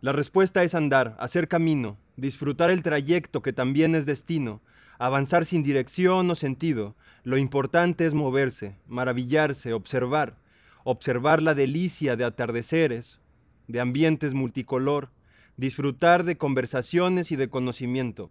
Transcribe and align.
La 0.00 0.12
respuesta 0.12 0.62
es 0.62 0.74
andar, 0.74 1.16
hacer 1.18 1.48
camino, 1.48 1.98
disfrutar 2.16 2.70
el 2.70 2.82
trayecto 2.82 3.42
que 3.42 3.52
también 3.52 3.96
es 3.96 4.06
destino, 4.06 4.60
avanzar 4.98 5.44
sin 5.44 5.64
dirección 5.64 6.30
o 6.30 6.36
sentido. 6.36 6.94
Lo 7.24 7.36
importante 7.36 8.06
es 8.06 8.14
moverse, 8.14 8.76
maravillarse, 8.86 9.72
observar, 9.72 10.36
observar 10.84 11.42
la 11.42 11.54
delicia 11.54 12.14
de 12.14 12.24
atardeceres, 12.24 13.18
de 13.66 13.80
ambientes 13.80 14.34
multicolor, 14.34 15.10
disfrutar 15.56 16.22
de 16.22 16.38
conversaciones 16.38 17.32
y 17.32 17.36
de 17.36 17.48
conocimiento. 17.48 18.30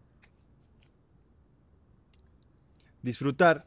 Disfrutar 3.02 3.66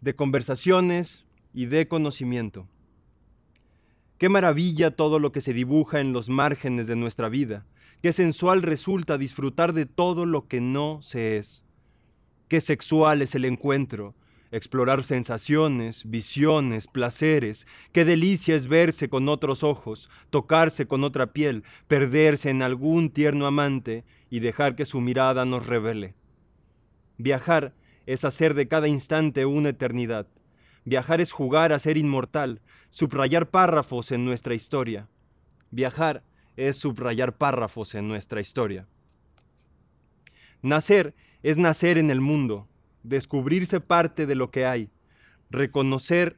de 0.00 0.14
conversaciones 0.14 1.24
y 1.52 1.66
de 1.66 1.88
conocimiento. 1.88 2.68
Qué 4.22 4.28
maravilla 4.28 4.92
todo 4.92 5.18
lo 5.18 5.32
que 5.32 5.40
se 5.40 5.52
dibuja 5.52 5.98
en 5.98 6.12
los 6.12 6.28
márgenes 6.28 6.86
de 6.86 6.94
nuestra 6.94 7.28
vida. 7.28 7.66
Qué 8.02 8.12
sensual 8.12 8.62
resulta 8.62 9.18
disfrutar 9.18 9.72
de 9.72 9.84
todo 9.84 10.26
lo 10.26 10.46
que 10.46 10.60
no 10.60 11.00
se 11.02 11.38
es. 11.38 11.64
Qué 12.46 12.60
sexual 12.60 13.20
es 13.20 13.34
el 13.34 13.44
encuentro, 13.44 14.14
explorar 14.52 15.02
sensaciones, 15.02 16.08
visiones, 16.08 16.86
placeres. 16.86 17.66
Qué 17.90 18.04
delicia 18.04 18.54
es 18.54 18.68
verse 18.68 19.08
con 19.08 19.28
otros 19.28 19.64
ojos, 19.64 20.08
tocarse 20.30 20.86
con 20.86 21.02
otra 21.02 21.32
piel, 21.32 21.64
perderse 21.88 22.48
en 22.48 22.62
algún 22.62 23.10
tierno 23.10 23.48
amante 23.48 24.04
y 24.30 24.38
dejar 24.38 24.76
que 24.76 24.86
su 24.86 25.00
mirada 25.00 25.44
nos 25.44 25.66
revele. 25.66 26.14
Viajar 27.18 27.74
es 28.06 28.24
hacer 28.24 28.54
de 28.54 28.68
cada 28.68 28.86
instante 28.86 29.46
una 29.46 29.70
eternidad. 29.70 30.28
Viajar 30.84 31.20
es 31.20 31.32
jugar 31.32 31.72
a 31.72 31.78
ser 31.78 31.96
inmortal, 31.96 32.60
subrayar 32.88 33.50
párrafos 33.50 34.10
en 34.10 34.24
nuestra 34.24 34.54
historia. 34.54 35.08
Viajar 35.70 36.24
es 36.56 36.76
subrayar 36.76 37.36
párrafos 37.36 37.94
en 37.94 38.08
nuestra 38.08 38.40
historia. 38.40 38.86
Nacer 40.60 41.14
es 41.42 41.56
nacer 41.56 41.98
en 41.98 42.10
el 42.10 42.20
mundo, 42.20 42.68
descubrirse 43.02 43.80
parte 43.80 44.26
de 44.26 44.34
lo 44.34 44.50
que 44.50 44.66
hay, 44.66 44.90
reconocerse 45.50 46.36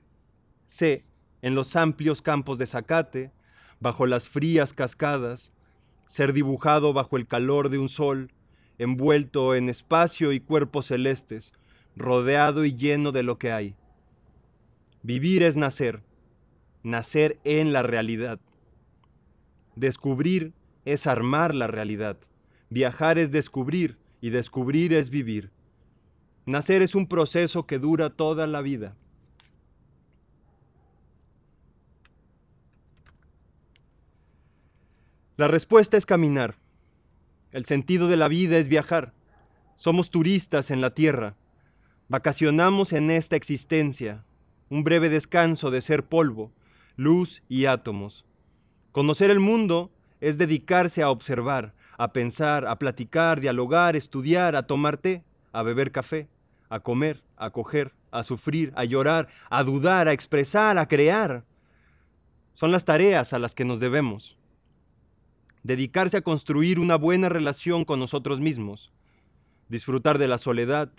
en 1.43 1.55
los 1.55 1.77
amplios 1.77 2.23
campos 2.23 2.59
de 2.59 2.67
zacate, 2.67 3.33
bajo 3.81 4.07
las 4.07 4.29
frías 4.29 4.73
cascadas, 4.73 5.53
ser 6.07 6.33
dibujado 6.33 6.93
bajo 6.93 7.17
el 7.17 7.27
calor 7.27 7.69
de 7.69 7.79
un 7.79 7.89
sol, 7.89 8.33
envuelto 8.79 9.55
en 9.55 9.69
espacio 9.69 10.33
y 10.33 10.41
cuerpos 10.41 10.87
celestes, 10.87 11.53
rodeado 11.97 12.65
y 12.65 12.75
lleno 12.75 13.13
de 13.13 13.23
lo 13.23 13.39
que 13.39 13.53
hay. 13.53 13.77
Vivir 15.05 15.43
es 15.43 15.55
nacer, 15.55 16.03
nacer 16.83 17.39
en 17.45 17.75
la 17.75 17.83
realidad. 17.83 18.41
Descubrir 19.77 20.55
es 20.87 21.07
armar 21.07 21.55
la 21.55 21.67
realidad. 21.67 22.17
Viajar 22.71 23.19
es 23.19 23.31
descubrir 23.31 23.99
y 24.23 24.31
descubrir 24.31 24.95
es 24.95 25.11
vivir. 25.11 25.51
Nacer 26.47 26.81
es 26.81 26.95
un 26.95 27.07
proceso 27.07 27.67
que 27.67 27.79
dura 27.79 28.09
toda 28.09 28.47
la 28.47 28.63
vida. 28.63 28.97
La 35.37 35.49
respuesta 35.49 35.99
es 35.99 36.07
caminar. 36.07 36.57
El 37.53 37.67
sentido 37.67 38.09
de 38.09 38.17
la 38.17 38.29
vida 38.29 38.57
es 38.57 38.69
viajar. 38.69 39.13
Somos 39.75 40.09
turistas 40.09 40.71
en 40.71 40.81
la 40.81 40.95
tierra. 40.95 41.37
Vacacionamos 42.09 42.95
en 42.95 43.11
esta 43.11 43.37
existencia, 43.37 44.25
un 44.69 44.85
breve 44.85 45.09
descanso 45.09 45.71
de 45.71 45.81
ser 45.81 46.05
polvo, 46.05 46.53
luz 46.97 47.43
y 47.49 47.67
átomos. 47.67 48.25
Conocer 48.93 49.31
el 49.31 49.41
mundo 49.41 49.91
es 50.21 50.39
dedicarse 50.39 51.03
a 51.03 51.11
observar, 51.11 51.75
a 51.99 52.13
pensar, 52.13 52.67
a 52.67 52.79
platicar, 52.79 53.41
dialogar, 53.41 53.97
estudiar, 53.97 54.57
a 54.57 54.67
tomar 54.67 54.97
té, 54.97 55.25
a 55.53 55.63
beber 55.63 55.93
café, 55.93 56.29
a 56.69 56.81
comer, 56.81 57.23
a 57.37 57.51
coger, 57.51 57.93
a 58.11 58.23
sufrir, 58.25 58.73
a 58.77 58.85
llorar, 58.85 59.29
a 59.51 59.63
dudar, 59.63 60.09
a 60.09 60.13
expresar, 60.13 60.79
a 60.79 60.87
crear. 60.87 61.45
Son 62.53 62.71
las 62.73 62.85
tareas 62.85 63.33
a 63.33 63.39
las 63.39 63.55
que 63.55 63.65
nos 63.65 63.81
debemos 63.81 64.37
dedicarse 65.65 66.19
a 66.19 66.23
construir 66.23 66.79
una 66.79 66.97
buena 66.97 67.29
relación 67.29 67.85
con 67.85 67.99
nosotros 67.99 68.39
mismos, 68.39 68.93
disfrutar 69.69 70.19
de 70.19 70.29
la 70.29 70.39
soledad, 70.39 70.93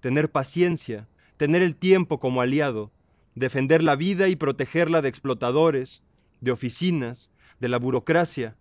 tener 0.00 0.30
paciencia, 0.30 1.08
tener 1.36 1.62
el 1.62 1.74
tiempo 1.74 2.20
como 2.20 2.40
aliado, 2.40 2.92
defender 3.34 3.82
la 3.82 3.96
vida 3.96 4.28
y 4.28 4.36
protegerla 4.36 5.02
de 5.02 5.08
explotadores, 5.08 6.02
de 6.40 6.52
oficinas, 6.52 7.30
de 7.60 7.68
la 7.68 7.78
burocracia, 7.78 8.56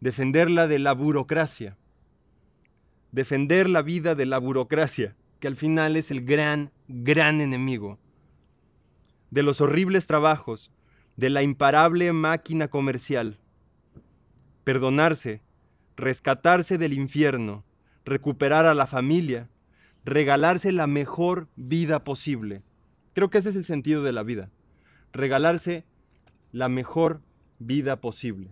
defenderla 0.00 0.66
de 0.66 0.78
la 0.78 0.92
burocracia, 0.92 1.76
defender 3.12 3.68
la 3.68 3.82
vida 3.82 4.14
de 4.14 4.26
la 4.26 4.38
burocracia, 4.38 5.16
que 5.40 5.48
al 5.48 5.56
final 5.56 5.96
es 5.96 6.10
el 6.10 6.24
gran, 6.24 6.70
gran 6.88 7.40
enemigo, 7.40 7.98
de 9.30 9.42
los 9.42 9.60
horribles 9.60 10.06
trabajos, 10.06 10.72
de 11.16 11.30
la 11.30 11.42
imparable 11.42 12.12
máquina 12.12 12.68
comercial, 12.68 13.38
perdonarse, 14.64 15.42
rescatarse 15.96 16.78
del 16.78 16.94
infierno, 16.94 17.64
recuperar 18.04 18.66
a 18.66 18.74
la 18.74 18.86
familia, 18.86 19.48
regalarse 20.04 20.72
la 20.72 20.86
mejor 20.86 21.48
vida 21.56 22.04
posible. 22.04 22.62
Creo 23.20 23.28
que 23.28 23.36
ese 23.36 23.50
es 23.50 23.56
el 23.56 23.66
sentido 23.66 24.02
de 24.02 24.14
la 24.14 24.22
vida, 24.22 24.48
regalarse 25.12 25.84
la 26.52 26.70
mejor 26.70 27.20
vida 27.58 28.00
posible. 28.00 28.48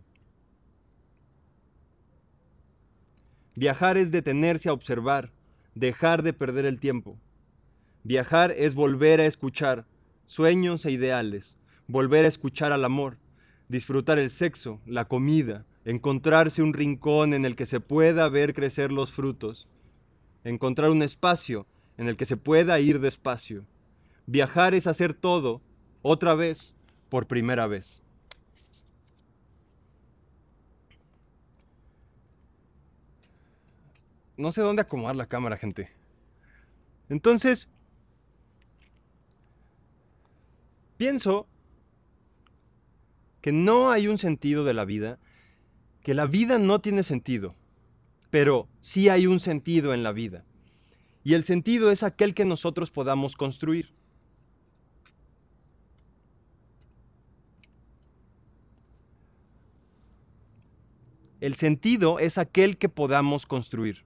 Viajar 3.55 3.97
es 3.97 4.11
detenerse 4.11 4.69
a 4.69 4.75
observar, 4.75 5.33
dejar 5.75 6.23
de 6.23 6.34
perder 6.34 6.67
el 6.67 6.81
tiempo. 6.81 7.19
Viajar 8.05 8.53
es 8.59 8.75
volver 8.75 9.23
a 9.23 9.25
escuchar 9.25 9.87
sueños 10.27 10.84
e 10.84 10.91
ideales, 10.91 11.57
volver 11.87 12.27
a 12.27 12.28
escuchar 12.28 12.71
al 12.71 12.84
amor, 12.84 13.17
disfrutar 13.71 14.19
el 14.19 14.28
sexo, 14.28 14.83
la 14.84 15.07
comida, 15.07 15.65
encontrarse 15.87 16.62
un 16.62 16.75
rincón 16.75 17.33
en 17.33 17.47
el 17.47 17.57
que 17.57 17.65
se 17.65 17.81
pueda 17.81 18.28
ver 18.28 18.53
crecer 18.53 18.93
los 18.93 19.12
frutos, 19.12 19.67
encontrar 20.45 20.91
un 20.91 21.03
espacio 21.03 21.67
en 21.97 22.07
el 22.07 22.19
que 22.19 22.27
se 22.27 22.37
pueda 22.37 22.78
ir 22.81 23.01
despacio. 23.01 23.65
Viajar 24.31 24.75
es 24.75 24.87
hacer 24.87 25.15
todo, 25.15 25.62
otra 26.03 26.34
vez, 26.34 26.77
por 27.09 27.27
primera 27.27 27.66
vez. 27.66 28.03
No 34.37 34.53
sé 34.53 34.61
dónde 34.61 34.83
acomodar 34.83 35.16
la 35.16 35.25
cámara, 35.25 35.56
gente. 35.56 35.91
Entonces, 37.09 37.69
pienso 40.99 41.47
que 43.41 43.50
no 43.50 43.91
hay 43.91 44.09
un 44.09 44.19
sentido 44.19 44.62
de 44.65 44.75
la 44.75 44.84
vida 44.84 45.19
que 46.03 46.12
la 46.12 46.27
vida 46.27 46.59
no 46.59 46.83
tiene 46.83 47.03
sentido, 47.03 47.55
pero 48.28 48.69
sí 48.83 49.09
hay 49.09 49.27
un 49.27 49.41
sentido 49.41 49.95
en 49.95 50.03
la 50.03 50.12
vida. 50.12 50.45
Y 51.25 51.33
el 51.33 51.45
sentido 51.45 51.91
es 51.91 52.03
aquel 52.03 52.34
que 52.34 52.45
nosotros 52.45 52.91
podamos 52.91 53.37
construir. 53.37 53.97
El 61.41 61.54
sentido 61.54 62.19
es 62.19 62.38
aquel 62.38 62.78
que 62.78 62.88
podamos 62.88 63.47
construir. 63.47 64.04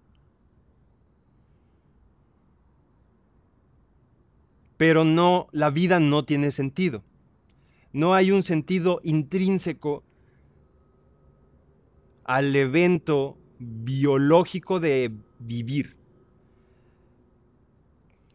Pero 4.77 5.05
no, 5.05 5.49
la 5.53 5.71
vida 5.71 6.01
no 6.01 6.25
tiene 6.25 6.51
sentido. 6.51 7.03
No 7.93 8.15
hay 8.15 8.31
un 8.31 8.43
sentido 8.43 9.01
intrínseco 9.05 10.03
al 12.25 12.55
evento 12.57 13.39
biológico 13.59 14.81
de 14.81 15.13
vivir. 15.39 15.97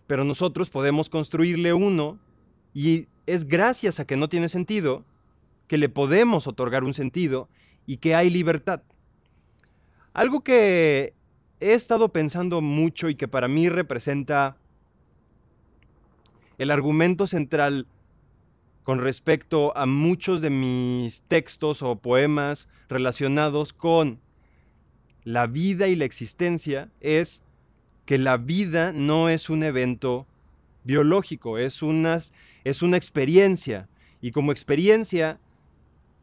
Pero 0.08 0.24
nosotros 0.24 0.70
podemos 0.70 1.10
construirle 1.10 1.74
uno 1.74 2.18
y 2.74 3.08
es 3.26 3.48
gracias 3.48 4.00
a 4.00 4.06
que 4.06 4.16
no 4.16 4.30
tiene 4.30 4.50
sentido 4.50 5.04
que 5.68 5.78
le 5.78 5.90
podemos 5.90 6.48
otorgar 6.48 6.84
un 6.84 6.94
sentido 6.94 7.50
y 7.88 7.98
que 7.98 8.14
hay 8.14 8.30
libertad. 8.30 8.84
Algo 10.14 10.42
que 10.42 11.14
he 11.60 11.74
estado 11.74 12.10
pensando 12.10 12.62
mucho 12.62 13.10
y 13.10 13.16
que 13.16 13.28
para 13.28 13.48
mí 13.48 13.70
representa 13.70 14.58
el 16.60 16.70
argumento 16.70 17.26
central 17.26 17.88
con 18.84 19.00
respecto 19.00 19.76
a 19.76 19.86
muchos 19.86 20.42
de 20.42 20.50
mis 20.50 21.22
textos 21.22 21.82
o 21.82 21.96
poemas 21.98 22.68
relacionados 22.90 23.74
con 23.74 24.20
la 25.24 25.48
vida 25.48 25.88
y 25.88 25.96
la 25.96 26.06
existencia 26.06 26.90
es 27.02 27.44
que 28.06 28.18
la 28.18 28.38
vida 28.38 28.94
no 28.94 29.28
es 29.28 29.50
un 29.50 29.64
evento 29.64 30.26
biológico, 30.86 31.58
es, 31.58 31.82
es 32.64 32.82
una 32.82 32.98
experiencia. 32.98 33.90
Y 34.22 34.32
como 34.32 34.54
experiencia 34.54 35.40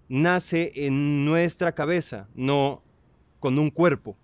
nace 0.09 0.73
en 0.75 1.25
nuestra 1.25 1.73
cabeza, 1.73 2.29
no 2.35 2.83
con 3.41 3.59
un 3.59 3.71
cuerpo. 3.71 4.17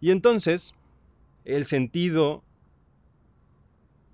Y 0.00 0.10
entonces, 0.10 0.74
el 1.44 1.64
sentido 1.64 2.42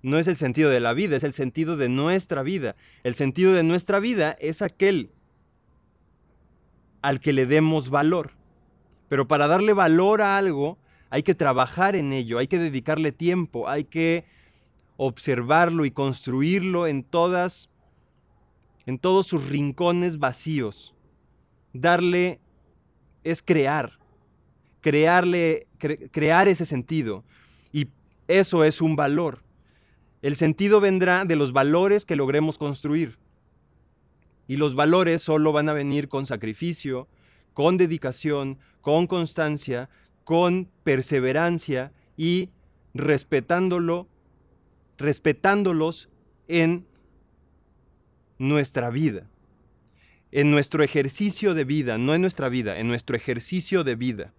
no 0.03 0.17
es 0.17 0.27
el 0.27 0.35
sentido 0.35 0.69
de 0.69 0.79
la 0.79 0.93
vida, 0.93 1.17
es 1.17 1.23
el 1.23 1.33
sentido 1.33 1.77
de 1.77 1.89
nuestra 1.89 2.43
vida. 2.43 2.75
El 3.03 3.13
sentido 3.13 3.53
de 3.53 3.63
nuestra 3.63 3.99
vida 3.99 4.35
es 4.39 4.61
aquel 4.61 5.11
al 7.01 7.19
que 7.19 7.33
le 7.33 7.45
demos 7.45 7.89
valor. 7.89 8.31
Pero 9.09 9.27
para 9.27 9.47
darle 9.47 9.73
valor 9.73 10.21
a 10.21 10.37
algo 10.37 10.77
hay 11.09 11.23
que 11.23 11.35
trabajar 11.35 11.95
en 11.95 12.13
ello, 12.13 12.37
hay 12.37 12.47
que 12.47 12.57
dedicarle 12.57 13.11
tiempo, 13.11 13.67
hay 13.67 13.83
que 13.83 14.25
observarlo 15.03 15.83
y 15.85 15.89
construirlo 15.89 16.85
en 16.85 17.03
todas 17.03 17.69
en 18.85 18.99
todos 18.99 19.25
sus 19.25 19.49
rincones 19.49 20.19
vacíos. 20.19 20.93
Darle 21.73 22.39
es 23.23 23.41
crear, 23.41 23.97
crearle 24.79 25.67
crear 26.11 26.47
ese 26.47 26.67
sentido 26.67 27.23
y 27.73 27.87
eso 28.27 28.63
es 28.63 28.79
un 28.79 28.95
valor. 28.95 29.41
El 30.21 30.35
sentido 30.35 30.79
vendrá 30.79 31.25
de 31.25 31.35
los 31.35 31.51
valores 31.51 32.05
que 32.05 32.15
logremos 32.15 32.59
construir. 32.59 33.17
Y 34.47 34.57
los 34.57 34.75
valores 34.75 35.23
solo 35.23 35.51
van 35.51 35.67
a 35.69 35.73
venir 35.73 36.09
con 36.09 36.27
sacrificio, 36.27 37.07
con 37.53 37.77
dedicación, 37.77 38.59
con 38.81 39.07
constancia, 39.07 39.89
con 40.25 40.69
perseverancia 40.83 41.91
y 42.17 42.49
respetándolo, 42.93 44.07
respetándolos 45.01 46.09
en 46.47 46.85
nuestra 48.37 48.89
vida, 48.89 49.27
en 50.31 50.51
nuestro 50.51 50.83
ejercicio 50.83 51.53
de 51.53 51.63
vida, 51.63 51.97
no 51.97 52.15
en 52.15 52.21
nuestra 52.21 52.49
vida, 52.49 52.79
en 52.79 52.87
nuestro 52.87 53.15
ejercicio 53.15 53.83
de 53.83 53.95
vida. 53.95 54.33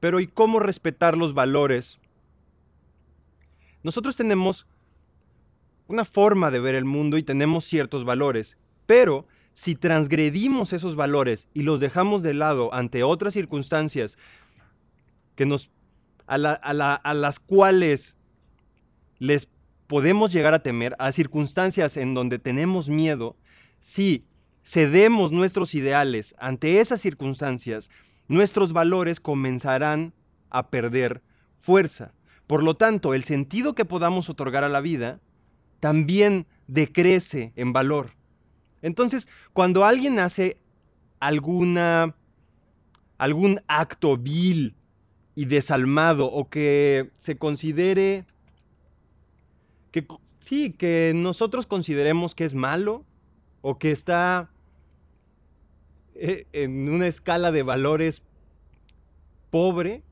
Pero 0.00 0.20
¿y 0.20 0.28
cómo 0.28 0.60
respetar 0.60 1.16
los 1.16 1.34
valores? 1.34 1.98
Nosotros 3.82 4.16
tenemos 4.16 4.66
una 5.88 6.04
forma 6.04 6.50
de 6.50 6.60
ver 6.60 6.74
el 6.74 6.84
mundo 6.84 7.16
y 7.16 7.22
tenemos 7.22 7.64
ciertos 7.64 8.04
valores, 8.04 8.56
pero 8.86 9.26
si 9.54 9.74
transgredimos 9.74 10.72
esos 10.72 10.96
valores 10.96 11.48
y 11.54 11.62
los 11.62 11.80
dejamos 11.80 12.22
de 12.22 12.34
lado 12.34 12.72
ante 12.72 13.02
otras 13.02 13.34
circunstancias 13.34 14.16
que 15.34 15.46
nos, 15.46 15.70
a, 16.26 16.34
a 16.36 17.14
las 17.14 17.40
cuales 17.40 18.16
les 19.18 19.48
podemos 19.86 20.32
llegar 20.32 20.54
a 20.54 20.62
temer, 20.62 20.94
a 20.98 21.10
circunstancias 21.12 21.96
en 21.96 22.14
donde 22.14 22.38
tenemos 22.38 22.88
miedo, 22.88 23.36
si 23.80 24.24
cedemos 24.64 25.32
nuestros 25.32 25.74
ideales 25.74 26.34
ante 26.38 26.80
esas 26.80 27.00
circunstancias, 27.00 27.90
nuestros 28.28 28.72
valores 28.72 29.18
comenzarán 29.18 30.12
a 30.50 30.68
perder 30.68 31.22
fuerza. 31.58 32.12
Por 32.46 32.62
lo 32.62 32.74
tanto, 32.74 33.14
el 33.14 33.24
sentido 33.24 33.74
que 33.74 33.84
podamos 33.84 34.28
otorgar 34.28 34.64
a 34.64 34.68
la 34.68 34.80
vida 34.80 35.20
también 35.80 36.46
decrece 36.66 37.52
en 37.56 37.72
valor. 37.72 38.10
Entonces, 38.82 39.28
cuando 39.52 39.84
alguien 39.84 40.18
hace 40.18 40.58
alguna 41.20 42.14
algún 43.18 43.60
acto 43.66 44.16
vil 44.16 44.76
y 45.34 45.44
desalmado 45.44 46.26
o 46.26 46.48
que 46.48 47.10
se 47.18 47.36
considere 47.36 48.24
que 49.90 50.06
sí, 50.40 50.72
que 50.72 51.12
nosotros 51.14 51.66
consideremos 51.66 52.34
que 52.34 52.44
es 52.44 52.54
malo 52.54 53.04
o 53.60 53.78
que 53.78 53.90
está 53.90 54.50
eh, 56.14 56.46
en 56.52 56.88
una 56.88 57.08
escala 57.08 57.50
de 57.52 57.62
valores 57.62 58.22
pobre, 59.50 60.02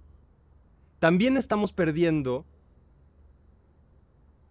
también 0.99 1.37
estamos 1.37 1.73
perdiendo 1.73 2.45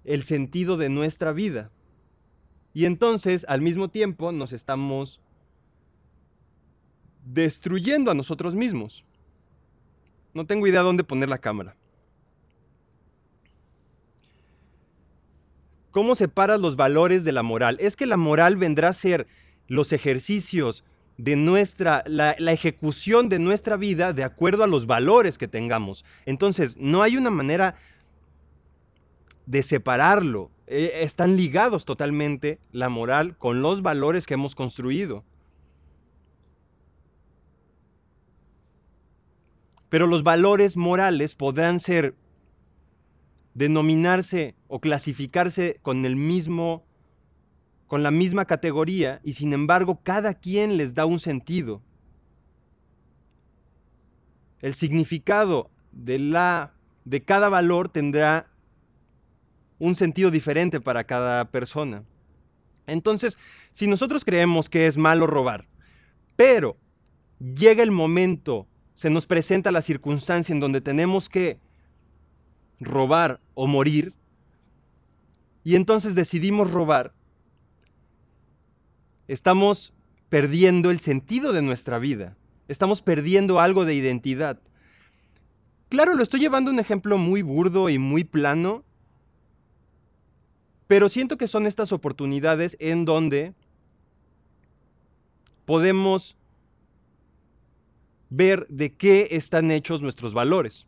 el 0.03 0.23
sentido 0.23 0.77
de 0.77 0.89
nuestra 0.89 1.31
vida. 1.33 1.71
Y 2.75 2.85
entonces, 2.85 3.45
al 3.47 3.61
mismo 3.61 3.87
tiempo, 3.87 4.33
nos 4.33 4.51
estamos 4.51 5.21
destruyendo 7.23 8.11
a 8.11 8.13
nosotros 8.13 8.53
mismos. 8.53 9.05
No 10.33 10.45
tengo 10.45 10.67
idea 10.67 10.81
dónde 10.81 11.05
poner 11.05 11.29
la 11.29 11.37
cámara. 11.37 11.77
¿Cómo 15.91 16.15
separas 16.15 16.59
los 16.59 16.75
valores 16.75 17.23
de 17.23 17.31
la 17.31 17.43
moral? 17.43 17.77
Es 17.79 17.95
que 17.95 18.05
la 18.05 18.17
moral 18.17 18.57
vendrá 18.57 18.89
a 18.89 18.93
ser 18.93 19.25
los 19.69 19.93
ejercicios 19.93 20.83
de 21.17 21.37
nuestra, 21.37 22.03
la, 22.05 22.33
ejecución 22.33 23.29
de 23.29 23.39
nuestra 23.39 23.77
vida 23.77 24.11
de 24.11 24.25
acuerdo 24.25 24.65
a 24.65 24.67
los 24.67 24.85
valores 24.85 25.37
que 25.37 25.47
tengamos. 25.47 26.03
Entonces, 26.25 26.75
no 26.75 27.01
hay 27.03 27.15
una 27.15 27.29
manera 27.29 27.77
de 29.45 29.63
separarlo. 29.63 30.51
Eh, 30.67 31.01
están 31.03 31.37
ligados 31.37 31.85
totalmente 31.85 32.59
la 32.71 32.89
moral 32.89 33.37
con 33.37 33.61
los 33.61 33.81
valores 33.81 34.25
que 34.25 34.33
hemos 34.33 34.55
construido. 34.55 35.23
Pero 39.89 40.07
los 40.07 40.23
valores 40.23 40.75
morales 40.75 41.35
podrán 41.35 41.79
ser, 41.79 42.15
denominarse 43.53 44.55
o 44.67 44.79
clasificarse 44.79 45.79
con 45.81 46.05
el 46.05 46.15
mismo 46.15 46.83
con 47.87 48.01
la 48.01 48.09
misma 48.11 48.45
categoría 48.45 49.21
y 49.23 49.33
sin 49.33 49.53
embargo 49.53 49.99
cada 50.01 50.33
quien 50.33 50.75
les 50.77 50.95
da 50.95 51.05
un 51.05 51.19
sentido. 51.19 51.81
El 54.59 54.73
significado 54.73 55.69
de, 55.91 56.17
la, 56.17 56.73
de 57.03 57.23
cada 57.23 57.47
valor 57.47 57.89
tendrá 57.89 58.47
un 59.79 59.95
sentido 59.95 60.31
diferente 60.31 60.79
para 60.79 61.03
cada 61.03 61.45
persona. 61.45 62.03
Entonces, 62.87 63.37
si 63.71 63.87
nosotros 63.87 64.23
creemos 64.23 64.69
que 64.69 64.87
es 64.87 64.97
malo 64.97 65.27
robar, 65.27 65.67
pero 66.35 66.77
llega 67.39 67.83
el 67.83 67.91
momento, 67.91 68.67
se 68.93 69.09
nos 69.09 69.25
presenta 69.25 69.71
la 69.71 69.81
circunstancia 69.81 70.53
en 70.53 70.59
donde 70.59 70.81
tenemos 70.81 71.29
que 71.29 71.59
robar 72.79 73.39
o 73.53 73.67
morir, 73.67 74.13
y 75.63 75.75
entonces 75.75 76.15
decidimos 76.15 76.71
robar, 76.71 77.13
estamos 79.27 79.93
perdiendo 80.29 80.91
el 80.91 80.99
sentido 80.99 81.53
de 81.53 81.61
nuestra 81.61 81.99
vida. 81.99 82.37
Estamos 82.67 83.01
perdiendo 83.01 83.59
algo 83.59 83.85
de 83.85 83.93
identidad. 83.93 84.59
Claro, 85.89 86.15
lo 86.15 86.23
estoy 86.23 86.39
llevando 86.39 86.71
un 86.71 86.79
ejemplo 86.79 87.17
muy 87.17 87.41
burdo 87.41 87.89
y 87.89 87.99
muy 87.99 88.23
plano, 88.23 88.83
pero 90.87 91.09
siento 91.09 91.37
que 91.37 91.47
son 91.47 91.65
estas 91.65 91.91
oportunidades 91.91 92.77
en 92.79 93.05
donde 93.05 93.53
podemos 95.65 96.35
ver 98.29 98.67
de 98.67 98.93
qué 98.93 99.29
están 99.31 99.71
hechos 99.71 100.01
nuestros 100.01 100.33
valores. 100.33 100.85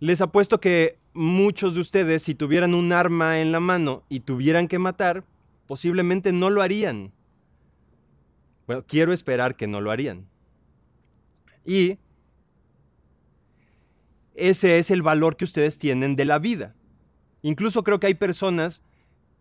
Les 0.00 0.20
apuesto 0.20 0.60
que 0.60 0.98
muchos 1.12 1.74
de 1.74 1.80
ustedes, 1.80 2.22
si 2.22 2.34
tuvieran 2.34 2.74
un 2.74 2.92
arma 2.92 3.40
en 3.40 3.52
la 3.52 3.60
mano 3.60 4.02
y 4.08 4.20
tuvieran 4.20 4.66
que 4.66 4.78
matar, 4.78 5.24
posiblemente 5.66 6.32
no 6.32 6.50
lo 6.50 6.62
harían. 6.62 7.12
Bueno, 8.66 8.84
quiero 8.86 9.12
esperar 9.12 9.56
que 9.56 9.66
no 9.66 9.80
lo 9.80 9.90
harían. 9.90 10.26
Y 11.64 11.98
ese 14.34 14.78
es 14.78 14.90
el 14.90 15.02
valor 15.02 15.36
que 15.36 15.44
ustedes 15.44 15.78
tienen 15.78 16.16
de 16.16 16.24
la 16.24 16.38
vida. 16.38 16.74
Incluso 17.44 17.84
creo 17.84 18.00
que 18.00 18.08
hay 18.08 18.14
personas 18.14 18.82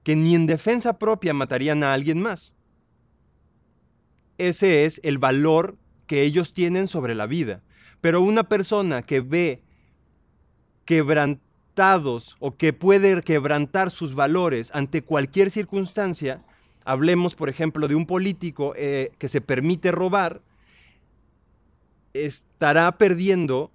que 0.04 0.16
ni 0.16 0.36
en 0.36 0.46
defensa 0.46 1.00
propia 1.00 1.34
matarían 1.34 1.84
a 1.84 1.94
alguien 1.94 2.22
más. 2.22 2.54
Ese 4.38 4.86
es 4.86 5.02
el 5.04 5.18
valor 5.18 5.78
que 6.06 6.22
ellos 6.22 6.54
tienen 6.54 6.88
sobre 6.88 7.16
la 7.16 7.26
vida. 7.26 7.64
Pero 8.02 8.22
una 8.22 8.44
persona 8.44 9.02
que 9.02 9.22
ve 9.22 9.64
quebrantar 10.86 11.64
o 12.40 12.56
que 12.56 12.72
puede 12.72 13.22
quebrantar 13.24 13.90
sus 13.90 14.14
valores 14.14 14.70
ante 14.76 15.02
cualquier 15.02 15.50
circunstancia, 15.50 16.44
hablemos 16.86 17.34
por 17.34 17.50
ejemplo 17.50 17.88
de 17.88 17.96
un 17.96 18.06
político 18.06 18.74
eh, 18.76 19.12
que 19.18 19.28
se 19.28 19.42
permite 19.42 19.92
robar, 19.92 20.42
estará 22.14 22.92
perdiendo 22.98 23.72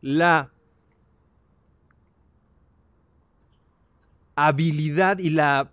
la 0.00 0.53
habilidad 4.36 5.18
y 5.18 5.30
la 5.30 5.70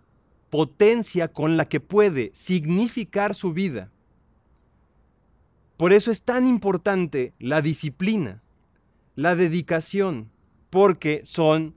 potencia 0.50 1.30
con 1.30 1.58
la 1.58 1.68
que 1.68 1.80
puede 1.80 2.32
significar 2.34 3.36
su 3.36 3.54
vida. 3.54 3.90
Por 5.78 5.94
eso 5.94 6.12
es 6.12 6.22
tan 6.22 6.46
importante 6.46 7.34
la 7.40 7.62
disciplina, 7.62 8.42
la 9.16 9.36
dedicación, 9.36 10.30
porque 10.70 11.22
son 11.24 11.74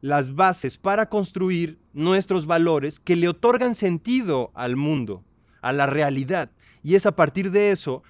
las 0.00 0.34
bases 0.34 0.76
para 0.76 1.08
construir 1.08 1.78
nuestros 1.92 2.46
valores 2.46 3.00
que 3.00 3.16
le 3.16 3.28
otorgan 3.28 3.74
sentido 3.74 4.50
al 4.54 4.76
mundo, 4.76 5.24
a 5.60 5.72
la 5.72 5.86
realidad. 5.86 6.50
Y 6.82 6.94
es 6.94 7.06
a 7.06 7.16
partir 7.16 7.50
de 7.50 7.70
eso, 7.70 8.02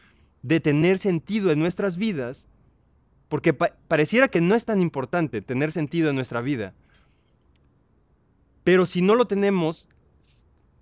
de 0.43 0.61
tener 0.61 0.99
sentido 0.99 1.51
en 1.51 1.59
nuestras 1.59 1.97
vidas, 1.97 2.47
porque 3.29 3.53
pareciera 3.53 4.29
que 4.29 4.41
no 4.41 4.55
es 4.55 4.65
tan 4.65 4.81
importante 4.81 5.43
tener 5.43 5.73
sentido 5.73 6.11
en 6.11 6.17
nuestra 6.17 6.41
vida. 6.41 6.75
Pero 8.69 8.85
si 8.85 9.01
no 9.01 9.15
lo 9.15 9.27
tenemos, 9.27 9.89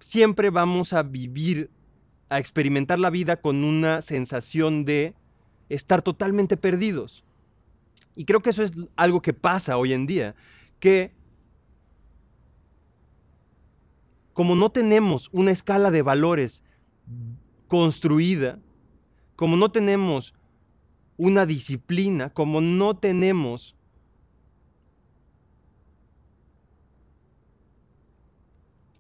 siempre 0.01 0.51
vamos 0.51 0.93
a 0.93 1.05
vivir, 1.05 1.71
a 2.29 2.41
experimentar 2.41 2.99
la 2.99 3.11
vida 3.11 3.41
con 3.41 3.63
una 3.63 4.03
sensación 4.03 4.85
de 4.85 5.15
estar 5.69 6.03
totalmente 6.03 6.57
perdidos. 6.57 7.23
Y 8.17 8.25
creo 8.25 8.43
que 8.43 8.51
eso 8.51 8.65
es 8.65 8.73
algo 8.97 9.23
que 9.23 9.33
pasa 9.33 9.79
hoy 9.79 9.93
en 9.93 10.09
día, 10.09 10.35
que 10.81 11.13
como 14.33 14.57
no 14.57 14.71
tenemos 14.71 15.29
una 15.31 15.53
escala 15.53 15.93
de 15.93 16.03
valores 16.03 16.65
construida, 17.69 18.59
como 19.37 19.57
no 19.57 19.71
tenemos 19.71 20.35
una 21.17 21.47
disciplina, 21.47 22.31
como 22.31 22.61
no 22.61 22.97
tenemos 22.97 23.76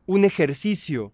un 0.06 0.24
ejercicio 0.24 1.12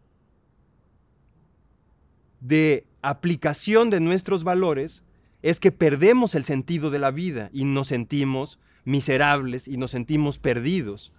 de 2.40 2.86
aplicación 3.02 3.90
de 3.90 4.00
nuestros 4.00 4.44
valores, 4.44 5.02
es 5.42 5.58
que 5.58 5.72
perdemos 5.72 6.34
el 6.34 6.44
sentido 6.44 6.90
de 6.90 6.98
la 6.98 7.10
vida 7.10 7.50
y 7.52 7.64
nos 7.64 7.88
sentimos 7.88 8.58
miserables 8.84 9.66
y 9.66 9.76
nos 9.76 9.90
sentimos 9.90 10.38
perdidos. 10.38 11.12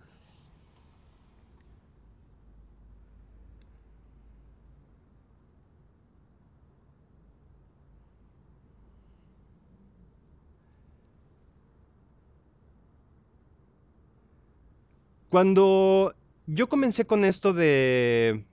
Cuando 15.30 16.14
yo 16.48 16.68
comencé 16.68 17.06
con 17.06 17.26
esto 17.26 17.54
de... 17.54 18.44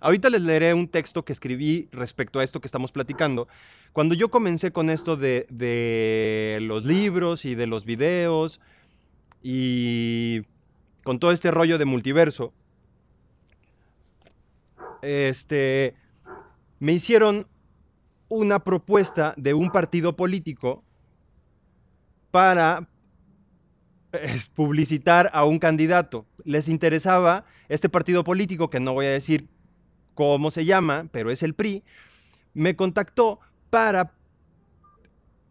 Ahorita 0.00 0.30
les 0.30 0.42
leeré 0.42 0.74
un 0.74 0.88
texto 0.88 1.24
que 1.24 1.32
escribí 1.32 1.88
respecto 1.92 2.40
a 2.40 2.44
esto 2.44 2.60
que 2.60 2.66
estamos 2.66 2.90
platicando. 2.90 3.46
Cuando 3.92 4.14
yo 4.14 4.30
comencé 4.30 4.72
con 4.72 4.90
esto 4.90 5.16
de, 5.16 5.46
de 5.48 6.58
los 6.62 6.84
libros 6.84 7.44
y 7.44 7.54
de 7.54 7.66
los 7.68 7.84
videos 7.84 8.60
y 9.42 10.42
con 11.04 11.20
todo 11.20 11.30
este 11.30 11.52
rollo 11.52 11.78
de 11.78 11.84
multiverso, 11.84 12.52
este, 15.02 15.94
me 16.80 16.92
hicieron 16.92 17.46
una 18.28 18.60
propuesta 18.60 19.34
de 19.36 19.52
un 19.52 19.70
partido 19.70 20.16
político 20.16 20.82
para 22.30 22.88
es 24.12 24.48
publicitar 24.48 25.30
a 25.32 25.44
un 25.44 25.58
candidato. 25.58 26.26
Les 26.44 26.68
interesaba 26.68 27.44
este 27.68 27.88
partido 27.88 28.24
político, 28.24 28.70
que 28.70 28.80
no 28.80 28.92
voy 28.92 29.06
a 29.06 29.10
decir 29.10 29.48
cómo 30.14 30.50
se 30.50 30.64
llama, 30.64 31.08
pero 31.10 31.30
es 31.30 31.42
el 31.42 31.54
PRI, 31.54 31.82
me 32.54 32.76
contactó 32.76 33.40
para 33.70 34.12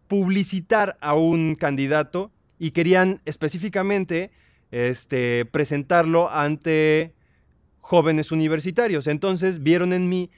publicitar 0.07 0.97
a 1.01 1.15
un 1.15 1.55
candidato 1.55 2.31
y 2.59 2.71
querían 2.71 3.21
específicamente 3.25 4.31
este, 4.69 5.45
presentarlo 5.45 6.29
ante 6.29 7.13
jóvenes 7.79 8.31
universitarios. 8.31 9.07
Entonces 9.07 9.63
vieron 9.63 9.93
en 9.93 10.09
mí 10.09 10.29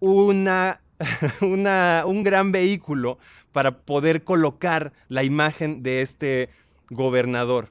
una, 0.00 0.80
una, 1.40 2.02
un 2.06 2.24
gran 2.24 2.52
vehículo 2.52 3.18
para 3.52 3.78
poder 3.78 4.24
colocar 4.24 4.92
la 5.08 5.24
imagen 5.24 5.82
de 5.82 6.02
este 6.02 6.50
gobernador. 6.90 7.70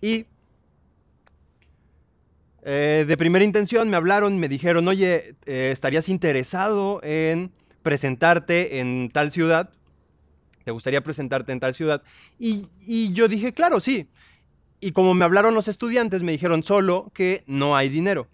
Y 0.00 0.26
eh, 2.62 3.04
de 3.06 3.16
primera 3.16 3.44
intención 3.44 3.88
me 3.88 3.96
hablaron, 3.96 4.38
me 4.38 4.48
dijeron, 4.48 4.86
oye, 4.88 5.34
eh, 5.46 5.70
¿estarías 5.72 6.08
interesado 6.08 7.00
en 7.02 7.50
presentarte 7.82 8.80
en 8.80 9.10
tal 9.12 9.32
ciudad? 9.32 9.70
¿Te 10.64 10.70
gustaría 10.70 11.02
presentarte 11.02 11.52
en 11.52 11.60
tal 11.60 11.74
ciudad? 11.74 12.02
Y, 12.38 12.68
y 12.80 13.12
yo 13.12 13.26
dije, 13.26 13.52
claro, 13.52 13.80
sí. 13.80 14.08
Y 14.80 14.92
como 14.92 15.14
me 15.14 15.24
hablaron 15.24 15.54
los 15.54 15.66
estudiantes, 15.66 16.22
me 16.22 16.32
dijeron 16.32 16.62
solo 16.62 17.10
que 17.14 17.42
no 17.46 17.74
hay 17.74 17.88
dinero. 17.88 18.28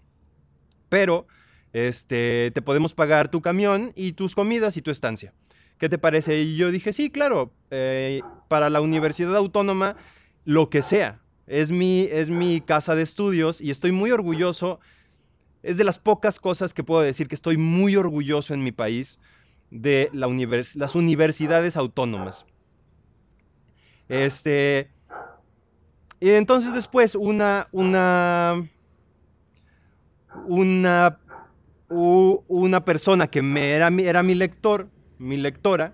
Pero 0.89 1.27
este, 1.71 2.51
te 2.53 2.61
podemos 2.61 2.93
pagar 2.93 3.29
tu 3.29 3.41
camión 3.41 3.93
y 3.95 4.13
tus 4.13 4.35
comidas 4.35 4.77
y 4.77 4.81
tu 4.81 4.91
estancia. 4.91 5.33
¿Qué 5.77 5.89
te 5.89 5.97
parece? 5.97 6.41
Y 6.41 6.55
yo 6.55 6.71
dije, 6.71 6.93
sí, 6.93 7.09
claro, 7.09 7.51
eh, 7.71 8.21
para 8.47 8.69
la 8.69 8.81
Universidad 8.81 9.35
Autónoma, 9.35 9.95
lo 10.43 10.69
que 10.69 10.81
sea. 10.81 11.21
Es 11.47 11.69
mi, 11.69 12.07
es 12.11 12.29
mi 12.29 12.61
casa 12.61 12.95
de 12.95 13.03
estudios 13.03 13.61
y 13.61 13.69
estoy 13.69 13.91
muy 13.91 14.11
orgulloso. 14.11 14.79
Es 15.61 15.77
de 15.77 15.83
las 15.83 15.99
pocas 15.99 16.39
cosas 16.39 16.73
que 16.73 16.83
puedo 16.83 17.01
decir 17.01 17.27
que 17.27 17.35
estoy 17.35 17.57
muy 17.57 17.95
orgulloso 17.95 18.53
en 18.53 18.63
mi 18.63 18.71
país 18.71 19.19
de 19.69 20.09
la 20.13 20.27
las 20.75 20.95
universidades 20.95 21.77
autónomas. 21.77 22.45
Este, 24.07 24.91
y 26.19 26.29
entonces 26.29 26.73
después 26.73 27.15
una, 27.15 27.67
una, 27.71 28.67
una, 30.47 31.19
una 31.89 32.85
persona 32.85 33.27
que 33.27 33.41
me 33.41 33.71
era, 33.71 33.87
era 33.87 34.23
mi 34.23 34.35
lector 34.35 34.89
mi 35.17 35.37
lectora, 35.37 35.93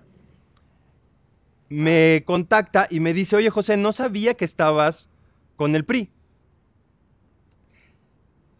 me 1.68 2.22
contacta 2.26 2.86
y 2.90 3.00
me 3.00 3.14
dice, 3.14 3.36
oye 3.36 3.48
José, 3.48 3.76
no 3.76 3.92
sabía 3.92 4.34
que 4.34 4.44
estabas 4.44 5.08
con 5.56 5.74
el 5.74 5.84
PRI. 5.84 6.10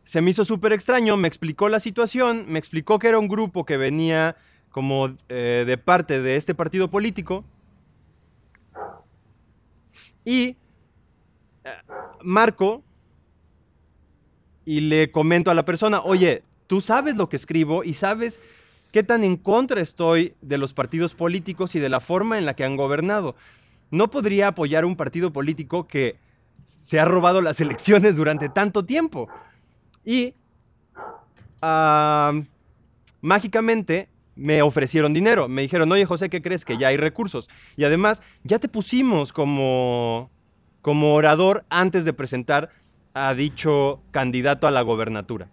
Se 0.04 0.21
me 0.21 0.31
hizo 0.31 0.45
súper 0.45 0.73
extraño, 0.73 1.16
me 1.16 1.28
explicó 1.28 1.69
la 1.69 1.78
situación, 1.78 2.47
me 2.49 2.59
explicó 2.59 2.99
que 2.99 3.09
era 3.09 3.19
un 3.19 3.28
grupo 3.28 3.64
que 3.64 3.76
venía 3.76 4.37
como 4.71 5.16
eh, 5.28 5.64
de 5.66 5.78
parte 5.78 6.21
de 6.21 6.37
este 6.37 6.54
partido 6.54 6.90
político. 6.90 7.45
Y 10.25 10.57
eh, 11.64 11.71
marco 12.23 12.83
y 14.64 14.81
le 14.81 15.11
comento 15.11 15.50
a 15.50 15.54
la 15.54 15.64
persona, 15.64 16.00
oye, 16.00 16.42
tú 16.66 16.81
sabes 16.81 17.16
lo 17.16 17.28
que 17.28 17.37
escribo 17.37 17.85
y 17.85 17.95
sabes 17.95 18.40
qué 18.92 19.02
tan 19.02 19.25
en 19.25 19.37
contra 19.37 19.80
estoy 19.80 20.34
de 20.42 20.58
los 20.58 20.72
partidos 20.72 21.14
políticos 21.14 21.75
y 21.75 21.80
de 21.80 21.88
la 21.88 22.00
forma 22.00 22.38
en 22.38 22.46
la 22.46 22.54
que 22.54 22.64
han 22.64 22.76
gobernado. 22.76 23.34
No 23.90 24.11
podría 24.11 24.49
apoyar 24.49 24.84
un 24.84 24.96
partido 24.96 25.32
político 25.32 25.88
que 25.88 26.16
se 26.64 27.00
ha 27.00 27.04
robado 27.04 27.40
las 27.40 27.61
elecciones 27.61 28.16
durante 28.16 28.49
tanto 28.49 28.84
tiempo. 28.84 29.28
Y 30.04 30.34
mágicamente 33.20 34.08
me 34.34 34.62
ofrecieron 34.62 35.14
dinero. 35.14 35.49
Me 35.49 35.62
dijeron, 35.62 35.90
oye 35.90 36.04
José, 36.04 36.28
¿qué 36.28 36.42
crees? 36.42 36.64
Que 36.64 36.76
ya 36.76 36.88
hay 36.88 36.96
recursos. 36.96 37.49
Y 37.76 37.84
además, 37.84 38.22
ya 38.44 38.58
te 38.58 38.68
pusimos 38.68 39.32
como, 39.32 40.30
como 40.80 41.14
orador 41.14 41.64
antes 41.70 42.04
de 42.04 42.12
presentar 42.12 42.70
a 43.14 43.34
dicho 43.34 44.02
candidato 44.11 44.66
a 44.66 44.70
la 44.70 44.82
gobernatura. 44.82 45.49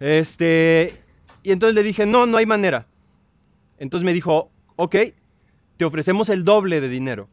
Este, 0.00 1.02
y 1.48 1.52
entonces 1.52 1.74
le 1.74 1.82
dije, 1.82 2.04
no, 2.04 2.26
no 2.26 2.36
hay 2.36 2.44
manera. 2.44 2.84
Entonces 3.78 4.04
me 4.04 4.12
dijo, 4.12 4.50
ok, 4.76 4.96
te 5.78 5.84
ofrecemos 5.86 6.28
el 6.28 6.44
doble 6.44 6.82
de 6.82 6.90
dinero. 6.90 7.30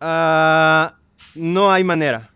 Ah, 0.00 0.94
no 1.34 1.72
hay 1.72 1.82
manera. 1.82 2.30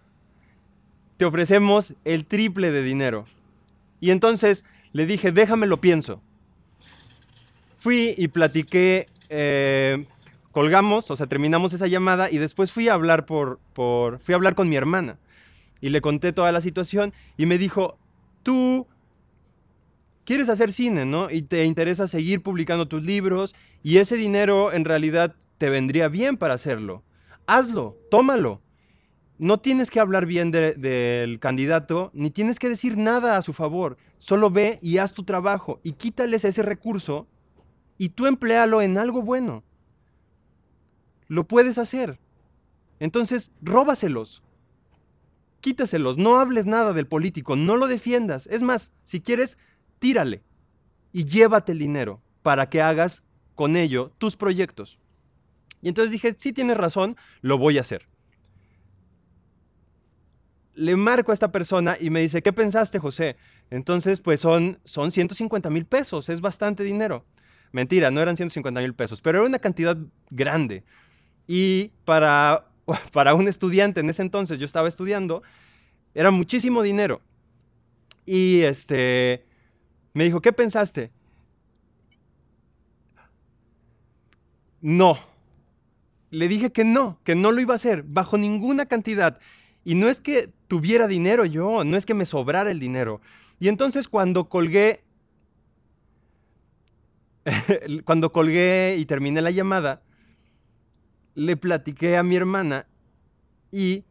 Te 1.17 1.27
ofrecemos 1.27 1.95
el 2.05 2.25
triple 2.25 2.73
de 2.73 2.83
dinero. 2.83 3.27
Y 4.01 4.11
entonces 4.11 4.65
le 4.91 5.07
dije, 5.07 5.31
déjame 5.31 5.69
lo 5.69 5.81
pienso. 5.81 6.21
Fui 7.79 8.13
y 8.19 8.27
platiqué, 8.27 9.07
eh, 9.29 10.07
colgamos, 10.51 11.09
o 11.13 11.15
sea, 11.15 11.29
terminamos 11.29 11.73
esa 11.73 11.87
llamada 11.87 12.33
y 12.33 12.39
después 12.39 12.73
fui 12.73 12.89
a 12.89 12.95
hablar 12.95 13.27
por, 13.27 13.61
por, 13.75 14.19
fui 14.19 14.33
a 14.33 14.37
hablar 14.39 14.57
con 14.57 14.69
mi 14.69 14.75
hermana 14.75 15.19
y 15.81 15.91
le 15.91 16.01
conté 16.01 16.33
toda 16.33 16.51
la 16.51 16.61
situación 16.61 17.13
y 17.37 17.47
me 17.47 17.59
dijo, 17.59 17.97
tú 18.43 18.89
quieres 20.27 20.51
hacer 20.51 20.73
cine, 20.73 21.07
¿no? 21.07 21.31
Y 21.31 21.43
te 21.43 21.65
interesa 21.65 22.09
seguir 22.09 22.43
publicando 22.43 22.87
tus 22.89 23.03
libros 23.03 23.55
y 23.83 23.99
ese 23.99 24.17
dinero 24.17 24.73
en 24.73 24.85
realidad 24.85 25.35
te 25.57 25.71
vendría 25.71 26.09
bien 26.09 26.37
para 26.37 26.55
hacerlo. 26.55 27.03
Hazlo, 27.47 27.97
tómalo. 28.11 28.61
no 29.39 29.59
tienes 29.61 29.91
que 29.91 30.01
hablar 30.01 30.27
bien 30.27 30.51
del 30.51 31.39
candidato, 31.41 32.11
ni 32.15 32.31
tienes 32.31 32.59
que 32.59 32.69
decir 32.69 32.97
nada 32.97 33.37
a 33.37 33.43
su 33.43 33.53
favor. 33.53 33.97
Solo 34.19 34.51
ve 34.51 34.79
y 34.83 34.99
haz 34.99 35.13
tu 35.13 35.25
trabajo 35.25 35.81
y 35.83 35.93
quítales 35.93 36.45
ese 36.45 36.63
recurso 36.63 37.27
y 37.99 38.11
tú 38.11 38.27
emplealo 38.27 38.83
en 38.83 38.99
algo 38.99 39.23
bueno. 39.23 39.63
Lo 41.29 41.47
puedes 41.47 41.79
hacer. 41.79 42.19
Entonces, 42.99 43.53
róbaselos. 43.61 44.43
Quítaselos. 45.61 46.17
No 46.17 46.39
hables 46.39 46.67
nada 46.67 46.93
del 46.93 47.07
político. 47.07 47.57
No 47.57 47.77
lo 47.77 47.89
defiendas. 47.89 48.47
Es 48.47 48.63
más, 48.63 48.93
si 49.05 49.21
quieres, 49.21 49.59
tírale 49.99 50.43
y 51.13 51.25
llévate 51.25 51.73
el 51.73 51.79
dinero 51.79 52.21
para 52.43 52.69
que 52.69 52.83
hagas 52.83 53.23
con 53.55 53.77
ello 53.77 54.13
tus 54.19 54.37
proyectos. 54.37 54.99
Y 55.83 55.89
entonces 55.89 56.13
dije, 56.13 56.35
sí 56.39 56.53
tienes 56.53 56.77
razón, 56.77 57.17
lo 57.43 57.59
voy 57.59 57.79
a 57.79 57.83
hacer 57.83 58.07
le 60.77 60.95
marco 60.95 61.31
a 61.33 61.35
esta 61.35 61.51
persona 61.51 61.97
y 61.99 62.11
me 62.11 62.21
dice, 62.21 62.43
¿qué 62.43 62.53
pensaste, 62.53 62.99
José? 62.99 63.37
Entonces, 63.71 64.21
pues 64.21 64.41
son, 64.41 64.79
son 64.85 65.11
150 65.11 65.71
mil 65.71 65.87
pesos, 65.87 66.29
es 66.29 66.41
bastante 66.41 66.85
dinero. 66.85 67.25
Mentira, 67.73 68.11
no 68.11 68.21
eran 68.21 68.37
150 68.37 68.81
mil 68.81 68.95
pesos, 68.95 69.21
pero 69.21 69.39
era 69.39 69.49
una 69.49 69.59
cantidad 69.59 69.97
grande. 70.31 70.85
Y 71.49 71.93
para, 72.05 72.67
para 73.13 73.35
un 73.35 73.49
estudiante 73.49 74.01
en 74.01 74.11
ese 74.11 74.23
entonces, 74.23 74.59
yo 74.59 74.67
estaba 74.67 74.87
estudiando, 74.87 75.43
era 76.15 76.31
muchísimo 76.31 76.83
dinero. 76.83 77.23
Y 78.27 78.61
este, 78.63 79.46
me 80.17 80.25
dijo, 80.25 80.41
¿qué 80.41 80.51
pensaste? 80.51 81.13
No. 84.81 85.19
Le 86.31 86.49
dije 86.49 86.73
que 86.73 86.85
no, 86.85 87.21
que 87.23 87.35
no 87.35 87.53
lo 87.53 87.61
iba 87.61 87.75
a 87.75 87.77
hacer, 87.77 88.03
bajo 88.03 88.39
ninguna 88.39 88.87
cantidad. 88.87 89.39
Y 89.85 89.95
no 89.95 90.09
es 90.09 90.23
que 90.23 90.51
tuviera 90.69 91.07
dinero 91.07 91.45
yo, 91.45 91.85
no 91.85 91.99
es 91.99 92.07
que 92.07 92.15
me 92.15 92.25
sobrara 92.25 92.71
el 92.71 92.81
dinero. 92.81 93.21
Y 93.61 93.69
entonces 93.69 94.09
cuando 94.09 94.49
colgué, 94.49 95.05
cuando 98.07 98.33
colgué 98.33 98.97
y 98.99 99.05
terminé 99.05 99.43
la 99.43 99.51
llamada, 99.51 100.01
le 101.35 101.59
platiqué 101.59 102.17
a 102.17 102.23
mi 102.23 102.37
hermana 102.37 102.87
y 103.71 104.03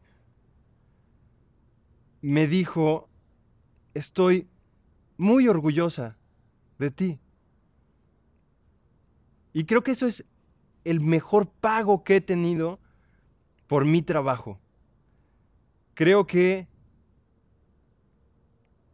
me 2.22 2.46
dijo, 2.46 3.10
estoy 3.96 4.48
muy 5.18 5.48
orgullosa 5.48 6.16
de 6.78 6.92
ti. 6.92 7.20
Y 9.54 9.66
creo 9.66 9.84
que 9.84 9.92
eso 9.92 10.08
es 10.08 10.26
el 10.84 11.00
mejor 11.00 11.48
pago 11.48 12.04
que 12.04 12.18
he 12.18 12.22
tenido 12.22 12.80
por 13.68 13.86
mi 13.86 14.02
trabajo 14.02 14.60
creo 15.96 16.28
que 16.28 16.68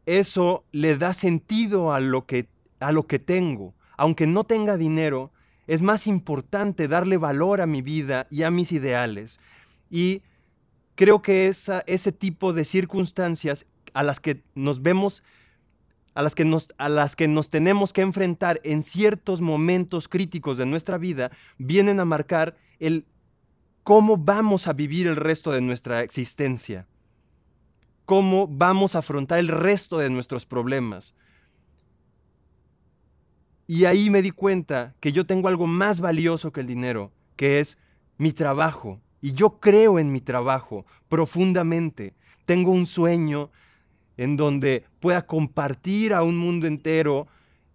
eso 0.06 0.64
le 0.72 0.98
da 0.98 1.14
sentido 1.14 1.94
a 1.94 2.00
lo 2.00 2.26
que, 2.26 2.48
a 2.80 2.92
lo 2.92 3.06
que 3.08 3.20
tengo. 3.20 3.74
Aunque 3.98 4.26
no 4.26 4.46
tenga 4.46 4.78
dinero, 4.78 5.32
es 5.68 5.82
más 5.82 6.08
importante 6.08 6.88
darle 6.88 7.18
valor 7.18 7.60
a 7.60 7.66
mi 7.66 7.82
vida 7.82 8.28
y 8.30 8.44
a 8.44 8.52
mis 8.52 8.72
ideales. 8.72 9.40
Y 9.90 10.22
creo 10.96 11.22
que 11.22 11.48
esa, 11.48 11.84
ese 11.88 12.12
tipo 12.12 12.54
de 12.54 12.64
circunstancias 12.64 13.66
a 13.94 14.04
las 14.04 14.20
que 14.20 14.42
nos 14.56 14.82
vemos, 14.82 15.24
a 16.14 16.22
las 16.22 16.36
que 16.36 16.46
nos, 16.46 16.68
a 16.78 16.90
las 16.90 17.16
que 17.16 17.28
nos 17.28 17.50
tenemos 17.50 17.94
que 17.94 18.02
enfrentar 18.02 18.60
en 18.64 18.84
ciertos 18.84 19.42
momentos 19.42 20.08
críticos 20.08 20.58
de 20.58 20.66
nuestra 20.66 20.98
vida, 20.98 21.32
vienen 21.58 22.00
a 22.00 22.06
marcar 22.06 22.56
el 22.80 23.06
cómo 23.84 24.18
vamos 24.18 24.68
a 24.68 24.74
vivir 24.74 25.08
el 25.08 25.16
resto 25.16 25.52
de 25.52 25.62
nuestra 25.62 26.02
existencia 26.04 26.88
cómo 28.12 28.46
vamos 28.46 28.94
a 28.94 29.00
afrontar 29.00 29.40
el 29.40 29.48
resto 29.48 29.98
de 29.98 30.10
nuestros 30.10 30.46
problemas. 30.46 31.16
Y 33.68 33.86
ahí 33.86 34.10
me 34.10 34.22
di 34.22 34.32
cuenta 34.32 34.96
que 35.00 35.14
yo 35.14 35.26
tengo 35.26 35.48
algo 35.48 35.66
más 35.66 36.02
valioso 36.02 36.52
que 36.52 36.60
el 36.60 36.68
dinero, 36.68 37.14
que 37.38 37.62
es 37.62 37.78
mi 38.18 38.34
trabajo. 38.34 39.00
Y 39.22 39.32
yo 39.32 39.62
creo 39.62 39.98
en 39.98 40.12
mi 40.12 40.20
trabajo 40.20 40.86
profundamente. 41.08 42.14
Tengo 42.46 42.72
un 42.72 42.86
sueño 42.86 43.50
en 44.22 44.38
donde 44.38 44.86
pueda 45.00 45.26
compartir 45.26 46.14
a 46.14 46.22
un 46.22 46.38
mundo 46.38 46.68
entero 46.68 47.28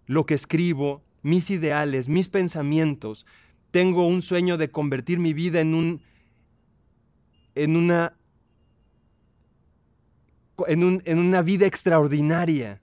lo 0.05 0.25
que 0.25 0.33
escribo, 0.33 1.03
mis 1.21 1.49
ideales, 1.49 2.07
mis 2.07 2.29
pensamientos. 2.29 3.25
Tengo 3.71 4.07
un 4.07 4.21
sueño 4.21 4.57
de 4.57 4.71
convertir 4.71 5.19
mi 5.19 5.33
vida 5.33 5.59
en 5.59 5.73
un 5.73 6.01
en 7.53 7.75
una 7.75 8.13
en, 10.67 11.19
una 11.19 11.41
vida 11.41 11.65
extraordinaria. 11.65 12.79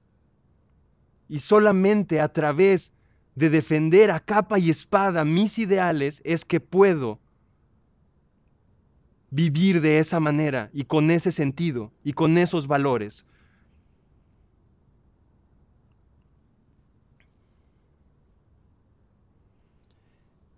Y 1.31 1.39
solamente 1.39 2.21
a 2.21 2.31
través 2.31 2.93
de 3.35 3.49
defender 3.49 4.11
a 4.11 4.21
capa 4.21 4.59
y 4.59 4.69
espada 4.69 5.25
mis 5.25 5.59
ideales 5.59 6.21
es 6.27 6.45
que 6.45 6.61
puedo 6.61 7.19
vivir 9.31 9.81
de 9.81 10.01
esa 10.01 10.21
manera 10.21 10.69
y 10.75 10.85
con 10.85 11.11
ese 11.11 11.33
sentido 11.33 11.93
y 12.05 12.13
con 12.13 12.37
esos 12.37 12.67
valores. 12.67 13.25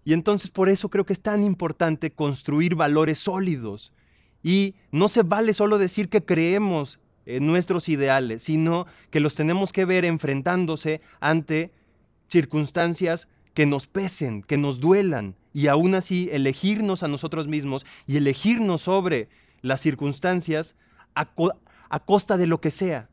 Y 0.06 0.12
entonces 0.12 0.50
por 0.50 0.68
eso 0.68 0.88
creo 0.88 1.04
que 1.04 1.12
es 1.12 1.20
tan 1.20 1.42
importante 1.42 2.12
construir 2.12 2.76
valores 2.76 3.18
sólidos. 3.18 3.92
Y 4.40 4.76
no 4.92 5.08
se 5.08 5.24
vale 5.24 5.52
solo 5.52 5.78
decir 5.78 6.08
que 6.08 6.24
creemos 6.24 7.00
eh, 7.26 7.40
nuestros 7.40 7.88
ideales, 7.88 8.44
sino 8.44 8.86
que 9.10 9.18
los 9.18 9.34
tenemos 9.34 9.72
que 9.72 9.84
ver 9.84 10.04
enfrentándose 10.04 11.00
ante 11.18 11.72
circunstancias 12.28 13.26
que 13.52 13.66
nos 13.66 13.88
pesen, 13.88 14.44
que 14.44 14.56
nos 14.56 14.78
duelan, 14.78 15.34
y 15.52 15.66
aún 15.66 15.96
así 15.96 16.28
elegirnos 16.30 17.02
a 17.02 17.08
nosotros 17.08 17.48
mismos 17.48 17.84
y 18.06 18.16
elegirnos 18.16 18.82
sobre 18.82 19.28
las 19.60 19.80
circunstancias 19.80 20.76
a, 21.16 21.32
a 21.88 21.98
costa 21.98 22.36
de 22.36 22.46
lo 22.46 22.60
que 22.60 22.70
sea. 22.70 23.08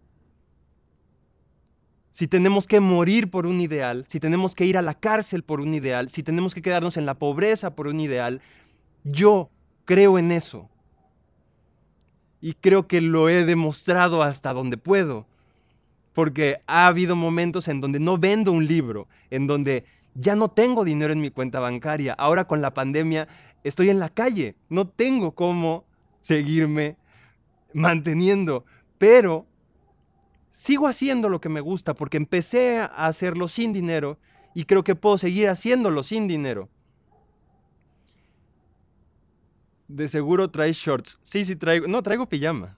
Si 2.13 2.27
tenemos 2.27 2.67
que 2.67 2.79
morir 2.79 3.31
por 3.31 3.47
un 3.47 3.59
ideal, 3.59 4.05
si 4.07 4.19
tenemos 4.19 4.53
que 4.53 4.67
ir 4.67 4.77
a 4.77 4.83
la 4.83 4.93
cárcel 4.93 5.41
por 5.41 5.59
un 5.59 5.73
ideal, 5.73 6.09
si 6.09 6.21
tenemos 6.21 6.53
que 6.53 6.61
quedarnos 6.61 6.95
en 6.95 7.07
la 7.07 7.15
pobreza 7.15 7.75
por 7.75 7.87
un 7.87 7.99
ideal, 7.99 8.39
yo 9.03 9.49
creo 9.83 10.19
en 10.19 10.31
eso 10.31 10.69
y 12.39 12.53
creo 12.53 12.87
que 12.87 13.01
lo 13.01 13.29
he 13.29 13.45
demostrado 13.45 14.21
hasta 14.21 14.53
donde 14.53 14.77
puedo. 14.77 15.25
Porque 16.13 16.61
ha 16.67 16.85
habido 16.85 17.15
momentos 17.15 17.67
en 17.67 17.81
donde 17.81 17.99
no 17.99 18.19
vendo 18.19 18.51
un 18.51 18.67
libro, 18.67 19.07
en 19.31 19.47
donde 19.47 19.83
ya 20.13 20.35
no 20.35 20.51
tengo 20.51 20.83
dinero 20.83 21.13
en 21.13 21.19
mi 21.19 21.31
cuenta 21.31 21.59
bancaria. 21.59 22.13
Ahora 22.13 22.45
con 22.45 22.61
la 22.61 22.75
pandemia 22.75 23.27
estoy 23.63 23.89
en 23.89 23.97
la 23.97 24.09
calle, 24.09 24.55
no 24.69 24.87
tengo 24.87 25.31
cómo 25.31 25.83
seguirme 26.21 26.95
manteniendo, 27.73 28.65
pero 28.99 29.47
sigo 30.53 30.87
haciendo 30.87 31.27
lo 31.27 31.41
que 31.41 31.49
me 31.49 31.59
gusta 31.59 31.93
porque 31.93 32.17
empecé 32.17 32.79
a 32.79 32.85
hacerlo 32.85 33.47
sin 33.49 33.73
dinero 33.73 34.17
y 34.55 34.65
creo 34.65 34.83
que 34.83 34.95
puedo 34.95 35.17
seguir 35.17 35.49
haciéndolo 35.49 36.03
sin 36.03 36.27
dinero. 36.27 36.69
De 39.87 40.07
seguro 40.07 40.49
traes 40.49 40.77
shorts. 40.77 41.19
Sí, 41.23 41.43
sí 41.43 41.55
traigo. 41.55 41.87
No, 41.87 42.01
traigo 42.01 42.27
pijama. 42.29 42.77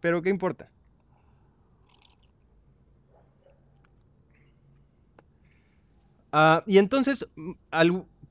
Pero 0.00 0.22
¿qué 0.22 0.30
importa? 0.30 0.70
Ah, 6.32 6.62
y 6.66 6.78
entonces, 6.78 7.26
mm, 7.36 7.52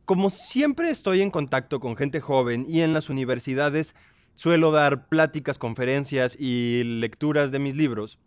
como 0.06 0.30
siempre 0.30 0.90
estoy 0.90 1.22
en 1.22 1.32
contacto 1.32 1.80
con 1.80 1.96
gente 1.96 2.22
joven 2.22 2.66
y 2.68 2.82
en 2.82 2.94
las 2.94 3.10
universidades 3.10 3.96
suelo 4.36 4.72
dar 4.72 5.08
pláticas, 5.08 5.58
conferencias 5.58 6.38
y 6.40 6.84
lecturas 6.84 7.52
de 7.52 7.60
mis 7.60 7.76
libros, 7.76 8.20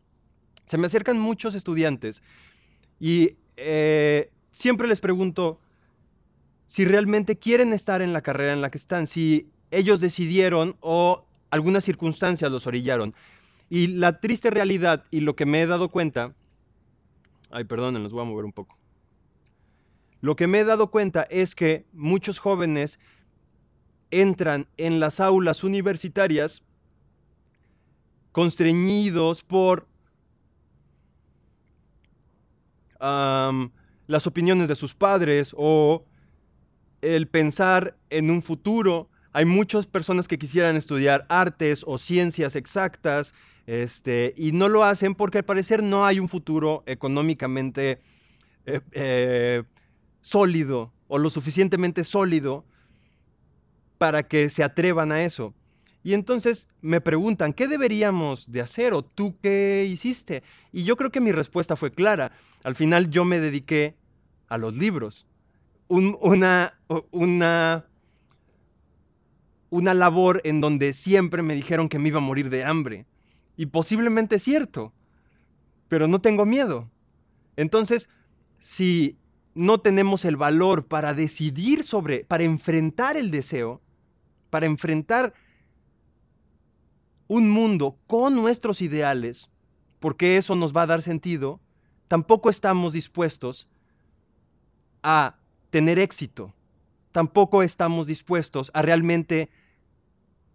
se 0.69 0.79
me 0.79 0.87
acercan 0.87 1.19
muchos 1.19 1.55
estudiantes 1.55 2.23
y 3.01 3.37
eh, 3.57 4.31
siempre 4.51 4.87
les 4.87 5.01
pregunto 5.01 5.61
si 6.67 6.85
realmente 6.85 7.39
quieren 7.39 7.73
estar 7.73 8.03
en 8.03 8.13
la 8.13 8.21
carrera 8.21 8.53
en 8.53 8.61
la 8.61 8.71
que 8.71 8.79
están, 8.79 9.07
si 9.07 9.51
ellos 9.71 10.01
decidieron 10.01 10.77
o 10.81 11.25
algunas 11.51 11.85
circunstancias 11.85 12.53
los 12.53 12.67
orillaron. 12.67 13.15
Y 13.71 13.87
la 13.87 14.21
triste 14.21 14.51
realidad 14.51 15.05
y 15.11 15.21
lo 15.21 15.35
que 15.35 15.47
me 15.47 15.63
he 15.63 15.67
dado 15.67 15.89
cuenta, 15.89 16.35
ay, 17.51 17.65
perdonen, 17.65 18.03
los 18.03 18.13
voy 18.13 18.23
a 18.23 18.25
mover 18.25 18.45
un 18.45 18.53
poco. 18.53 18.77
Lo 20.21 20.37
que 20.37 20.47
me 20.47 20.61
he 20.61 20.65
dado 20.65 20.91
cuenta 20.91 21.23
es 21.31 21.55
que 21.55 21.87
muchos 21.93 22.39
jóvenes 22.39 22.99
entran 24.11 24.69
en 24.77 25.01
las 25.01 25.21
aulas 25.21 25.65
universitarias 25.65 26.63
constreñidos 28.33 29.43
por 29.43 29.87
las 33.01 34.27
opiniones 34.27 34.69
de 34.69 34.75
sus 34.75 34.95
padres 34.95 35.55
o 35.57 36.05
el 37.01 37.29
pensar 37.29 37.97
en 38.11 38.31
un 38.31 38.43
futuro 38.43 39.09
hay 39.33 39.45
muchas 39.45 39.87
personas 39.87 40.27
que 40.27 40.39
quisieran 40.39 40.77
estudiar 40.77 41.27
artes 41.29 41.85
o 41.87 41.99
ciencias 41.99 42.57
exactas 42.57 43.35
este, 43.67 44.35
y 44.37 44.53
no 44.53 44.69
lo 44.69 44.83
hacen 44.83 45.15
porque 45.15 45.39
al 45.39 45.45
parecer 45.45 45.83
no 45.83 46.07
hay 46.07 46.19
un 46.19 46.29
futuro 46.29 46.83
económicamente 46.87 48.01
eh, 48.67 48.81
eh, 48.93 49.63
sólido 50.21 50.93
o 51.07 51.19
lo 51.19 51.31
suficientemente 51.31 52.05
sólido 52.05 52.65
para 53.99 54.23
que 54.23 54.49
se 54.51 54.63
atrevan 54.65 55.13
a 55.13 55.23
eso. 55.23 55.55
Y 56.03 56.15
entonces 56.15 56.69
me 56.81 57.01
preguntan, 57.01 57.53
¿qué 57.53 57.67
deberíamos 57.67 58.51
de 58.51 58.61
hacer 58.61 58.95
o 58.95 59.03
tú 59.03 59.37
qué 59.43 59.87
hiciste? 59.89 60.43
Y 60.73 60.85
yo 60.85 60.97
creo 60.97 61.11
que 61.11 61.21
mi 61.21 61.33
respuesta 61.33 61.77
fue 61.77 61.91
clara. 61.91 62.33
Al 62.63 62.77
final 62.77 63.11
yo 63.11 63.25
me 63.25 63.41
dediqué 63.41 63.97
a 64.49 64.59
los 64.59 64.77
libros. 64.77 65.27
una, 65.89 66.79
una, 67.11 67.85
una 69.71 69.95
labor 69.95 70.41
en 70.45 70.61
donde 70.61 70.93
siempre 70.93 71.43
me 71.43 71.55
dijeron 71.55 71.89
que 71.89 71.99
me 71.99 72.09
iba 72.09 72.19
a 72.19 72.23
morir 72.23 72.49
de 72.49 72.65
hambre. 72.65 73.07
Y 73.57 73.67
posiblemente 73.67 74.37
es 74.37 74.43
cierto, 74.45 74.93
pero 75.89 76.07
no 76.07 76.21
tengo 76.21 76.47
miedo. 76.47 76.89
Entonces, 77.57 78.09
si 78.59 79.19
no 79.55 79.81
tenemos 79.81 80.25
el 80.25 80.37
valor 80.37 80.87
para 80.87 81.15
decidir 81.15 81.83
sobre, 81.83 82.25
para 82.25 82.45
enfrentar 82.45 83.17
el 83.17 83.33
deseo, 83.33 83.83
para 84.51 84.67
enfrentar 84.67 85.35
un 87.29 87.49
mundo 87.49 87.97
con 88.07 88.35
nuestros 88.35 88.83
ideales, 88.83 89.49
porque 90.01 90.37
eso 90.37 90.57
nos 90.57 90.75
va 90.75 90.83
a 90.83 90.87
dar 90.87 91.03
sentido, 91.03 91.61
tampoco 92.09 92.51
estamos 92.51 92.93
dispuestos 92.93 93.69
a 95.03 95.37
tener 95.71 95.99
éxito. 95.99 96.55
Tampoco 97.13 97.63
estamos 97.63 98.07
dispuestos 98.07 98.71
a 98.75 98.83
realmente 98.83 99.51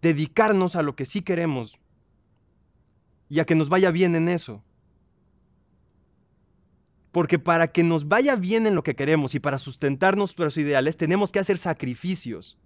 dedicarnos 0.02 0.76
a 0.76 0.82
lo 0.82 0.94
que 0.96 1.04
sí 1.06 1.22
queremos 1.22 1.78
y 3.28 3.40
a 3.40 3.44
que 3.44 3.54
nos 3.54 3.68
vaya 3.68 3.90
bien 3.90 4.14
en 4.14 4.28
eso. 4.28 4.62
Porque 7.10 7.38
para 7.38 7.68
que 7.68 7.84
nos 7.84 8.08
vaya 8.08 8.36
bien 8.36 8.66
en 8.66 8.74
lo 8.74 8.82
que 8.82 8.96
queremos 8.96 9.34
y 9.34 9.40
para 9.40 9.58
sustentar 9.58 10.16
nuestros 10.16 10.56
ideales 10.56 10.96
tenemos 10.96 11.32
que 11.32 11.38
hacer 11.38 11.58
sacrificios. 11.58 12.58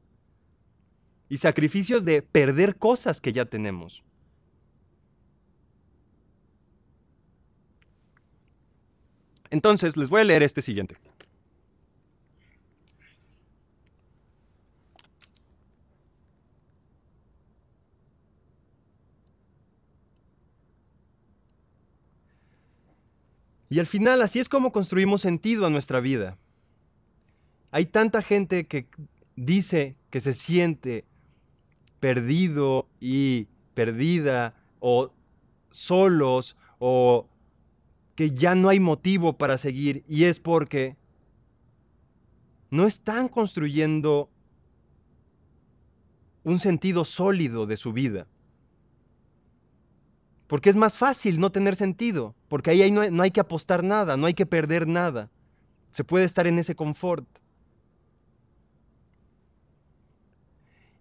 Y 1.29 1.39
sacrificios 1.39 2.05
de 2.05 2.23
perder 2.23 2.77
cosas 2.77 3.21
que 3.21 3.33
ya 3.33 3.45
tenemos. 3.45 4.03
Entonces, 9.51 9.97
les 9.97 10.11
voy 10.11 10.21
a 10.21 10.25
leer 10.25 10.43
este 10.43 10.63
siguiente. 10.63 10.97
Y 23.71 23.81
al 23.81 23.87
final 23.87 24.23
así 24.23 24.39
es 24.39 24.49
como 24.49 24.73
construimos 24.73 25.21
sentido 25.21 25.67
a 25.67 25.71
nuestra 25.71 26.01
vida. 26.01 26.39
Hay 27.71 27.85
tanta 27.85 28.23
gente 28.23 28.67
que 28.67 28.87
dice 29.37 29.95
que 30.11 30.21
se 30.21 30.33
siente 30.33 31.05
perdido 32.01 32.89
y 33.01 33.47
perdida 33.75 34.55
o 34.81 35.13
solos 35.71 36.57
o 36.79 37.29
que 38.15 38.31
ya 38.31 38.55
no 38.55 38.69
hay 38.69 38.81
motivo 38.81 39.37
para 39.39 39.59
seguir 39.59 40.05
y 40.09 40.25
es 40.25 40.41
porque 40.41 40.97
no 42.71 42.87
están 42.87 43.29
construyendo 43.29 44.29
un 46.45 46.59
sentido 46.59 47.05
sólido 47.05 47.67
de 47.67 47.77
su 47.77 47.93
vida. 47.93 48.27
Porque 50.47 50.71
es 50.71 50.77
más 50.77 50.97
fácil 50.97 51.39
no 51.39 51.53
tener 51.53 51.77
sentido, 51.77 52.35
porque 52.49 52.71
ahí 52.71 52.91
no 52.91 53.03
hay, 53.03 53.11
no 53.11 53.23
hay 53.23 53.31
que 53.31 53.41
apostar 53.41 53.85
nada, 53.85 54.17
no 54.17 54.27
hay 54.27 54.35
que 54.35 54.47
perder 54.47 54.89
nada. 54.89 55.31
Se 55.91 56.05
puede 56.05 56.25
estar 56.25 56.47
en 56.47 56.59
ese 56.59 56.75
confort. 56.75 57.27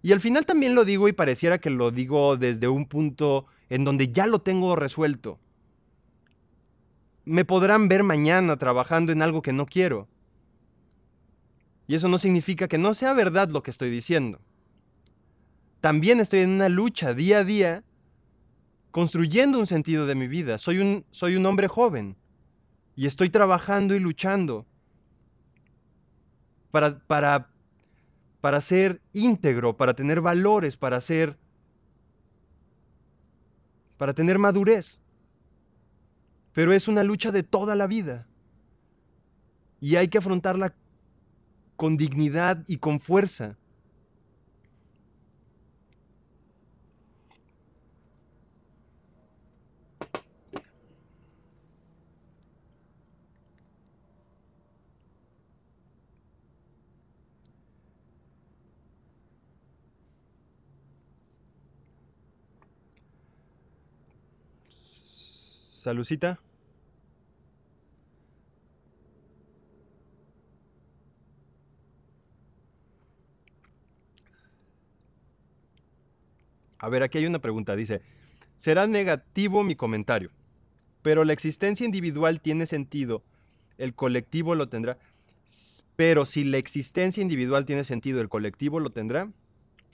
Y 0.02 0.12
al 0.12 0.22
final 0.22 0.46
también 0.46 0.76
lo 0.76 0.86
digo 0.86 1.08
y 1.08 1.14
pareciera 1.14 1.58
que 1.58 1.70
lo 1.70 1.92
digo 1.92 2.38
desde 2.38 2.68
un 2.68 2.88
punto 2.88 3.46
en 3.70 3.84
donde 3.84 4.12
ya 4.12 4.28
lo 4.28 4.40
tengo 4.40 4.76
resuelto. 4.76 5.40
Me 7.26 7.46
podrán 7.46 7.88
ver 7.88 8.04
mañana 8.04 8.58
trabajando 8.58 9.12
en 9.12 9.22
algo 9.22 9.42
que 9.42 9.54
no 9.54 9.66
quiero. 9.66 10.08
Y 11.88 11.96
eso 11.96 12.08
no 12.08 12.18
significa 12.18 12.68
que 12.68 12.78
no 12.78 12.94
sea 12.94 13.14
verdad 13.14 13.50
lo 13.50 13.64
que 13.64 13.72
estoy 13.72 13.90
diciendo. 13.90 14.40
También 15.82 16.20
estoy 16.20 16.42
en 16.42 16.52
una 16.52 16.70
lucha 16.70 17.14
día 17.14 17.40
a 17.40 17.44
día 17.44 17.84
construyendo 18.92 19.60
un 19.60 19.68
sentido 19.68 20.06
de 20.06 20.16
mi 20.16 20.28
vida. 20.28 20.58
Soy 20.58 20.80
un, 20.80 21.06
soy 21.12 21.36
un 21.36 21.46
hombre 21.46 21.68
joven 21.68 22.16
y 22.96 23.06
estoy 23.06 23.30
trabajando 23.30 23.96
y 23.96 24.00
luchando 24.00 24.66
para, 26.72 27.00
para, 27.00 27.50
para 28.42 28.62
ser 28.62 29.02
íntegro, 29.14 29.78
para 29.78 29.94
tener 29.94 30.22
valores, 30.22 30.78
para 30.78 31.02
ser, 31.02 31.38
para 33.98 34.14
tener 34.14 34.38
madurez. 34.40 35.02
Pero 36.54 36.74
es 36.74 36.88
una 36.88 37.04
lucha 37.04 37.32
de 37.32 37.44
toda 37.44 37.76
la 37.76 37.88
vida 37.88 38.28
y 39.80 39.96
hay 39.96 40.08
que 40.08 40.18
afrontarla 40.18 40.74
con 41.76 41.98
dignidad 41.98 42.64
y 42.68 42.78
con 42.78 43.00
fuerza. 43.00 43.58
Salucita. 65.88 66.38
A 76.78 76.90
ver, 76.90 77.04
aquí 77.04 77.20
hay 77.20 77.26
una 77.26 77.40
pregunta. 77.40 77.78
Dice, 77.78 78.02
será 78.58 78.86
negativo 78.86 79.64
mi 79.64 79.76
comentario, 79.76 80.30
pero 81.04 81.24
la 81.24 81.32
existencia 81.32 81.86
individual 81.86 82.42
tiene 82.42 82.66
sentido, 82.66 83.24
el 83.78 83.96
colectivo 83.96 84.56
lo 84.56 84.68
tendrá. 84.68 84.98
Pero 85.96 86.26
si 86.26 86.44
la 86.44 86.58
existencia 86.58 87.22
individual 87.22 87.64
tiene 87.64 87.86
sentido, 87.86 88.20
el 88.20 88.28
colectivo 88.28 88.82
lo 88.82 88.90
tendrá. 88.90 89.32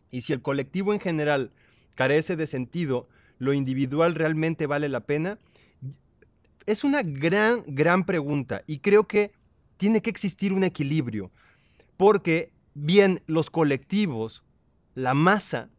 Y 0.09 0.21
si 0.21 0.33
el 0.33 0.41
colectivo 0.41 0.91
en 0.91 0.99
general 0.99 1.51
carece 1.93 2.35
de 2.35 2.47
sentido, 2.47 3.07
lo 3.37 3.53
individual 3.53 4.15
realmente 4.15 4.65
vale 4.65 4.89
la 4.89 5.01
pena 5.01 5.37
es 6.65 6.83
una 6.83 7.01
gran, 7.03 7.63
gran 7.67 8.05
pregunta 8.05 8.63
y 8.67 8.79
creo 8.79 9.07
que 9.07 9.31
tiene 9.77 10.01
que 10.01 10.09
existir 10.09 10.53
un 10.53 10.63
equilibrio, 10.63 11.31
porque 11.97 12.51
bien 12.73 13.21
los 13.27 13.49
colectivos, 13.49 14.43
la 14.95 15.13
masa, 15.13 15.69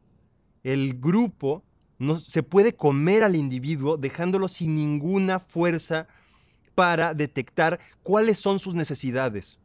el 0.62 0.98
grupo, 0.98 1.62
no, 1.98 2.20
se 2.20 2.42
puede 2.42 2.74
comer 2.74 3.22
al 3.22 3.36
individuo 3.36 3.96
dejándolo 3.96 4.48
sin 4.48 4.74
ninguna 4.74 5.38
fuerza 5.38 6.06
para 6.74 7.14
detectar 7.14 7.78
cuáles 8.02 8.38
son 8.38 8.58
sus 8.58 8.74
necesidades. 8.74 9.58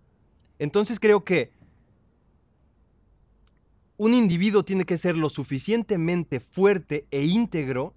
Entonces 0.60 1.00
creo 1.00 1.24
que 1.24 1.52
un 3.98 4.14
individuo 4.14 4.64
tiene 4.64 4.86
que 4.86 4.98
ser 4.98 5.18
lo 5.18 5.30
suficientemente 5.30 6.40
fuerte 6.40 7.06
e 7.12 7.26
íntegro 7.26 7.94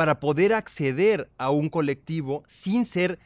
para 0.00 0.18
poder 0.18 0.54
acceder 0.54 1.30
a 1.36 1.50
un 1.50 1.68
colectivo 1.68 2.42
sin 2.46 2.86
ser, 2.86 3.18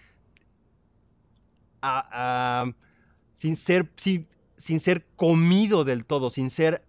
sin, 3.37 3.55
ser 3.55 3.93
sin, 3.95 4.81
ser 4.81 5.07
comido 5.15 5.85
del 5.85 6.05
todo, 6.05 6.31
sin 6.31 6.51
ser 6.51 6.85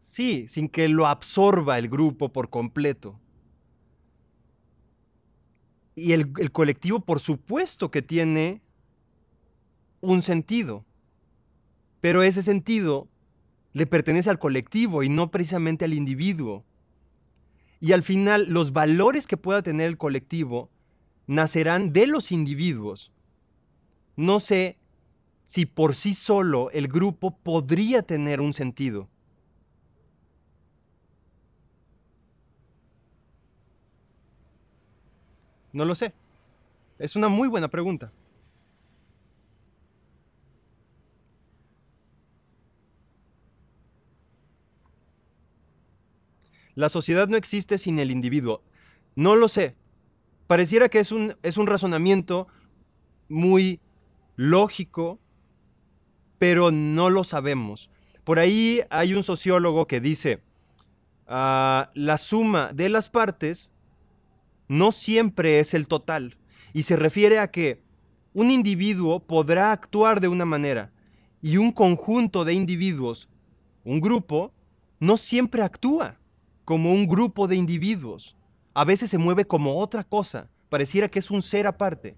Sí, 0.00 0.48
sin 0.48 0.68
que 0.68 0.88
lo 0.88 1.06
absorba 1.06 1.78
el 1.78 1.88
grupo 1.88 2.32
por 2.32 2.50
completo. 2.50 3.20
Y 5.94 6.14
el, 6.14 6.32
el, 6.38 6.50
colectivo, 6.50 6.98
por 6.98 7.20
supuesto 7.20 7.92
que 7.92 8.02
tiene 8.02 8.60
un 10.00 10.20
sentido, 10.20 10.84
pero 12.00 12.24
ese 12.24 12.42
sentido 12.42 13.06
le 13.72 13.86
pertenece 13.86 14.30
al 14.30 14.40
colectivo 14.40 15.04
y 15.04 15.08
no 15.08 15.30
precisamente 15.30 15.84
al 15.84 15.94
individuo. 15.94 16.64
Y 17.80 17.92
al 17.92 18.02
final 18.02 18.46
los 18.48 18.72
valores 18.72 19.26
que 19.26 19.36
pueda 19.36 19.62
tener 19.62 19.86
el 19.88 19.98
colectivo 19.98 20.70
nacerán 21.26 21.92
de 21.92 22.06
los 22.06 22.32
individuos. 22.32 23.12
No 24.16 24.40
se 24.40 24.78
si 25.46 25.66
por 25.66 25.94
sí 25.94 26.14
solo 26.14 26.70
el 26.70 26.88
grupo 26.88 27.36
podría 27.36 28.02
tener 28.02 28.40
un 28.40 28.54
sentido. 28.54 29.08
No 35.72 35.84
lo 35.84 35.94
sé. 35.94 36.14
Es 36.98 37.16
una 37.16 37.28
muy 37.28 37.48
buena 37.48 37.68
pregunta. 37.68 38.12
La 46.74 46.88
sociedad 46.88 47.28
no 47.28 47.36
existe 47.36 47.78
sin 47.78 47.98
el 47.98 48.10
individuo. 48.10 48.62
No 49.14 49.36
lo 49.36 49.48
sé. 49.48 49.76
Pareciera 50.46 50.88
que 50.88 50.98
es 50.98 51.12
un, 51.12 51.36
es 51.42 51.56
un 51.56 51.66
razonamiento 51.66 52.48
muy 53.28 53.80
lógico, 54.36 55.18
pero 56.38 56.70
no 56.70 57.10
lo 57.10 57.24
sabemos. 57.24 57.90
Por 58.24 58.38
ahí 58.38 58.82
hay 58.90 59.14
un 59.14 59.22
sociólogo 59.22 59.86
que 59.86 60.00
dice, 60.00 60.42
ah, 61.26 61.90
la 61.94 62.18
suma 62.18 62.72
de 62.72 62.88
las 62.88 63.08
partes 63.08 63.70
no 64.68 64.92
siempre 64.92 65.60
es 65.60 65.74
el 65.74 65.86
total, 65.86 66.36
y 66.72 66.84
se 66.84 66.96
refiere 66.96 67.38
a 67.38 67.50
que 67.50 67.82
un 68.32 68.50
individuo 68.50 69.20
podrá 69.20 69.72
actuar 69.72 70.20
de 70.20 70.28
una 70.28 70.44
manera 70.44 70.90
y 71.40 71.58
un 71.58 71.70
conjunto 71.70 72.44
de 72.44 72.54
individuos, 72.54 73.28
un 73.84 74.00
grupo, 74.00 74.52
no 74.98 75.16
siempre 75.16 75.62
actúa 75.62 76.18
como 76.64 76.92
un 76.92 77.06
grupo 77.06 77.46
de 77.46 77.56
individuos. 77.56 78.36
A 78.74 78.84
veces 78.84 79.10
se 79.10 79.18
mueve 79.18 79.44
como 79.44 79.78
otra 79.78 80.04
cosa, 80.04 80.48
pareciera 80.68 81.08
que 81.08 81.18
es 81.18 81.30
un 81.30 81.42
ser 81.42 81.66
aparte. 81.66 82.16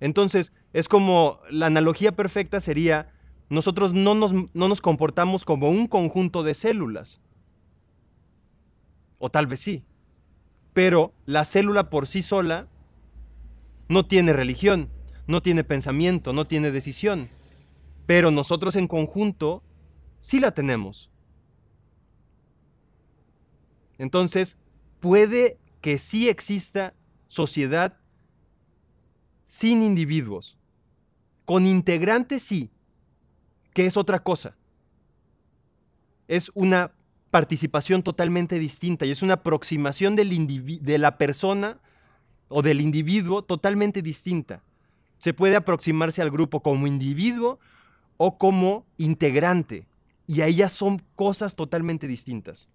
Entonces, 0.00 0.52
es 0.72 0.88
como 0.88 1.40
la 1.50 1.66
analogía 1.66 2.12
perfecta 2.12 2.60
sería, 2.60 3.12
nosotros 3.48 3.94
no 3.94 4.14
nos, 4.14 4.32
no 4.32 4.68
nos 4.68 4.80
comportamos 4.80 5.44
como 5.44 5.70
un 5.70 5.86
conjunto 5.86 6.42
de 6.42 6.54
células. 6.54 7.20
O 9.18 9.30
tal 9.30 9.46
vez 9.46 9.60
sí. 9.60 9.84
Pero 10.72 11.14
la 11.24 11.44
célula 11.44 11.88
por 11.88 12.06
sí 12.06 12.20
sola 12.20 12.66
no 13.88 14.04
tiene 14.06 14.32
religión, 14.32 14.90
no 15.26 15.40
tiene 15.40 15.64
pensamiento, 15.64 16.32
no 16.32 16.46
tiene 16.46 16.72
decisión. 16.72 17.28
Pero 18.06 18.30
nosotros 18.30 18.76
en 18.76 18.88
conjunto 18.88 19.62
sí 20.18 20.40
la 20.40 20.50
tenemos. 20.50 21.10
Entonces, 23.98 24.56
puede 25.00 25.58
que 25.80 25.98
sí 25.98 26.28
exista 26.28 26.94
sociedad 27.28 27.96
sin 29.44 29.82
individuos. 29.82 30.56
Con 31.44 31.66
integrantes 31.66 32.42
sí, 32.42 32.70
que 33.72 33.86
es 33.86 33.96
otra 33.96 34.22
cosa. 34.22 34.56
Es 36.26 36.50
una 36.54 36.92
participación 37.30 38.02
totalmente 38.02 38.58
distinta 38.58 39.04
y 39.04 39.10
es 39.10 39.22
una 39.22 39.34
aproximación 39.34 40.16
de 40.16 40.98
la 40.98 41.18
persona 41.18 41.80
o 42.48 42.62
del 42.62 42.80
individuo 42.80 43.42
totalmente 43.42 44.02
distinta. 44.02 44.62
Se 45.18 45.34
puede 45.34 45.56
aproximarse 45.56 46.22
al 46.22 46.30
grupo 46.30 46.60
como 46.60 46.86
individuo 46.86 47.58
o 48.16 48.38
como 48.38 48.86
integrante 48.96 49.86
y 50.26 50.40
ahí 50.40 50.56
ya 50.56 50.68
son 50.68 51.02
cosas 51.16 51.56
totalmente 51.56 52.06
distintas. 52.06 52.68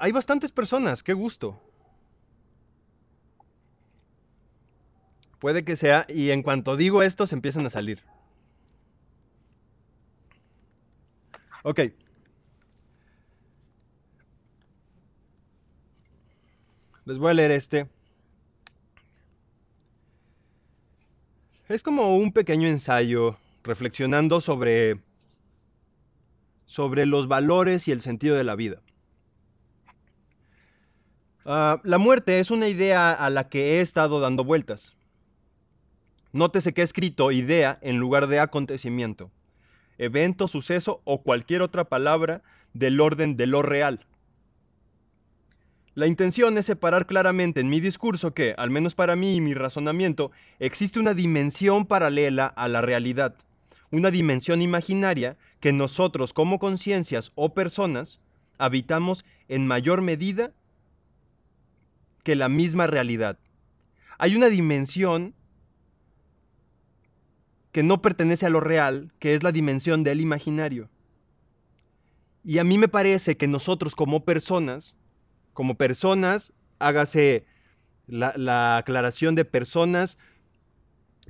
Hay 0.00 0.12
bastantes 0.12 0.52
personas, 0.52 1.02
qué 1.02 1.12
gusto. 1.12 1.60
Puede 5.38 5.64
que 5.64 5.76
sea, 5.76 6.04
y 6.08 6.30
en 6.30 6.42
cuanto 6.42 6.76
digo 6.76 7.02
esto, 7.02 7.26
se 7.26 7.34
empiezan 7.34 7.64
a 7.66 7.70
salir. 7.70 8.02
Ok. 11.62 11.80
Les 17.04 17.18
voy 17.18 17.30
a 17.30 17.34
leer 17.34 17.52
este. 17.52 17.88
Es 21.68 21.82
como 21.82 22.16
un 22.16 22.32
pequeño 22.32 22.66
ensayo 22.66 23.38
reflexionando 23.62 24.40
sobre 24.40 25.00
sobre 26.64 27.06
los 27.06 27.28
valores 27.28 27.88
y 27.88 27.92
el 27.92 28.02
sentido 28.02 28.36
de 28.36 28.44
la 28.44 28.54
vida. 28.54 28.82
Ah, 31.50 31.80
la 31.82 31.96
muerte 31.96 32.40
es 32.40 32.50
una 32.50 32.68
idea 32.68 33.10
a 33.10 33.30
la 33.30 33.48
que 33.48 33.78
he 33.78 33.80
estado 33.80 34.20
dando 34.20 34.44
vueltas. 34.44 34.94
Nótese 36.30 36.74
que 36.74 36.82
he 36.82 36.84
escrito 36.84 37.32
idea 37.32 37.78
en 37.80 37.96
lugar 37.96 38.26
de 38.26 38.38
acontecimiento, 38.38 39.30
evento, 39.96 40.46
suceso 40.46 41.00
o 41.04 41.22
cualquier 41.22 41.62
otra 41.62 41.84
palabra 41.84 42.42
del 42.74 43.00
orden 43.00 43.38
de 43.38 43.46
lo 43.46 43.62
real. 43.62 44.04
La 45.94 46.06
intención 46.06 46.58
es 46.58 46.66
separar 46.66 47.06
claramente 47.06 47.60
en 47.60 47.70
mi 47.70 47.80
discurso 47.80 48.34
que, 48.34 48.54
al 48.58 48.68
menos 48.68 48.94
para 48.94 49.16
mí 49.16 49.36
y 49.36 49.40
mi 49.40 49.54
razonamiento, 49.54 50.30
existe 50.58 51.00
una 51.00 51.14
dimensión 51.14 51.86
paralela 51.86 52.44
a 52.44 52.68
la 52.68 52.82
realidad, 52.82 53.36
una 53.90 54.10
dimensión 54.10 54.60
imaginaria 54.60 55.38
que 55.60 55.72
nosotros 55.72 56.34
como 56.34 56.58
conciencias 56.58 57.32
o 57.36 57.54
personas 57.54 58.20
habitamos 58.58 59.24
en 59.48 59.66
mayor 59.66 60.02
medida 60.02 60.52
que 62.28 62.36
la 62.36 62.50
misma 62.50 62.86
realidad. 62.86 63.38
Hay 64.18 64.36
una 64.36 64.50
dimensión 64.50 65.34
que 67.72 67.82
no 67.82 68.02
pertenece 68.02 68.44
a 68.44 68.50
lo 68.50 68.60
real, 68.60 69.14
que 69.18 69.34
es 69.34 69.42
la 69.42 69.50
dimensión 69.50 70.04
del 70.04 70.20
imaginario. 70.20 70.90
Y 72.44 72.58
a 72.58 72.64
mí 72.64 72.76
me 72.76 72.88
parece 72.88 73.38
que 73.38 73.48
nosotros 73.48 73.94
como 73.94 74.26
personas, 74.26 74.94
como 75.54 75.76
personas, 75.76 76.52
hágase 76.78 77.46
la, 78.06 78.34
la 78.36 78.76
aclaración 78.76 79.34
de 79.34 79.46
personas, 79.46 80.18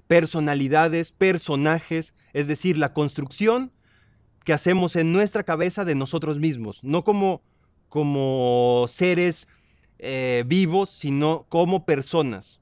personalidades, 0.09 1.13
personajes, 1.13 2.13
es 2.33 2.49
decir, 2.49 2.77
la 2.77 2.93
construcción 2.93 3.71
que 4.45 4.53
hacemos 4.53 4.97
en 4.97 5.13
nuestra 5.13 5.45
cabeza 5.45 5.85
de 5.85 5.95
nosotros 5.95 6.41
mismos, 6.41 6.83
no 6.83 7.05
como, 7.05 7.41
como 7.89 8.87
seres 8.89 9.47
eh, 9.99 10.45
vivos, 10.47 10.91
sino 10.91 11.47
como 11.49 11.85
personas. 11.85 12.61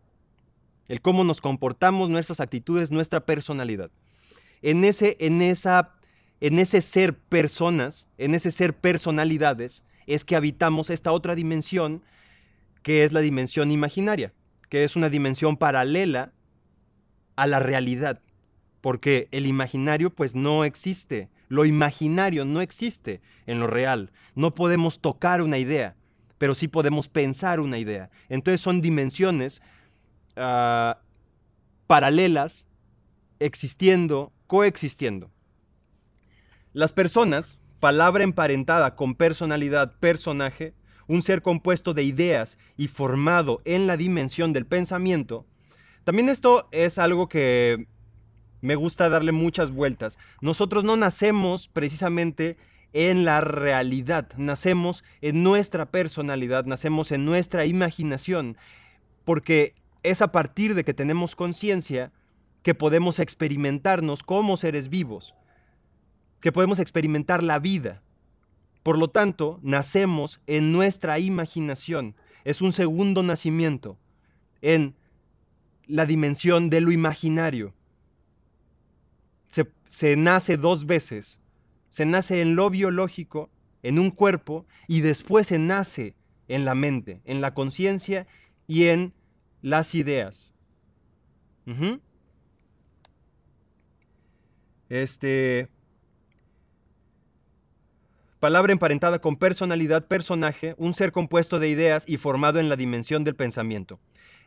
El 0.89 1.01
cómo 1.01 1.25
nos 1.25 1.41
comportamos, 1.41 2.09
nuestras 2.09 2.41
actitudes, 2.41 2.91
nuestra 2.91 3.27
personalidad. 3.27 3.91
En 4.63 4.85
ese, 4.85 5.17
en 5.21 5.43
esa, 5.43 5.95
en 6.41 6.59
ese 6.59 6.81
ser 6.81 7.17
personas, 7.17 8.07
en 8.19 8.35
ese 8.35 8.53
ser 8.53 8.75
personalidades, 8.75 9.85
es 10.07 10.25
que 10.25 10.37
habitamos 10.37 10.91
esta 10.91 11.13
otra 11.13 11.35
dimensión 11.35 12.03
que 12.83 13.03
es 13.03 13.13
la 13.13 13.21
dimensión 13.21 13.73
imaginaria, 13.73 14.33
que 14.69 14.85
es 14.85 14.95
una 14.95 15.11
dimensión 15.11 15.57
paralela 15.57 16.33
a 17.35 17.49
la 17.49 17.59
realidad, 17.59 18.23
porque 18.81 19.27
el 19.33 19.47
imaginario 19.47 20.11
pues 20.11 20.37
no 20.37 20.65
existe, 20.65 21.29
lo 21.49 21.65
imaginario 21.65 22.45
no 22.45 22.61
existe 22.61 23.21
en 23.47 23.59
lo 23.59 23.67
real, 23.67 24.13
no 24.37 24.55
podemos 24.55 25.01
tocar 25.01 25.43
una 25.43 25.59
idea, 25.59 25.96
pero 26.39 26.55
sí 26.55 26.69
podemos 26.69 27.09
pensar 27.09 27.61
una 27.61 27.79
idea. 27.79 28.11
Entonces 28.29 28.61
son 28.61 28.81
dimensiones 28.81 29.63
ah, 30.37 31.01
paralelas, 31.87 32.69
existiendo, 33.39 34.33
coexistiendo. 34.47 35.31
Las 36.73 36.93
personas, 36.93 37.59
palabra 37.81 38.25
emparentada 38.25 38.97
con 38.97 39.15
personalidad, 39.15 39.99
personaje, 39.99 40.75
un 41.07 41.23
ser 41.23 41.43
compuesto 41.43 41.95
de 41.95 42.03
ideas 42.03 42.59
y 42.77 42.89
formado 42.89 43.63
en 43.65 43.87
la 43.87 43.97
dimensión 43.97 44.53
del 44.53 44.67
pensamiento, 44.67 45.47
también 46.05 46.29
esto 46.29 46.69
es 46.71 46.99
algo 46.99 47.29
que 47.29 47.89
me 48.61 48.77
gusta 48.77 49.09
darle 49.09 49.33
muchas 49.33 49.71
vueltas. 49.71 50.19
Nosotros 50.41 50.85
no 50.85 50.97
nacemos 50.97 51.69
precisamente 51.69 52.57
en 52.97 53.27
la 53.27 53.43
realidad, 53.43 54.27
nacemos 54.39 55.05
en 55.21 55.43
nuestra 55.43 55.85
personalidad, 55.85 56.65
nacemos 56.65 57.13
en 57.13 57.27
nuestra 57.27 57.67
imaginación, 57.67 58.57
porque 59.27 59.75
es 60.03 60.23
a 60.23 60.33
partir 60.33 60.75
de 60.75 60.83
que 60.83 60.95
tenemos 60.95 61.37
conciencia 61.37 62.11
que 62.63 62.75
podemos 62.75 63.19
experimentarnos 63.19 64.23
como 64.23 64.57
seres 64.57 64.89
vivos, 64.89 65.35
que 66.41 66.53
podemos 66.53 66.79
experimentar 66.79 67.43
la 67.43 67.59
vida. 67.59 68.01
Por 68.83 68.97
lo 68.97 69.09
tanto, 69.09 69.61
nacemos 69.63 70.41
en 70.47 70.73
nuestra 70.73 71.19
imaginación, 71.19 72.15
es 72.45 72.63
un 72.63 72.73
segundo 72.73 73.23
nacimiento 73.23 73.99
en 74.63 74.95
la 75.87 76.07
dimensión 76.07 76.71
de 76.71 76.81
lo 76.81 76.93
imaginario. 76.93 77.75
se 79.91 80.17
nace 80.17 80.57
dos 80.57 80.87
veces. 80.87 81.41
Se 81.91 82.07
nace 82.07 82.41
en 82.41 82.57
lo 82.57 82.71
biológico, 82.71 83.51
en 83.83 83.99
un 83.99 84.11
cuerpo, 84.11 84.67
y 84.87 85.01
después 85.01 85.47
se 85.49 85.59
nace 85.59 86.15
en 86.49 86.65
la 86.65 86.75
mente, 86.75 87.21
en 87.25 87.41
la 87.41 87.55
conciencia 87.55 88.27
y 88.67 88.85
en 88.85 89.13
las 89.63 89.95
ideas. 89.95 90.53
Este. 94.89 95.69
Palabra 98.39 98.73
emparentada 98.73 99.19
con 99.19 99.37
personalidad, 99.37 100.07
personaje, 100.07 100.75
un 100.79 100.95
ser 100.95 101.11
compuesto 101.11 101.59
de 101.59 101.69
ideas 101.69 102.05
y 102.07 102.19
formado 102.19 102.61
en 102.61 102.69
la 102.69 102.77
dimensión 102.77 103.25
del 103.25 103.35
pensamiento. 103.35 103.99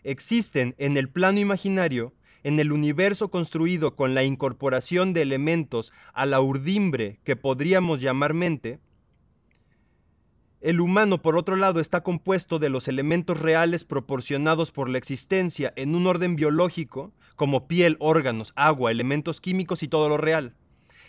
Existen 0.04 0.75
en 0.78 0.95
el 0.95 1.10
plano 1.10 1.39
imaginario, 1.39 2.13
en 2.43 2.60
el 2.60 2.71
universo 2.71 3.30
construido 3.30 3.95
con 3.95 4.13
la 4.15 4.23
incorporación 4.23 5.13
de 5.13 5.21
elementos 5.21 5.91
a 6.13 6.25
la 6.25 6.41
urdimbre 6.41 7.19
que 7.23 7.36
podríamos 7.36 8.02
llamar 8.02 8.34
mente, 8.34 8.80
el 10.62 10.82
humano, 10.82 11.21
por 11.21 11.38
otro 11.38 11.56
lado, 11.56 11.80
está 11.80 12.04
compuesto 12.04 12.60
de 12.60 12.69
los 12.69 12.89
elementos 12.89 13.39
reales 13.39 13.86
proporcionados 13.86 14.71
por 14.71 14.89
la 14.89 14.97
existencia 14.97 15.71
en 15.78 15.95
un 15.95 16.06
orden 16.06 16.36
biológico, 16.36 17.13
como 17.38 17.69
piel, 17.69 17.95
órganos, 17.99 18.52
agua, 18.58 18.91
elementos 18.91 19.39
químicos 19.39 19.84
y 19.84 19.88
todo 19.88 20.10
lo 20.10 20.17
real. 20.17 20.56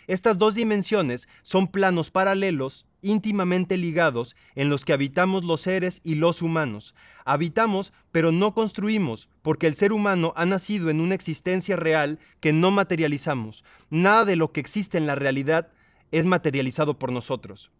Estas 0.07 0.37
dos 0.37 0.55
dimensiones 0.55 1.27
son 1.41 1.67
planos 1.67 2.11
paralelos 2.11 2.85
íntimamente 3.01 3.77
ligados 3.77 4.35
en 4.55 4.69
los 4.69 4.85
que 4.85 4.93
habitamos 4.93 5.43
los 5.43 5.61
seres 5.61 6.01
y 6.03 6.15
los 6.15 6.41
humanos. 6.41 6.95
Habitamos, 7.25 7.93
pero 8.11 8.31
no 8.31 8.53
construimos, 8.53 9.29
porque 9.41 9.67
el 9.67 9.75
ser 9.75 9.93
humano 9.93 10.33
ha 10.35 10.45
nacido 10.45 10.89
en 10.89 11.01
una 11.01 11.15
existencia 11.15 11.75
real 11.75 12.19
que 12.39 12.53
no 12.53 12.71
materializamos. 12.71 13.63
Nada 13.89 14.25
de 14.25 14.35
lo 14.35 14.51
que 14.51 14.59
existe 14.59 14.97
en 14.97 15.07
la 15.07 15.15
realidad 15.15 15.71
es 16.11 16.25
materializado 16.25 16.99
por 16.99 17.11
nosotros 17.11 17.71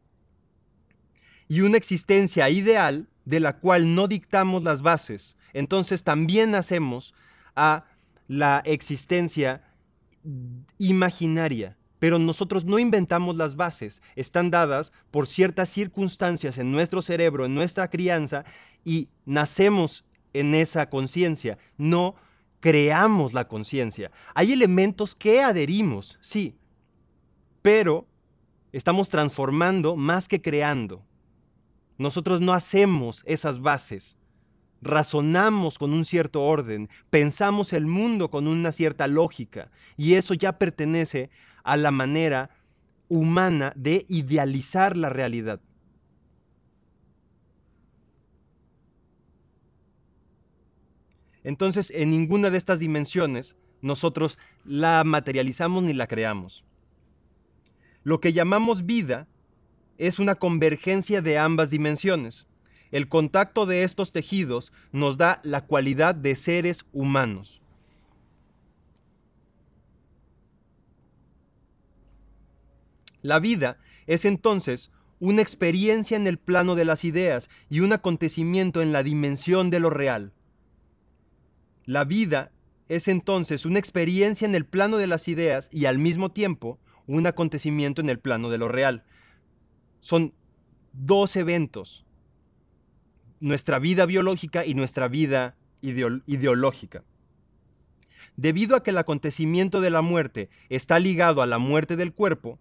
y 1.52 1.60
una 1.60 1.76
existencia 1.76 2.50
ideal 2.50 3.10
de 3.26 3.42
la 3.42 3.60
cual 3.60 3.94
no 3.94 4.08
dictamos 4.08 4.64
las 4.64 4.82
bases. 4.82 5.36
Entonces 5.52 6.02
también 6.02 6.52
nacemos 6.52 7.14
a 7.58 7.84
la 8.30 8.62
existencia 8.64 9.62
imaginaria, 10.78 11.76
pero 12.02 12.18
nosotros 12.18 12.66
no 12.66 12.80
inventamos 12.80 13.36
las 13.36 13.56
bases, 13.56 14.02
están 14.16 14.50
dadas 14.50 14.92
por 15.12 15.28
ciertas 15.28 15.70
circunstancias 15.70 16.58
en 16.58 16.72
nuestro 16.72 17.04
cerebro, 17.04 17.46
en 17.46 17.54
nuestra 17.54 17.92
crianza, 17.92 18.44
y 18.84 19.10
nacemos 19.24 20.04
en 20.34 20.56
esa 20.56 20.90
conciencia, 20.90 21.60
no 21.78 22.16
creamos 22.60 23.34
la 23.34 23.48
conciencia. 23.48 24.10
Hay 24.34 24.52
elementos 24.52 25.14
que 25.14 25.44
adherimos, 25.44 26.18
sí, 26.22 26.56
pero 27.62 28.08
estamos 28.72 29.12
transformando 29.12 29.96
más 29.96 30.28
que 30.28 30.42
creando. 30.42 31.06
Nosotros 32.00 32.42
no 32.42 32.54
hacemos 32.54 33.22
esas 33.28 33.62
bases. 33.62 34.18
Razonamos 34.82 35.78
con 35.78 35.94
un 35.94 36.04
cierto 36.04 36.42
orden, 36.42 36.90
pensamos 37.12 37.74
el 37.74 37.86
mundo 37.86 38.32
con 38.32 38.48
una 38.48 38.72
cierta 38.72 39.08
lógica, 39.08 39.70
y 39.98 40.16
eso 40.16 40.34
ya 40.34 40.58
pertenece 40.58 41.30
a 41.64 41.78
la 41.78 41.92
manera 41.92 42.50
humana 43.08 43.74
de 43.76 44.06
idealizar 44.08 44.96
la 44.96 45.10
realidad. 45.10 45.60
Entonces, 51.44 51.92
en 51.96 52.12
ninguna 52.12 52.50
de 52.50 52.58
estas 52.58 52.80
dimensiones 52.80 53.56
nosotros 53.82 54.38
la 54.64 55.04
materializamos 55.04 55.84
ni 55.84 55.94
la 55.94 56.08
creamos. 56.08 56.64
Lo 58.04 58.20
que 58.20 58.34
llamamos 58.34 58.86
vida 58.86 59.28
es 59.98 60.20
una 60.20 60.36
convergencia 60.36 61.22
de 61.22 61.38
ambas 61.38 61.70
dimensiones. 61.70 62.48
El 62.92 63.08
contacto 63.08 63.66
de 63.66 63.84
estos 63.84 64.12
tejidos 64.12 64.72
nos 64.92 65.18
da 65.18 65.40
la 65.44 65.66
cualidad 65.66 66.16
de 66.16 66.36
seres 66.36 66.86
humanos. 66.92 67.61
La 73.22 73.40
vida 73.40 73.78
es 74.08 74.26
entonces 74.26 74.92
una 75.20 75.42
experiencia 75.42 76.18
en 76.18 76.26
el 76.26 76.40
plano 76.40 76.76
de 76.76 76.86
las 76.86 77.06
ideas 77.06 77.50
y 77.70 77.82
un 77.82 77.94
acontecimiento 77.94 78.82
en 78.82 78.92
la 78.92 79.04
dimensión 79.04 79.70
de 79.70 79.80
lo 79.80 79.92
real. 79.92 80.34
La 81.86 82.06
vida 82.06 82.52
es 82.90 83.08
entonces 83.08 83.66
una 83.66 83.80
experiencia 83.80 84.48
en 84.48 84.56
el 84.56 84.66
plano 84.66 84.98
de 84.98 85.08
las 85.08 85.28
ideas 85.28 85.70
y 85.72 85.86
al 85.86 86.00
mismo 86.00 86.32
tiempo 86.32 86.80
un 87.06 87.28
acontecimiento 87.28 88.02
en 88.02 88.10
el 88.10 88.20
plano 88.20 88.50
de 88.50 88.58
lo 88.58 88.68
real. 88.68 89.04
Son 90.00 90.34
dos 90.94 91.36
eventos, 91.36 92.04
nuestra 93.40 93.80
vida 93.80 94.06
biológica 94.06 94.66
y 94.66 94.74
nuestra 94.74 95.08
vida 95.08 95.56
ideológica. 95.82 97.04
Debido 98.38 98.76
a 98.76 98.84
que 98.84 98.90
el 98.90 98.98
acontecimiento 98.98 99.82
de 99.82 99.90
la 99.92 100.02
muerte 100.02 100.50
está 100.70 101.00
ligado 101.00 101.42
a 101.42 101.48
la 101.48 101.60
muerte 101.60 101.96
del 101.96 102.14
cuerpo 102.14 102.60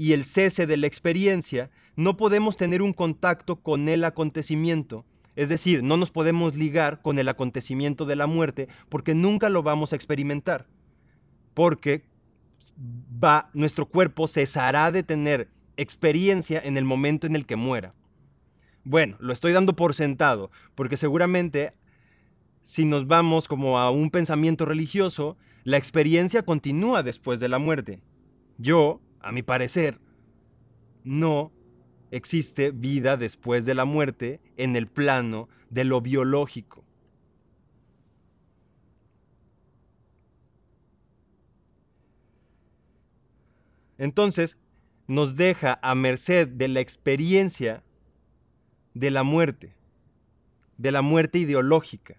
y 0.00 0.14
el 0.14 0.24
cese 0.24 0.66
de 0.66 0.78
la 0.78 0.86
experiencia, 0.86 1.70
no 1.94 2.16
podemos 2.16 2.56
tener 2.56 2.80
un 2.80 2.94
contacto 2.94 3.56
con 3.56 3.86
el 3.86 4.02
acontecimiento. 4.04 5.04
Es 5.36 5.50
decir, 5.50 5.82
no 5.82 5.98
nos 5.98 6.10
podemos 6.10 6.56
ligar 6.56 7.02
con 7.02 7.18
el 7.18 7.28
acontecimiento 7.28 8.06
de 8.06 8.16
la 8.16 8.26
muerte 8.26 8.66
porque 8.88 9.14
nunca 9.14 9.50
lo 9.50 9.62
vamos 9.62 9.92
a 9.92 9.96
experimentar. 9.96 10.66
Porque 11.52 12.06
va, 13.22 13.50
nuestro 13.52 13.84
cuerpo 13.84 14.26
cesará 14.26 14.90
de 14.90 15.02
tener 15.02 15.50
experiencia 15.76 16.62
en 16.64 16.78
el 16.78 16.86
momento 16.86 17.26
en 17.26 17.36
el 17.36 17.44
que 17.44 17.56
muera. 17.56 17.92
Bueno, 18.84 19.18
lo 19.20 19.34
estoy 19.34 19.52
dando 19.52 19.76
por 19.76 19.94
sentado, 19.94 20.50
porque 20.76 20.96
seguramente 20.96 21.74
si 22.62 22.86
nos 22.86 23.06
vamos 23.06 23.48
como 23.48 23.78
a 23.78 23.90
un 23.90 24.10
pensamiento 24.10 24.64
religioso, 24.64 25.36
la 25.62 25.76
experiencia 25.76 26.42
continúa 26.42 27.02
después 27.02 27.38
de 27.38 27.50
la 27.50 27.58
muerte. 27.58 28.00
Yo, 28.56 29.02
a 29.20 29.32
mi 29.32 29.42
parecer, 29.42 30.00
no 31.04 31.52
existe 32.10 32.70
vida 32.70 33.16
después 33.16 33.64
de 33.64 33.74
la 33.74 33.84
muerte 33.84 34.40
en 34.56 34.76
el 34.76 34.86
plano 34.86 35.48
de 35.68 35.84
lo 35.84 36.00
biológico. 36.00 36.84
Entonces, 43.98 44.56
nos 45.06 45.36
deja 45.36 45.78
a 45.82 45.94
merced 45.94 46.48
de 46.48 46.68
la 46.68 46.80
experiencia 46.80 47.82
de 48.94 49.10
la 49.10 49.22
muerte, 49.22 49.74
de 50.78 50.90
la 50.90 51.02
muerte 51.02 51.38
ideológica, 51.38 52.16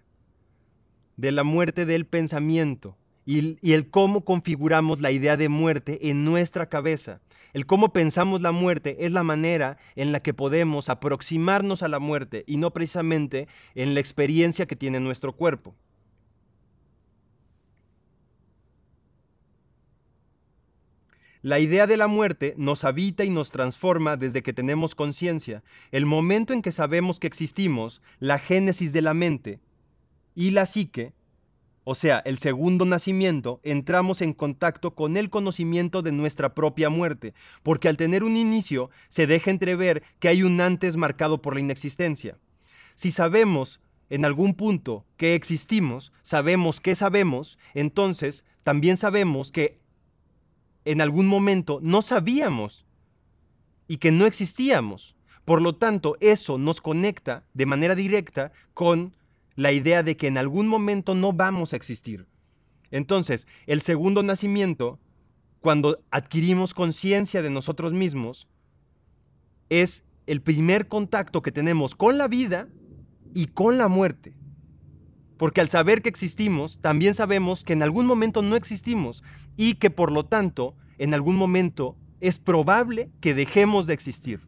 de 1.16 1.32
la 1.32 1.42
muerte 1.42 1.84
del 1.84 2.06
pensamiento 2.06 2.96
y, 3.24 3.72
el 3.72 3.88
cómo 3.88 4.24
configuramos 4.24 5.00
la 5.00 5.10
idea 5.10 5.36
de 5.36 5.48
muerte 5.48 6.10
en 6.10 6.24
nuestra 6.24 6.68
cabeza. 6.68 7.20
El 7.52 7.66
cómo 7.66 7.92
pensamos 7.92 8.40
la 8.40 8.52
muerte 8.52 8.96
es 9.00 9.12
la 9.12 9.22
manera 9.22 9.76
en 9.94 10.10
la 10.10 10.20
que 10.20 10.34
podemos 10.34 10.88
aproximarnos 10.88 11.82
a 11.82 11.88
la 11.88 11.98
muerte 11.98 12.44
y 12.46 12.56
no 12.56 12.72
precisamente 12.72 13.46
en 13.74 13.94
la 13.94 14.00
experiencia 14.00 14.66
que 14.66 14.76
tiene 14.76 15.00
nuestro 15.00 15.34
cuerpo. 15.34 15.74
La 21.42 21.58
idea 21.58 21.88
de 21.88 21.96
la 21.96 22.06
muerte 22.06 22.54
nos 22.56 22.84
habita 22.84 23.24
y 23.24 23.30
nos 23.30 23.50
transforma 23.50 24.16
desde 24.16 24.44
que 24.44 24.52
tenemos 24.52 24.94
conciencia. 24.94 25.64
El 25.90 26.06
momento 26.06 26.52
en 26.52 26.62
que 26.62 26.70
sabemos 26.70 27.18
que 27.18 27.26
existimos, 27.26 28.00
la 28.20 28.38
génesis 28.38 28.92
de 28.92 29.02
la 29.02 29.12
mente 29.12 29.58
y 30.36 30.52
la 30.52 30.66
psique, 30.66 31.12
o 31.84 31.94
sea, 31.94 32.20
el 32.20 32.38
segundo 32.38 32.84
nacimiento, 32.84 33.60
entramos 33.64 34.22
en 34.22 34.34
contacto 34.34 34.94
con 34.94 35.16
el 35.16 35.30
conocimiento 35.30 36.02
de 36.02 36.12
nuestra 36.12 36.54
propia 36.54 36.90
muerte, 36.90 37.34
porque 37.62 37.88
al 37.88 37.96
tener 37.96 38.22
un 38.22 38.36
inicio 38.36 38.90
se 39.08 39.26
deja 39.26 39.50
entrever 39.50 40.02
que 40.20 40.28
hay 40.28 40.44
un 40.44 40.60
antes 40.60 40.96
marcado 40.96 41.42
por 41.42 41.54
la 41.54 41.60
inexistencia. 41.60 42.38
Si 42.94 43.10
sabemos 43.10 43.80
en 44.10 44.24
algún 44.24 44.54
punto 44.54 45.06
que 45.16 45.34
existimos, 45.34 46.12
sabemos 46.22 46.80
que 46.80 46.94
sabemos, 46.94 47.58
entonces 47.74 48.44
también 48.62 48.96
sabemos 48.96 49.50
que 49.50 49.80
en 50.84 51.00
algún 51.00 51.26
momento 51.26 51.80
no 51.82 52.02
sabíamos 52.02 52.84
y 53.88 53.96
que 53.96 54.12
no 54.12 54.26
existíamos. 54.26 55.16
Por 55.44 55.60
lo 55.60 55.74
tanto, 55.74 56.16
eso 56.20 56.58
nos 56.58 56.80
conecta 56.80 57.44
de 57.54 57.66
manera 57.66 57.96
directa 57.96 58.52
con 58.74 59.14
la 59.56 59.72
idea 59.72 60.02
de 60.02 60.16
que 60.16 60.26
en 60.26 60.38
algún 60.38 60.68
momento 60.68 61.14
no 61.14 61.32
vamos 61.32 61.72
a 61.72 61.76
existir. 61.76 62.26
Entonces, 62.90 63.46
el 63.66 63.80
segundo 63.80 64.22
nacimiento, 64.22 64.98
cuando 65.60 66.02
adquirimos 66.10 66.74
conciencia 66.74 67.42
de 67.42 67.50
nosotros 67.50 67.92
mismos, 67.92 68.48
es 69.68 70.04
el 70.26 70.42
primer 70.42 70.88
contacto 70.88 71.42
que 71.42 71.52
tenemos 71.52 71.94
con 71.94 72.18
la 72.18 72.28
vida 72.28 72.68
y 73.34 73.46
con 73.46 73.78
la 73.78 73.88
muerte. 73.88 74.34
Porque 75.38 75.60
al 75.60 75.68
saber 75.68 76.02
que 76.02 76.08
existimos, 76.08 76.78
también 76.80 77.14
sabemos 77.14 77.64
que 77.64 77.72
en 77.72 77.82
algún 77.82 78.06
momento 78.06 78.42
no 78.42 78.54
existimos 78.54 79.24
y 79.56 79.74
que 79.74 79.90
por 79.90 80.12
lo 80.12 80.26
tanto, 80.26 80.76
en 80.98 81.14
algún 81.14 81.36
momento 81.36 81.96
es 82.20 82.38
probable 82.38 83.10
que 83.20 83.34
dejemos 83.34 83.86
de 83.86 83.94
existir. 83.94 84.40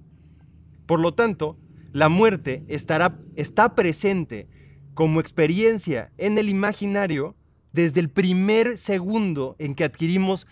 Por 0.87 1.01
lo 1.01 1.15
tanto, 1.15 1.59
la 1.93 2.09
muerte 2.09 2.65
estará, 2.69 3.19
está 3.35 3.75
presente 3.75 4.49
como 4.95 5.21
experiencia 5.21 6.13
en 6.19 6.39
el 6.39 6.49
imaginario 6.49 7.35
desde 7.73 8.01
el 8.01 8.09
primer 8.09 8.79
segundo 8.79 9.57
en 9.59 9.75
que 9.75 9.85
adquirimos 9.85 10.47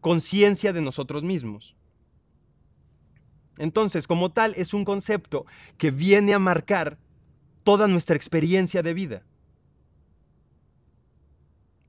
conciencia 0.00 0.72
de 0.72 0.82
nosotros 0.82 1.22
mismos. 1.24 1.74
Entonces, 3.58 4.06
como 4.06 4.30
tal, 4.30 4.54
es 4.56 4.74
un 4.74 4.84
concepto 4.84 5.46
que 5.78 5.90
viene 5.90 6.34
a 6.34 6.38
marcar 6.38 6.98
toda 7.64 7.88
nuestra 7.88 8.16
experiencia 8.16 8.82
de 8.82 8.94
vida. 8.94 9.22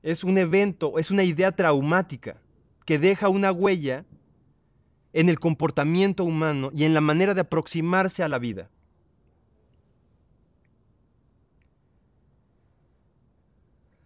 Es 0.02 0.24
un 0.24 0.38
evento, 0.38 0.98
es 0.98 1.10
una 1.10 1.24
idea 1.24 1.52
traumática 1.52 2.36
que 2.84 2.98
deja 2.98 3.28
una 3.28 3.52
huella 3.52 4.04
en 5.12 5.28
el 5.28 5.38
comportamiento 5.38 6.24
humano 6.24 6.70
y 6.72 6.84
en 6.84 6.94
la 6.94 7.00
manera 7.00 7.34
de 7.34 7.40
aproximarse 7.40 8.22
a 8.22 8.28
la 8.28 8.38
vida. 8.38 8.70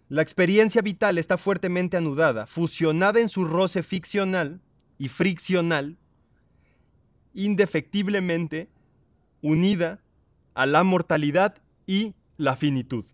La 0.09 0.23
experiencia 0.23 0.81
vital 0.81 1.19
está 1.19 1.37
fuertemente 1.37 1.97
anudada, 1.97 2.47
fusionada 2.47 3.21
en 3.21 3.29
su 3.29 3.45
roce 3.45 3.83
ficcional 3.83 4.61
y 4.99 5.09
friccional, 5.09 5.99
indefectiblemente 7.35 8.69
unida 9.43 10.01
a 10.55 10.65
la 10.65 10.83
mortalidad 10.83 11.57
y 11.87 12.15
la 12.39 12.57
finitud. 12.57 13.05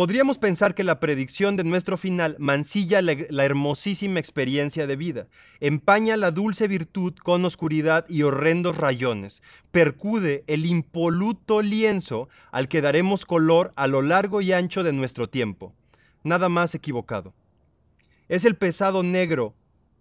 Podríamos 0.00 0.38
pensar 0.38 0.74
que 0.74 0.82
la 0.82 0.98
predicción 0.98 1.56
de 1.56 1.64
nuestro 1.64 1.98
final 1.98 2.34
mancilla 2.38 3.02
la, 3.02 3.44
hermosísima 3.44 4.18
experiencia 4.18 4.86
de 4.86 4.96
vida, 4.96 5.26
empaña 5.60 6.16
la 6.16 6.30
dulce 6.30 6.68
virtud 6.68 7.12
con 7.22 7.44
oscuridad 7.44 8.06
y 8.08 8.22
horrendos 8.22 8.78
rayones, 8.78 9.42
percude 9.70 10.42
el 10.46 10.64
impoluto 10.64 11.60
lienzo 11.60 12.30
al 12.50 12.66
que 12.66 12.80
daremos 12.80 13.26
color 13.26 13.74
a 13.76 13.88
lo 13.88 14.00
largo 14.00 14.40
y 14.40 14.52
ancho 14.52 14.82
de 14.82 14.94
nuestro 14.94 15.28
tiempo. 15.28 15.74
Nada 16.24 16.48
más 16.48 16.74
equivocado. 16.74 17.34
Es 18.30 18.46
el 18.46 18.56
pesado 18.56 19.02
negro 19.02 19.52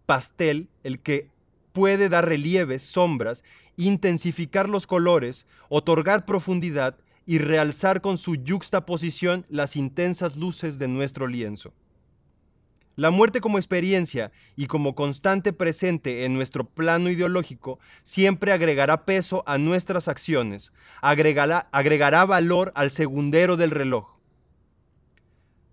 pastel 0.06 0.70
el 0.86 1.02
que 1.02 1.28
puede 1.74 2.08
dar 2.08 2.26
relieves, 2.26 2.84
sombras, 2.84 3.43
intensificar 3.76 4.70
los 4.70 4.88
colores, 4.88 5.45
otorgar 5.68 6.24
profundidad 6.24 6.95
y 7.30 7.38
realzar 7.38 8.02
con 8.02 8.18
su 8.18 8.38
yuxtaposición 8.38 9.46
las 9.50 9.76
intensas 9.76 10.36
luces 10.36 10.80
de 10.80 10.88
nuestro 10.88 11.28
lienzo. 11.28 11.76
La 12.96 13.12
muerte 13.12 13.40
como 13.40 13.60
experiencia 13.60 14.32
y 14.56 14.66
como 14.66 14.96
constante 14.96 15.54
presente 15.54 16.26
en 16.26 16.34
nuestro 16.34 16.64
plano 16.64 17.08
ideológico 17.08 17.78
siempre 18.02 18.52
agregará 18.52 19.06
peso 19.06 19.44
a 19.46 19.60
nuestras 19.60 20.08
acciones, 20.08 20.72
agregará, 21.04 21.70
agregará 21.72 22.26
valor 22.26 22.72
al 22.74 22.90
segundero 22.90 23.58
del 23.58 23.70
reloj. 23.70 24.18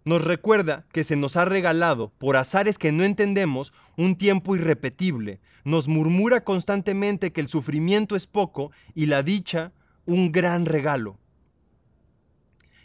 Nos 0.05 0.23
recuerda 0.23 0.85
que 0.93 1.05
se 1.05 1.17
nos 1.17 1.39
ha 1.39 1.47
regalado, 1.47 2.13
por 2.19 2.37
azares 2.37 2.77
que 2.77 2.93
no 2.93 3.03
entendemos, 3.03 3.73
un 3.97 4.19
tiempo 4.19 4.57
irrepetible. 4.57 5.41
Nos 5.65 5.89
murmura 5.89 6.45
constantemente 6.45 7.33
que 7.33 7.41
el 7.41 7.49
sufrimiento 7.49 8.15
es 8.15 8.27
poco 8.27 8.73
y 8.95 9.07
la 9.07 9.23
dicha 9.23 9.73
un 10.05 10.33
gran 10.33 10.67
regalo 10.67 11.19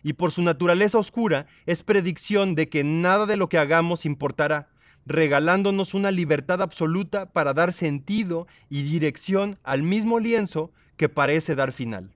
y 0.04 0.14
por 0.14 0.32
su 0.32 0.42
naturaleza 0.42 0.98
oscura 0.98 1.48
es 1.66 1.84
predicción 1.84 2.56
de 2.56 2.70
que 2.70 2.84
nada 2.84 3.26
de 3.26 3.38
lo 3.38 3.50
que 3.50 3.58
hagamos 3.58 4.06
importará, 4.06 4.70
regalándonos 5.06 5.94
una 5.94 6.12
libertad 6.12 6.62
absoluta 6.62 7.32
para 7.32 7.54
dar 7.54 7.74
sentido 7.74 8.48
y 8.70 8.84
dirección 8.84 9.58
al 9.64 9.84
mismo 9.84 10.20
lienzo 10.20 10.72
que 10.98 11.10
parece 11.10 11.56
dar 11.56 11.72
final. 11.72 12.12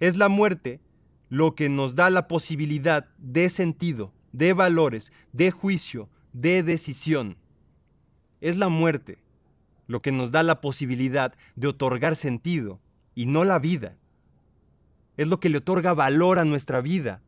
Es 0.00 0.16
la 0.16 0.28
muerte 0.28 0.80
lo 1.28 1.54
que 1.54 1.68
nos 1.68 1.94
da 1.94 2.10
la 2.10 2.28
posibilidad 2.28 3.08
de 3.18 3.48
sentido, 3.48 4.12
de 4.32 4.52
valores, 4.52 5.12
de 5.32 5.50
juicio, 5.50 6.08
de 6.32 6.62
decisión. 6.62 7.36
Es 8.40 8.56
la 8.56 8.68
muerte 8.68 9.18
lo 9.86 10.02
que 10.02 10.12
nos 10.12 10.30
da 10.32 10.42
la 10.42 10.60
posibilidad 10.60 11.34
de 11.54 11.68
otorgar 11.68 12.16
sentido 12.16 12.80
y 13.14 13.26
no 13.26 13.44
la 13.44 13.58
vida 13.58 13.96
es 15.16 15.26
lo 15.28 15.40
que 15.40 15.48
le 15.48 15.58
otorga 15.58 15.94
valor 15.94 16.38
a 16.38 16.44
nuestra 16.44 16.80
vida, 16.80 17.20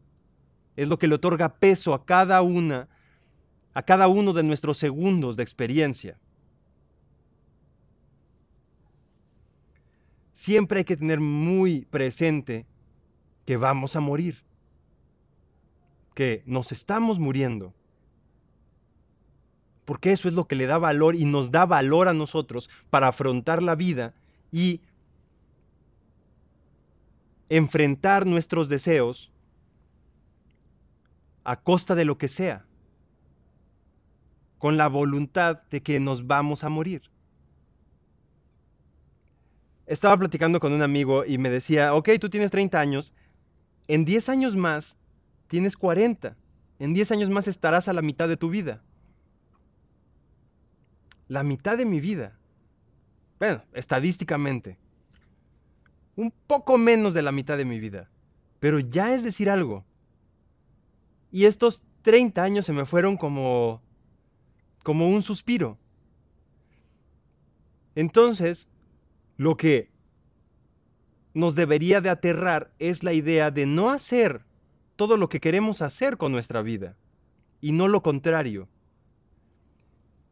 es 0.77 0.89
lo 0.89 0.99
que 0.99 1.09
le 1.09 1.15
otorga 1.15 1.55
peso 1.55 1.95
a 1.95 2.05
cada 2.05 2.43
una, 2.43 2.89
a 3.75 3.83
cada 3.83 4.09
uno 4.09 4.33
de 4.33 4.43
nuestros 4.43 4.79
segundos 4.79 5.37
de 5.37 5.43
experiencia. 5.43 6.19
Siempre 10.35 10.79
hay 10.79 10.85
que 10.85 10.97
tener 10.97 11.21
muy 11.21 11.85
presente 11.87 12.67
que 13.45 13.57
vamos 13.57 13.97
a 13.97 14.01
morir, 14.01 14.45
que 16.15 16.43
nos 16.47 16.71
estamos 16.71 17.19
muriendo, 17.19 17.75
porque 19.85 20.13
eso 20.13 20.29
es 20.29 20.35
lo 20.35 20.47
que 20.47 20.55
le 20.55 20.67
da 20.67 20.79
valor 20.79 21.17
y 21.17 21.25
nos 21.25 21.51
da 21.51 21.65
valor 21.65 22.09
a 22.09 22.13
nosotros 22.13 22.69
para 22.91 23.09
afrontar 23.09 23.63
la 23.63 23.75
vida 23.75 24.15
y 24.53 24.83
enfrentar 27.49 28.27
nuestros 28.27 28.69
deseos 28.69 29.33
a 31.45 31.57
costa 31.57 31.95
de 31.95 32.05
lo 32.05 32.19
que 32.19 32.29
sea, 32.29 32.67
con 34.59 34.77
la 34.77 34.89
voluntad 34.89 35.63
de 35.71 35.83
que 35.83 35.99
nos 36.01 36.27
vamos 36.27 36.65
a 36.65 36.69
morir. 36.69 37.03
Estaba 39.87 40.19
platicando 40.19 40.61
con 40.61 40.73
un 40.73 40.83
amigo 40.83 41.25
y 41.25 41.39
me 41.39 41.49
decía, 41.49 41.95
ok, 41.95 42.11
tú 42.21 42.29
tienes 42.29 42.51
30 42.51 42.79
años, 42.79 43.15
en 43.87 44.05
10 44.05 44.29
años 44.29 44.57
más 44.57 44.99
tienes 45.47 45.77
40, 45.77 46.37
en 46.79 46.93
10 46.93 47.13
años 47.13 47.31
más 47.31 47.49
estarás 47.49 47.89
a 47.89 47.95
la 47.95 48.03
mitad 48.03 48.29
de 48.29 48.37
tu 48.37 48.51
vida. 48.51 48.83
La 51.29 51.43
mitad 51.43 51.79
de 51.79 51.87
mi 51.87 52.01
vida. 52.01 52.39
Bueno, 53.39 53.63
estadísticamente 53.73 54.79
un 56.19 56.33
poco 56.49 56.79
menos 56.79 57.15
de 57.15 57.23
la 57.23 57.31
mitad 57.31 57.57
de 57.57 57.65
mi 57.65 57.79
vida. 57.79 58.11
Pero 58.59 58.81
ya 58.81 59.15
es 59.15 59.23
decir 59.23 59.49
algo. 59.49 59.85
Y 61.31 61.45
estos 61.45 61.81
30 62.03 62.43
años 62.43 62.67
se 62.67 62.73
me 62.73 62.87
fueron 62.87 63.17
como 63.17 63.81
como 64.83 65.09
un 65.09 65.23
suspiro. 65.23 65.79
Entonces, 67.95 68.67
lo 69.37 69.57
que 69.57 69.91
nos 71.35 71.55
debería 71.55 72.01
de 72.01 72.11
aterrar 72.11 72.73
es 72.81 73.05
la 73.05 73.13
idea 73.13 73.53
de 73.53 73.67
no 73.67 73.91
hacer 73.91 74.45
todo 74.97 75.17
lo 75.17 75.29
que 75.29 75.39
queremos 75.39 75.83
hacer 75.83 76.17
con 76.17 76.33
nuestra 76.33 76.63
vida 76.63 76.97
y 77.61 77.71
no 77.71 77.87
lo 77.87 78.03
contrario. 78.03 78.69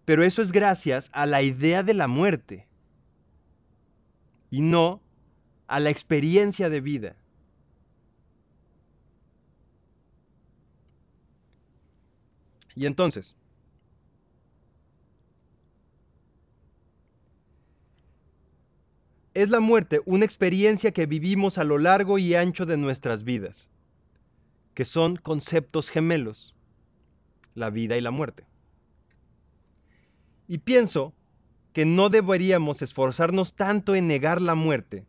Pero 0.05 0.25
eso 0.25 0.43
es 0.43 0.51
gracias 0.51 1.11
a 1.13 1.27
la 1.27 1.43
idea 1.43 1.85
de 1.85 1.95
la 1.95 2.09
muerte 2.09 2.67
y 4.51 4.63
no 4.63 5.01
a 5.67 5.81
la 5.81 5.91
experiencia 5.91 6.71
de 6.71 6.81
vida. 6.81 7.17
Y 12.75 12.87
entonces, 12.87 13.35
es 19.33 19.51
la 19.51 19.61
muerte 19.61 20.01
una 20.05 20.25
experiencia 20.25 20.93
que 20.93 21.07
vivimos 21.07 21.59
a 21.59 21.65
lo 21.65 21.79
largo 21.79 22.19
y 22.19 22.35
ancho 22.35 22.65
de 22.65 22.77
nuestras 22.77 23.23
vidas, 23.23 23.71
que 24.75 24.85
son 24.85 25.17
conceptos 25.17 25.91
gemelos, 25.91 26.55
la 27.55 27.71
vida 27.71 27.97
y 27.97 28.01
la 28.01 28.11
muerte. 28.11 28.45
Y 30.49 30.59
pienso 30.59 31.13
que 31.73 31.85
no 31.85 32.09
deberíamos 32.09 32.81
esforzarnos 32.83 33.55
tanto 33.55 33.95
en 33.95 34.07
negar 34.07 34.41
la 34.41 34.55
muerte, 34.55 35.05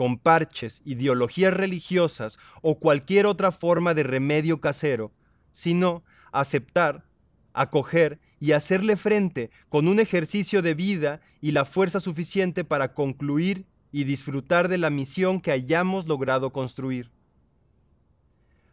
con 0.00 0.16
parches, 0.16 0.80
ideologías 0.86 1.52
religiosas 1.52 2.38
o 2.62 2.78
cualquier 2.78 3.26
otra 3.26 3.52
forma 3.52 3.92
de 3.92 4.02
remedio 4.02 4.58
casero, 4.58 5.12
sino 5.52 6.02
aceptar, 6.32 7.04
acoger 7.52 8.18
y 8.40 8.52
hacerle 8.52 8.96
frente 8.96 9.50
con 9.68 9.88
un 9.88 10.00
ejercicio 10.00 10.62
de 10.62 10.72
vida 10.72 11.20
y 11.42 11.50
la 11.50 11.66
fuerza 11.66 12.00
suficiente 12.00 12.64
para 12.64 12.94
concluir 12.94 13.66
y 13.92 14.04
disfrutar 14.04 14.68
de 14.68 14.78
la 14.78 14.88
misión 14.88 15.38
que 15.38 15.52
hayamos 15.52 16.06
logrado 16.08 16.50
construir. 16.50 17.10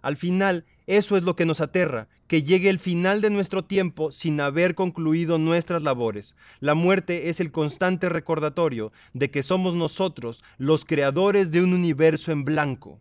Al 0.02 0.16
final, 0.16 0.64
Eso 0.86 1.18
es 1.18 1.24
lo 1.24 1.36
que 1.36 1.46
nos 1.46 1.60
aterra, 1.60 2.08
que 2.28 2.44
llegue 2.44 2.70
el 2.70 2.80
final 2.80 3.22
de 3.22 3.30
nuestro 3.30 3.64
tiempo 3.64 4.12
sin 4.12 4.40
haber 4.42 4.76
concluido 4.76 5.38
nuestras 5.38 5.82
labores. 5.82 6.36
La 6.60 6.76
muerte 6.76 7.30
es 7.30 7.40
el 7.40 7.52
constante 7.52 8.10
recordatorio 8.10 8.92
de 9.14 9.32
que 9.32 9.44
somos 9.44 9.76
nosotros 9.76 10.44
los 10.58 10.86
creadores 10.86 11.52
de 11.52 11.62
un 11.62 11.74
universo 11.74 12.32
en 12.32 12.44
blanco, 12.44 13.00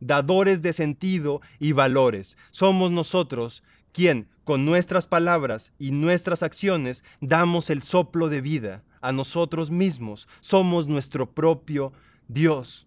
dadores 0.00 0.60
de 0.62 0.72
sentido 0.72 1.40
y 1.58 1.72
valores. 1.72 2.36
Somos 2.50 2.90
nosotros 2.90 3.62
quien, 3.92 4.28
con 4.44 4.64
nuestras 4.64 5.06
palabras 5.06 5.72
y 5.78 5.92
nuestras 5.92 6.42
acciones, 6.42 7.04
damos 7.20 7.70
el 7.70 7.82
soplo 7.82 8.28
de 8.28 8.40
vida 8.40 8.82
a 9.00 9.12
nosotros 9.12 9.70
mismos. 9.70 10.28
Somos 10.40 10.88
nuestro 10.88 11.30
propio 11.32 11.92
Dios. 12.26 12.86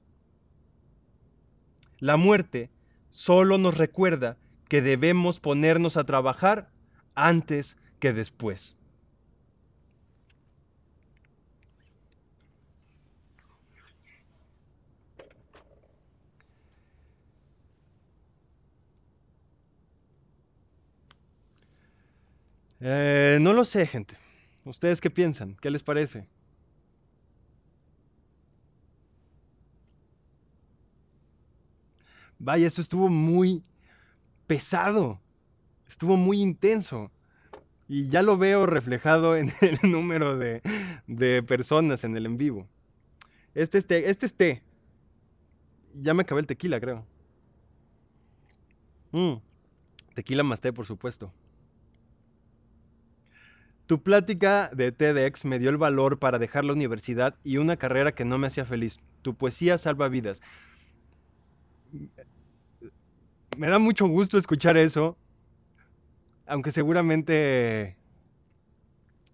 La 2.00 2.18
muerte 2.18 2.70
solo 3.10 3.58
nos 3.58 3.78
recuerda 3.78 4.38
que 4.72 4.82
debemos 4.82 5.42
ponernos 5.42 5.98
a 5.98 6.06
trabajar 6.06 6.70
antes 7.14 7.76
que 8.00 8.14
después. 8.14 8.78
Eh, 22.80 23.40
no 23.42 23.52
lo 23.52 23.66
sé, 23.66 23.86
gente. 23.86 24.16
¿Ustedes 24.64 25.02
qué 25.02 25.10
piensan? 25.10 25.58
¿Qué 25.60 25.70
les 25.70 25.84
parece? 25.84 26.30
Vaya, 32.40 32.68
esto 32.68 32.80
estuvo 32.80 33.10
muy 33.10 33.66
pesado, 34.52 35.18
estuvo 35.88 36.18
muy 36.18 36.42
intenso. 36.42 37.10
Y 37.88 38.10
ya 38.10 38.22
lo 38.22 38.38
veo 38.38 38.66
reflejado 38.66 39.38
en 39.38 39.54
el 39.62 39.80
número 39.90 40.38
de, 40.38 40.62
personas 41.48 42.04
en 42.04 42.18
el 42.18 42.26
en 42.26 42.38
vivo. 42.38 42.68
Este 43.56 43.78
es 43.78 43.88
té, 43.88 44.10
este 44.10 44.26
es 44.26 44.34
té. 44.34 44.62
Ya 45.94 46.14
me 46.14 46.24
acabé 46.24 46.42
el 46.42 46.48
tequila, 46.48 46.82
creo. 46.82 47.06
Mm, 49.14 49.36
tequila 50.16 50.44
más 50.44 50.60
té, 50.60 50.74
por 50.74 50.86
supuesto. 50.86 51.32
Tu 53.86 54.04
plática 54.04 54.70
de 54.74 54.92
TEDx 54.92 55.46
me 55.46 55.60
dio 55.60 55.70
el 55.70 55.78
valor 55.78 56.20
para 56.20 56.40
dejar 56.40 56.66
la 56.66 56.74
universidad 56.74 57.36
y 57.46 57.56
una 57.56 57.78
carrera 57.78 58.12
que 58.12 58.26
no 58.26 58.38
me 58.38 58.48
hacía 58.48 58.66
feliz. 58.66 59.00
Tu 59.22 59.34
poesía 59.34 59.78
salva 59.78 60.10
vidas 60.10 60.42
me 63.58 63.68
da 63.68 63.80
mucho 63.80 64.08
gusto 64.08 64.38
escuchar 64.38 64.78
eso, 64.78 65.18
aunque 66.48 66.72
seguramente, 66.72 67.98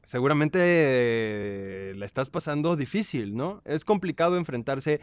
seguramente 0.03 1.93
la 1.95 2.05
estás 2.05 2.29
pasando 2.29 2.75
difícil, 2.75 3.35
¿no? 3.35 3.61
Es 3.65 3.85
complicado 3.85 4.37
enfrentarse 4.37 4.99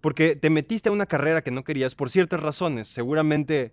porque 0.00 0.36
te 0.36 0.50
metiste 0.50 0.88
a 0.88 0.92
una 0.92 1.06
carrera 1.06 1.42
que 1.42 1.50
no 1.50 1.64
querías 1.64 1.94
por 1.94 2.10
ciertas 2.10 2.40
razones, 2.40 2.88
seguramente 2.88 3.72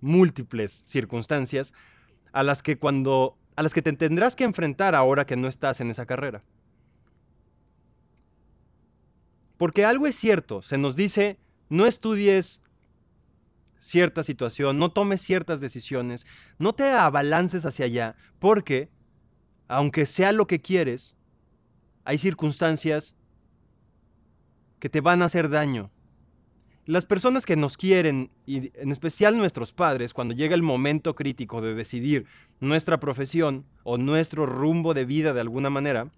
múltiples 0.00 0.82
circunstancias, 0.86 1.72
a 2.32 2.42
las 2.42 2.62
que 2.62 2.78
cuando 2.78 3.38
a 3.56 3.62
las 3.62 3.72
que 3.72 3.82
te 3.82 3.92
tendrás 3.92 4.34
que 4.34 4.42
enfrentar 4.42 4.96
ahora 4.96 5.26
que 5.26 5.36
no 5.36 5.46
estás 5.46 5.80
en 5.80 5.88
esa 5.90 6.06
carrera. 6.06 6.42
Porque 9.56 9.84
algo 9.84 10.08
es 10.08 10.16
cierto, 10.16 10.60
se 10.60 10.76
nos 10.76 10.96
dice, 10.96 11.38
no 11.68 11.86
estudies 11.86 12.60
cierta 13.84 14.24
situación, 14.24 14.78
no 14.78 14.90
tomes 14.90 15.20
ciertas 15.20 15.60
decisiones, 15.60 16.26
no 16.58 16.74
te 16.74 16.84
abalances 16.90 17.66
hacia 17.66 17.84
allá, 17.84 18.16
porque, 18.38 18.88
aunque 19.68 20.06
sea 20.06 20.32
lo 20.32 20.46
que 20.46 20.60
quieres, 20.60 21.14
hay 22.04 22.16
circunstancias 22.16 23.14
que 24.78 24.88
te 24.88 25.02
van 25.02 25.20
a 25.20 25.26
hacer 25.26 25.50
daño. 25.50 25.90
Las 26.86 27.04
personas 27.04 27.44
que 27.44 27.56
nos 27.56 27.76
quieren, 27.76 28.30
y 28.46 28.72
en 28.74 28.90
especial 28.90 29.36
nuestros 29.36 29.72
padres, 29.72 30.14
cuando 30.14 30.34
llega 30.34 30.54
el 30.54 30.62
momento 30.62 31.14
crítico 31.14 31.60
de 31.60 31.74
decidir 31.74 32.26
nuestra 32.60 33.00
profesión 33.00 33.66
o 33.82 33.98
nuestro 33.98 34.46
rumbo 34.46 34.94
de 34.94 35.04
vida 35.04 35.34
de 35.34 35.40
alguna 35.40 35.68
manera, 35.68 36.10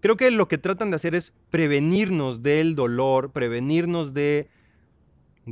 creo 0.00 0.16
que 0.16 0.30
lo 0.30 0.46
que 0.46 0.58
tratan 0.58 0.90
de 0.90 0.96
hacer 0.96 1.16
es 1.16 1.32
prevenirnos 1.50 2.42
del 2.42 2.76
dolor, 2.76 3.32
prevenirnos 3.32 4.12
de 4.12 4.48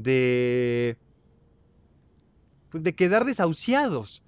de, 0.03 0.97
pues 2.70 2.82
de 2.82 2.94
quedar 2.94 3.24
desahuciados, 3.24 4.22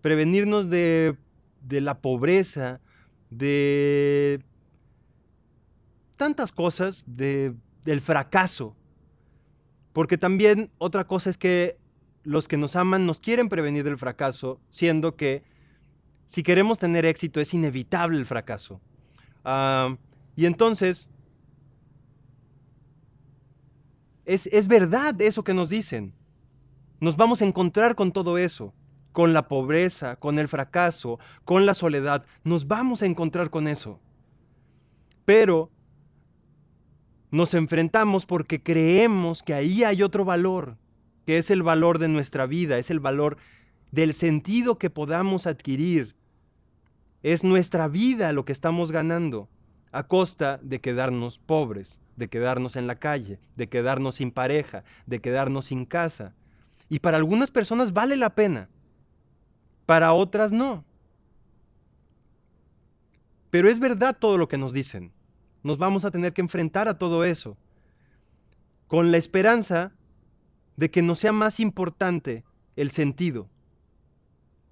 prevenirnos 0.00 0.70
de, 0.70 1.16
de 1.62 1.80
la 1.80 2.00
pobreza, 2.00 2.80
de 3.30 4.42
tantas 6.16 6.52
cosas, 6.52 7.04
de, 7.06 7.54
del 7.84 8.00
fracaso. 8.00 8.76
Porque 9.92 10.18
también 10.18 10.70
otra 10.78 11.06
cosa 11.06 11.30
es 11.30 11.38
que 11.38 11.78
los 12.22 12.48
que 12.48 12.56
nos 12.56 12.74
aman 12.74 13.06
nos 13.06 13.20
quieren 13.20 13.48
prevenir 13.48 13.84
del 13.84 13.98
fracaso, 13.98 14.60
siendo 14.70 15.16
que 15.16 15.42
si 16.26 16.42
queremos 16.42 16.78
tener 16.78 17.04
éxito 17.04 17.40
es 17.40 17.52
inevitable 17.54 18.18
el 18.18 18.26
fracaso. 18.26 18.80
Ah, 19.44 19.96
y 20.34 20.46
entonces 20.46 21.08
Es, 24.24 24.68
verdad 24.68 25.20
eso 25.20 25.44
que 25.44 25.54
nos 25.54 25.68
dicen. 25.68 26.14
Nos 27.00 27.16
vamos 27.16 27.42
a 27.42 27.44
encontrar 27.44 27.94
con 27.94 28.12
todo 28.12 28.38
eso, 28.38 28.72
con 29.12 29.32
la 29.32 29.48
pobreza, 29.48 30.16
con 30.16 30.38
el 30.38 30.48
fracaso, 30.48 31.18
con 31.44 31.66
la 31.66 31.74
soledad. 31.74 32.24
Nos 32.42 32.66
vamos 32.66 33.02
a 33.02 33.06
encontrar 33.06 33.50
con 33.50 33.68
eso. 33.68 34.00
Pero 35.24 35.70
nos 37.30 37.52
enfrentamos 37.52 38.24
porque 38.24 38.62
creemos 38.62 39.42
que 39.42 39.54
ahí 39.54 39.84
hay 39.84 40.02
otro 40.02 40.24
valor, 40.24 40.78
que 41.26 41.36
es 41.36 41.50
el 41.50 41.62
valor 41.62 41.98
de 41.98 42.08
nuestra 42.08 42.46
vida, 42.46 42.78
es 42.78 42.90
el 42.90 43.00
valor 43.00 43.36
del 43.90 44.14
sentido 44.14 44.78
que 44.78 44.88
podamos 44.88 45.46
adquirir. 45.46 46.16
Es 47.22 47.44
nuestra 47.44 47.88
vida 47.88 48.32
lo 48.32 48.44
que 48.44 48.52
estamos 48.52 48.92
ganando 48.92 49.48
a 49.92 50.06
costa 50.06 50.58
de 50.62 50.80
quedarnos 50.80 51.38
pobres 51.38 52.00
de 52.16 52.28
quedarnos 52.28 52.76
en 52.76 52.86
la 52.86 52.96
calle, 52.96 53.38
de 53.56 53.68
quedarnos 53.68 54.16
sin 54.16 54.30
pareja, 54.30 54.84
de 55.06 55.20
quedarnos 55.20 55.66
sin 55.66 55.84
casa. 55.84 56.34
Y 56.88 57.00
para 57.00 57.16
algunas 57.16 57.50
personas 57.50 57.92
vale 57.92 58.16
la 58.16 58.34
pena, 58.34 58.68
para 59.86 60.12
otras 60.12 60.52
no. 60.52 60.84
Pero 63.50 63.68
es 63.68 63.78
verdad 63.78 64.16
todo 64.18 64.38
lo 64.38 64.48
que 64.48 64.58
nos 64.58 64.72
dicen. 64.72 65.12
Nos 65.62 65.78
vamos 65.78 66.04
a 66.04 66.10
tener 66.10 66.32
que 66.32 66.40
enfrentar 66.40 66.88
a 66.88 66.98
todo 66.98 67.24
eso, 67.24 67.56
con 68.86 69.10
la 69.10 69.16
esperanza 69.16 69.92
de 70.76 70.90
que 70.90 71.02
no 71.02 71.14
sea 71.14 71.32
más 71.32 71.60
importante 71.60 72.44
el 72.76 72.90
sentido. 72.90 73.48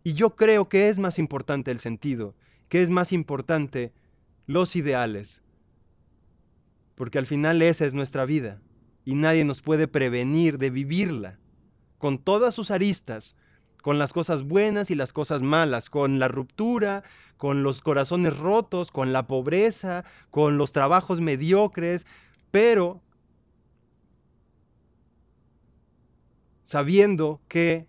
Y 0.05 0.15
yo 0.15 0.37
creo 0.37 0.69
que 0.69 0.89
es 0.89 0.99
más 0.99 1.19
importante 1.19 1.71
el 1.71 1.79
sentido, 1.79 2.35
que 2.69 2.83
es 2.83 2.91
más 2.91 3.13
importante 3.13 3.93
los 4.47 4.75
ideales, 4.77 5.42
porque 7.03 7.19
al 7.19 7.27
final 7.27 7.63
esa 7.63 7.85
es 7.85 7.95
nuestra 7.95 8.25
vida 8.27 8.61
y 9.05 9.17
nadie 9.17 9.45
nos 9.45 9.61
puede 9.61 9.89
prevenir 9.89 10.57
de 10.57 10.71
vivirla, 10.71 11.37
con 11.99 12.17
todas 12.17 12.55
sus 12.55 12.71
aristas, 12.71 13.35
con 13.83 13.99
las 13.99 14.13
cosas 14.13 14.45
buenas 14.45 14.89
y 14.89 14.95
las 14.95 15.13
cosas 15.13 15.43
malas, 15.43 15.91
con 15.91 16.21
la 16.21 16.29
ruptura, 16.29 17.03
con 17.39 17.65
los 17.65 17.83
corazones 17.83 18.39
rotos, 18.39 18.93
con 18.93 19.13
la 19.13 19.27
pobreza, 19.27 20.05
con 20.31 20.59
los 20.59 20.71
trabajos 20.71 21.21
mediocres, 21.21 22.07
pero 22.53 23.03
sabiendo 26.63 27.41
que 27.49 27.89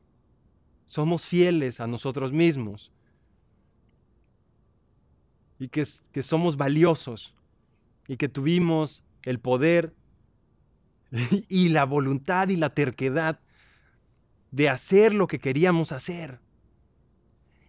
somos 0.88 1.28
fieles 1.28 1.80
a 1.80 1.86
nosotros 1.86 2.32
mismos 2.32 2.92
y 5.60 5.68
que, 5.68 5.84
que 6.12 6.24
somos 6.24 6.58
valiosos 6.58 7.36
y 8.08 8.18
que 8.18 8.30
tuvimos 8.30 9.04
el 9.24 9.40
poder 9.40 9.94
y 11.50 11.70
la 11.70 11.86
voluntad 11.86 12.50
y 12.50 12.56
la 12.56 12.70
terquedad 12.72 13.40
de 14.52 14.70
hacer 14.70 15.14
lo 15.14 15.28
que 15.28 15.40
queríamos 15.40 15.92
hacer. 15.92 16.40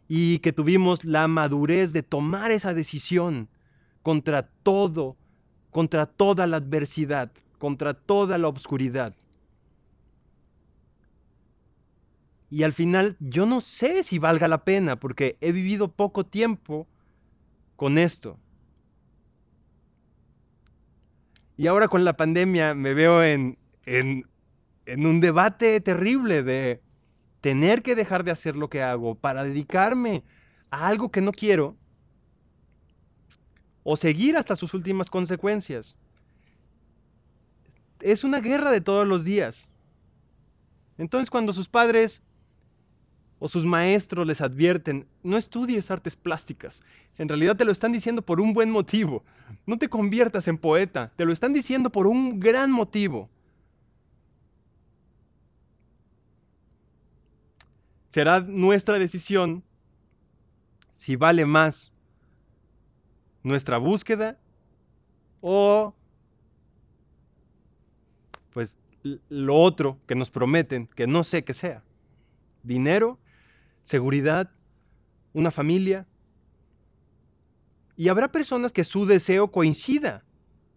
Y 0.06 0.38
que 0.40 0.52
tuvimos 0.52 1.04
la 1.04 1.28
madurez 1.28 1.92
de 1.92 2.02
tomar 2.02 2.50
esa 2.50 2.74
decisión 2.74 3.48
contra 4.02 4.42
todo, 4.42 5.16
contra 5.70 6.04
toda 6.06 6.46
la 6.46 6.58
adversidad, 6.58 7.32
contra 7.58 7.94
toda 7.94 8.36
la 8.36 8.48
obscuridad. 8.48 9.14
Y 12.50 12.62
al 12.62 12.72
final 12.72 13.16
yo 13.18 13.46
no 13.46 13.60
sé 13.60 14.02
si 14.02 14.18
valga 14.18 14.46
la 14.46 14.64
pena 14.64 15.00
porque 15.00 15.38
he 15.40 15.52
vivido 15.52 15.88
poco 15.88 16.24
tiempo 16.24 16.86
con 17.76 17.96
esto. 17.98 18.38
Y 21.56 21.66
ahora 21.66 21.88
con 21.88 22.04
la 22.04 22.16
pandemia 22.16 22.74
me 22.74 22.94
veo 22.94 23.22
en, 23.22 23.58
en 23.86 24.26
un 25.06 25.20
debate 25.20 25.80
terrible 25.80 26.42
de 26.42 26.80
tener 27.40 27.82
que 27.82 27.94
dejar 27.94 28.24
de 28.24 28.30
hacer 28.30 28.56
lo 28.56 28.68
que 28.68 28.82
hago 28.82 29.14
para 29.14 29.44
dedicarme 29.44 30.24
a 30.70 30.86
algo 30.86 31.10
que 31.10 31.20
no 31.20 31.30
quiero 31.30 31.76
o 33.82 33.96
seguir 33.96 34.36
hasta 34.36 34.56
sus 34.56 34.74
últimas 34.74 35.10
consecuencias. 35.10 35.94
Es 38.00 38.24
una 38.24 38.40
guerra 38.40 38.70
de 38.70 38.80
todos 38.80 39.06
los 39.06 39.24
días. 39.24 39.68
Entonces 40.98 41.30
cuando 41.30 41.52
sus 41.52 41.68
padres 41.68 42.22
o 43.38 43.48
sus 43.48 43.66
maestros 43.66 44.26
les 44.26 44.40
advierten, 44.40 45.06
no 45.22 45.36
estudies 45.36 45.90
artes 45.90 46.16
plásticas, 46.16 46.82
en 47.18 47.28
realidad 47.28 47.56
te 47.56 47.64
lo 47.64 47.72
están 47.72 47.92
diciendo 47.92 48.22
por 48.22 48.40
un 48.40 48.54
buen 48.54 48.70
motivo. 48.70 49.22
No 49.66 49.78
te 49.78 49.88
conviertas 49.88 50.48
en 50.48 50.58
poeta, 50.58 51.12
te 51.16 51.24
lo 51.24 51.32
están 51.32 51.52
diciendo 51.52 51.90
por 51.90 52.06
un 52.06 52.40
gran 52.40 52.70
motivo. 52.70 53.28
Será 58.08 58.40
nuestra 58.40 58.98
decisión 58.98 59.64
si 60.92 61.16
vale 61.16 61.44
más 61.44 61.92
nuestra 63.42 63.78
búsqueda 63.78 64.38
o 65.40 65.94
pues 68.52 68.76
lo 69.28 69.56
otro 69.56 69.98
que 70.06 70.14
nos 70.14 70.30
prometen, 70.30 70.86
que 70.86 71.06
no 71.06 71.24
sé 71.24 71.44
qué 71.44 71.52
sea. 71.52 71.82
Dinero, 72.62 73.18
seguridad, 73.82 74.50
una 75.34 75.50
familia. 75.50 76.06
Y 77.96 78.08
habrá 78.08 78.28
personas 78.28 78.72
que 78.72 78.84
su 78.84 79.06
deseo 79.06 79.50
coincida 79.50 80.24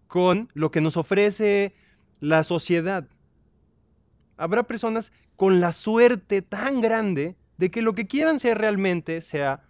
con 0.08 0.50
lo 0.54 0.72
que 0.72 0.82
nos 0.82 0.98
ofrece 0.98 1.74
la 2.20 2.44
sociedad. 2.44 3.08
Habrá 4.38 4.64
personas 4.64 5.12
con 5.36 5.60
la 5.60 5.72
suerte 5.72 6.42
tan 6.42 6.82
grande 6.82 7.36
de 7.58 7.72
que 7.72 7.82
lo 7.82 7.94
que 7.94 8.08
quieran 8.08 8.40
ser 8.40 8.58
realmente 8.58 9.22
sea 9.22 9.64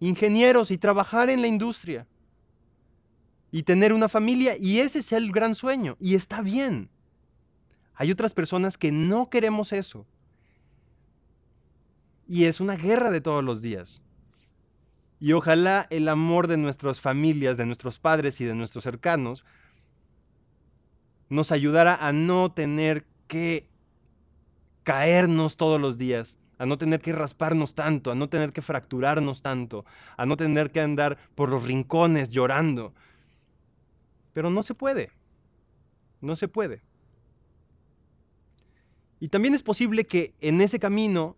ingenieros 0.00 0.70
y 0.70 0.78
trabajar 0.78 1.30
en 1.30 1.40
la 1.40 1.48
industria 1.48 2.06
y 3.50 3.62
tener 3.62 3.92
una 3.92 4.08
familia 4.08 4.56
y 4.58 4.80
ese 4.80 5.00
es 5.00 5.12
el 5.12 5.32
gran 5.32 5.54
sueño 5.54 5.96
y 6.00 6.14
está 6.14 6.42
bien. 6.42 6.90
Hay 7.94 8.12
otras 8.12 8.32
personas 8.32 8.78
que 8.78 8.92
no 8.92 9.28
queremos 9.28 9.72
eso. 9.72 10.06
Y 12.28 12.44
es 12.44 12.60
una 12.60 12.76
guerra 12.76 13.10
de 13.10 13.20
todos 13.20 13.42
los 13.42 13.60
días. 13.62 14.02
Y 15.20 15.32
ojalá 15.32 15.86
el 15.90 16.08
amor 16.08 16.46
de 16.46 16.56
nuestras 16.56 17.00
familias, 17.00 17.56
de 17.56 17.66
nuestros 17.66 17.98
padres 17.98 18.40
y 18.40 18.44
de 18.44 18.54
nuestros 18.54 18.84
cercanos 18.84 19.44
nos 21.28 21.52
ayudara 21.52 21.94
a 21.94 22.12
no 22.12 22.52
tener 22.52 23.04
que 23.26 23.68
caernos 24.82 25.56
todos 25.56 25.80
los 25.80 25.98
días, 25.98 26.38
a 26.58 26.66
no 26.66 26.78
tener 26.78 27.00
que 27.00 27.12
rasparnos 27.12 27.74
tanto, 27.74 28.10
a 28.10 28.14
no 28.14 28.28
tener 28.28 28.52
que 28.52 28.62
fracturarnos 28.62 29.42
tanto, 29.42 29.84
a 30.16 30.24
no 30.24 30.36
tener 30.36 30.70
que 30.70 30.80
andar 30.80 31.18
por 31.34 31.50
los 31.50 31.64
rincones 31.64 32.30
llorando. 32.30 32.94
Pero 34.32 34.50
no 34.50 34.62
se 34.62 34.74
puede, 34.74 35.10
no 36.20 36.36
se 36.36 36.48
puede. 36.48 36.80
Y 39.20 39.28
también 39.28 39.54
es 39.54 39.62
posible 39.62 40.06
que 40.06 40.34
en 40.40 40.60
ese 40.60 40.78
camino 40.78 41.36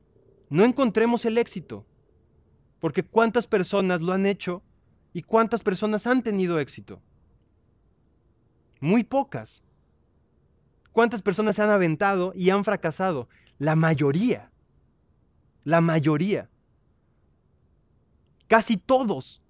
no 0.48 0.64
encontremos 0.64 1.24
el 1.24 1.38
éxito, 1.38 1.86
porque 2.80 3.04
cuántas 3.04 3.46
personas 3.46 4.00
lo 4.00 4.12
han 4.12 4.26
hecho 4.26 4.62
y 5.12 5.22
cuántas 5.22 5.62
personas 5.62 6.06
han 6.06 6.22
tenido 6.22 6.58
éxito. 6.58 7.00
Muy 8.80 9.04
pocas. 9.04 9.62
¿Cuántas 10.92 11.22
personas 11.22 11.56
se 11.56 11.62
han 11.62 11.70
aventado 11.70 12.32
y 12.34 12.50
han 12.50 12.64
fracasado? 12.64 13.28
La 13.58 13.76
mayoría. 13.76 14.50
La 15.64 15.80
mayoría. 15.80 16.48
Casi 18.48 18.76
todos. 18.76 19.42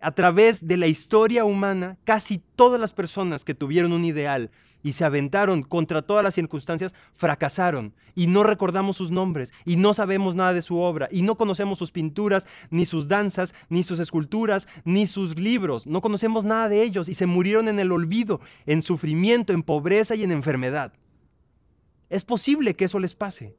A 0.00 0.12
través 0.12 0.66
de 0.66 0.76
la 0.76 0.86
historia 0.86 1.44
humana, 1.44 1.98
casi 2.04 2.38
todas 2.38 2.80
las 2.80 2.92
personas 2.92 3.44
que 3.44 3.54
tuvieron 3.54 3.92
un 3.92 4.04
ideal 4.04 4.52
y 4.82 4.92
se 4.92 5.04
aventaron 5.04 5.62
contra 5.62 6.02
todas 6.02 6.24
las 6.24 6.34
circunstancias, 6.34 6.94
fracasaron 7.14 7.94
y 8.14 8.26
no 8.26 8.42
recordamos 8.42 8.96
sus 8.96 9.10
nombres 9.10 9.52
y 9.64 9.76
no 9.76 9.94
sabemos 9.94 10.34
nada 10.34 10.52
de 10.52 10.62
su 10.62 10.78
obra 10.78 11.08
y 11.10 11.22
no 11.22 11.36
conocemos 11.36 11.78
sus 11.78 11.90
pinturas, 11.90 12.46
ni 12.70 12.86
sus 12.86 13.08
danzas, 13.08 13.54
ni 13.68 13.82
sus 13.82 13.98
esculturas, 14.00 14.68
ni 14.84 15.06
sus 15.06 15.38
libros. 15.38 15.86
No 15.86 16.00
conocemos 16.00 16.44
nada 16.44 16.68
de 16.68 16.82
ellos 16.82 17.08
y 17.08 17.14
se 17.14 17.26
murieron 17.26 17.68
en 17.68 17.78
el 17.78 17.92
olvido, 17.92 18.40
en 18.66 18.82
sufrimiento, 18.82 19.52
en 19.52 19.62
pobreza 19.62 20.14
y 20.14 20.24
en 20.24 20.32
enfermedad. 20.32 20.92
Es 22.08 22.24
posible 22.24 22.74
que 22.74 22.86
eso 22.86 22.98
les 22.98 23.14
pase. 23.14 23.54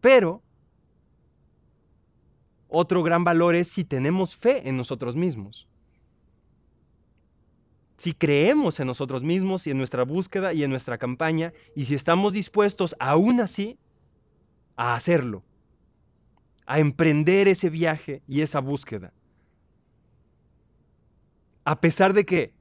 Pero 0.00 0.42
otro 2.68 3.02
gran 3.02 3.24
valor 3.24 3.54
es 3.54 3.68
si 3.68 3.84
tenemos 3.84 4.36
fe 4.36 4.68
en 4.68 4.76
nosotros 4.76 5.16
mismos. 5.16 5.69
Si 8.00 8.14
creemos 8.14 8.80
en 8.80 8.86
nosotros 8.86 9.22
mismos 9.22 9.66
y 9.66 9.72
en 9.72 9.76
nuestra 9.76 10.04
búsqueda 10.04 10.54
y 10.54 10.64
en 10.64 10.70
nuestra 10.70 10.96
campaña, 10.96 11.52
y 11.76 11.84
si 11.84 11.94
estamos 11.94 12.32
dispuestos 12.32 12.96
aún 12.98 13.42
así 13.42 13.78
a 14.74 14.94
hacerlo, 14.94 15.44
a 16.64 16.78
emprender 16.78 17.46
ese 17.46 17.68
viaje 17.68 18.22
y 18.26 18.40
esa 18.40 18.60
búsqueda. 18.60 19.12
A 21.62 21.78
pesar 21.82 22.14
de 22.14 22.24
que 22.24 22.54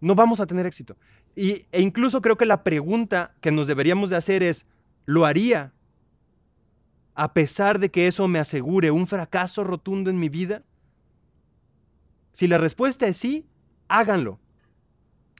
no 0.00 0.16
vamos 0.16 0.40
a 0.40 0.46
tener 0.48 0.66
éxito. 0.66 0.96
Y, 1.36 1.66
e 1.70 1.80
incluso 1.80 2.20
creo 2.20 2.36
que 2.36 2.44
la 2.44 2.64
pregunta 2.64 3.36
que 3.40 3.52
nos 3.52 3.68
deberíamos 3.68 4.10
de 4.10 4.16
hacer 4.16 4.42
es, 4.42 4.66
¿lo 5.06 5.26
haría 5.26 5.72
a 7.14 7.32
pesar 7.34 7.78
de 7.78 7.92
que 7.92 8.08
eso 8.08 8.26
me 8.26 8.40
asegure 8.40 8.90
un 8.90 9.06
fracaso 9.06 9.62
rotundo 9.62 10.10
en 10.10 10.18
mi 10.18 10.28
vida? 10.28 10.64
Si 12.38 12.46
la 12.46 12.56
respuesta 12.56 13.08
es 13.08 13.16
sí, 13.16 13.48
háganlo. 13.88 14.38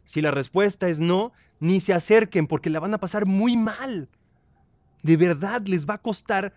Si 0.05 0.20
la 0.20 0.32
respuesta 0.32 0.88
es 0.88 0.99
no, 0.99 1.32
ni 1.61 1.78
se 1.78 1.94
acerquen 1.94 2.49
porque 2.49 2.70
la 2.70 2.80
van 2.80 2.92
a 2.92 2.99
pasar 2.99 3.24
muy 3.24 3.57
mal. 3.57 4.09
De 5.05 5.16
verdad 5.16 5.62
les 5.64 5.88
va 5.88 5.94
a 5.94 6.03
costar 6.03 6.55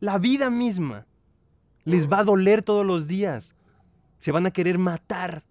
la 0.00 0.16
vida 0.16 0.48
misma. 0.48 1.04
Les 1.84 2.10
va 2.10 2.20
a 2.20 2.24
doler 2.24 2.62
todos 2.62 2.86
los 2.86 3.06
días. 3.06 3.54
Se 4.18 4.32
van 4.32 4.46
a 4.46 4.50
querer 4.50 4.78
matar 4.78 5.44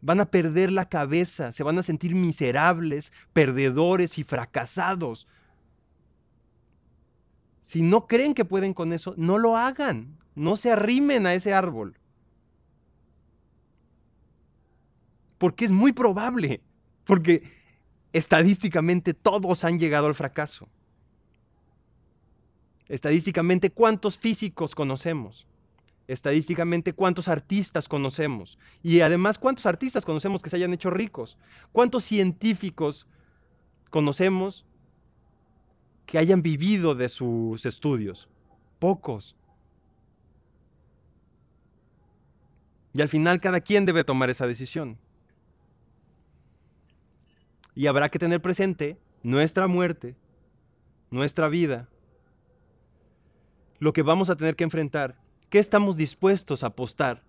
van 0.00 0.20
a 0.20 0.30
perder 0.30 0.70
la 0.70 0.88
cabeza, 0.88 1.50
se 1.50 1.62
van 1.62 1.76
a 1.76 1.82
sentir 1.82 2.14
miserables, 2.14 3.12
perdedores 3.34 4.16
y 4.16 4.24
fracasados. 4.24 5.26
Si 7.64 7.82
no 7.82 8.06
creen 8.06 8.32
que 8.32 8.46
pueden 8.46 8.72
con 8.72 8.94
eso, 8.94 9.12
no 9.18 9.36
lo 9.36 9.58
hagan, 9.58 10.16
no 10.34 10.56
se 10.56 10.70
arrimen 10.70 11.26
a 11.26 11.34
ese 11.34 11.52
árbol. 11.52 11.97
Porque 15.38 15.64
es 15.64 15.72
muy 15.72 15.92
probable, 15.92 16.60
porque 17.04 17.42
estadísticamente 18.12 19.14
todos 19.14 19.64
han 19.64 19.78
llegado 19.78 20.06
al 20.06 20.14
fracaso. 20.14 20.68
Estadísticamente, 22.88 23.70
¿cuántos 23.70 24.18
físicos 24.18 24.74
conocemos? 24.74 25.46
estadísticamente 26.08 26.94
cuántos 26.94 27.28
artistas 27.28 27.86
conocemos 27.86 28.58
y 28.82 29.00
además 29.00 29.38
cuántos 29.38 29.66
artistas 29.66 30.06
conocemos 30.06 30.42
que 30.42 30.50
se 30.50 30.56
hayan 30.56 30.72
hecho 30.72 30.90
ricos, 30.90 31.36
cuántos 31.70 32.02
científicos 32.04 33.06
conocemos 33.90 34.64
que 36.06 36.18
hayan 36.18 36.42
vivido 36.42 36.94
de 36.94 37.10
sus 37.10 37.66
estudios, 37.66 38.28
pocos. 38.78 39.36
Y 42.94 43.02
al 43.02 43.10
final 43.10 43.40
cada 43.40 43.60
quien 43.60 43.84
debe 43.84 44.02
tomar 44.02 44.30
esa 44.30 44.46
decisión. 44.46 44.98
Y 47.78 47.86
habrá 47.86 48.10
que 48.10 48.18
tener 48.18 48.42
presente 48.42 48.98
nuestra 49.22 49.68
muerte, 49.68 50.16
nuestra 51.10 51.48
vida, 51.48 51.88
lo 53.78 53.94
que 53.94 54.02
vamos 54.02 54.28
a 54.28 54.36
tener 54.36 54.54
que 54.54 54.64
enfrentar 54.64 55.16
¿Qué 55.50 55.58
estamos 55.58 55.96
dispuestos 55.96 56.62
a 56.62 56.68
apostar? 56.68 57.22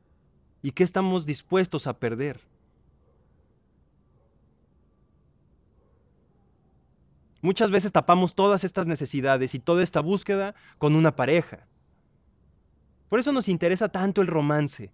¿Y 0.61 0.71
qué 0.71 0.83
estamos 0.83 1.25
dispuestos 1.25 1.87
a 1.87 1.97
perder? 1.97 2.41
Muchas 7.41 7.71
veces 7.71 7.93
tapamos 7.93 8.35
todas 8.35 8.65
estas 8.65 8.85
necesidades 8.87 9.55
y 9.55 9.59
toda 9.59 9.83
esta 9.83 10.01
búsqueda 10.01 10.53
con 10.77 10.95
una 10.95 11.15
pareja. 11.15 11.65
Por 13.07 13.19
eso 13.19 13.31
nos 13.31 13.47
interesa 13.47 13.87
tanto 13.87 14.21
el 14.21 14.27
romance, 14.27 14.91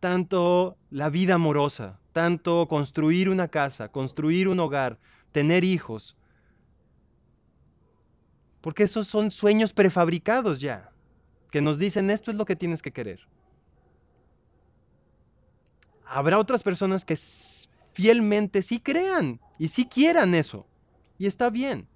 tanto 0.00 0.76
la 0.90 1.10
vida 1.10 1.34
amorosa, 1.34 1.98
tanto 2.12 2.66
construir 2.68 3.28
una 3.28 3.48
casa, 3.48 3.88
construir 3.88 4.48
un 4.48 4.60
hogar, 4.60 4.98
tener 5.32 5.64
hijos. 5.64 6.16
Porque 8.60 8.84
esos 8.84 9.06
son 9.06 9.30
sueños 9.30 9.72
prefabricados 9.72 10.58
ya 10.58 10.90
que 11.50 11.62
nos 11.62 11.78
dicen 11.78 12.10
esto 12.10 12.30
es 12.30 12.36
lo 12.36 12.44
que 12.44 12.56
tienes 12.56 12.82
que 12.82 12.92
querer. 12.92 13.20
habrá 16.04 16.38
otras 16.38 16.62
personas 16.62 17.04
que 17.04 17.18
fielmente 17.92 18.62
sí 18.62 18.78
crean 18.78 19.40
y 19.58 19.68
sí 19.68 19.86
quieran 19.86 20.34
eso. 20.34 20.66
Y 21.18 21.26
está 21.26 21.50
bien. 21.50 21.88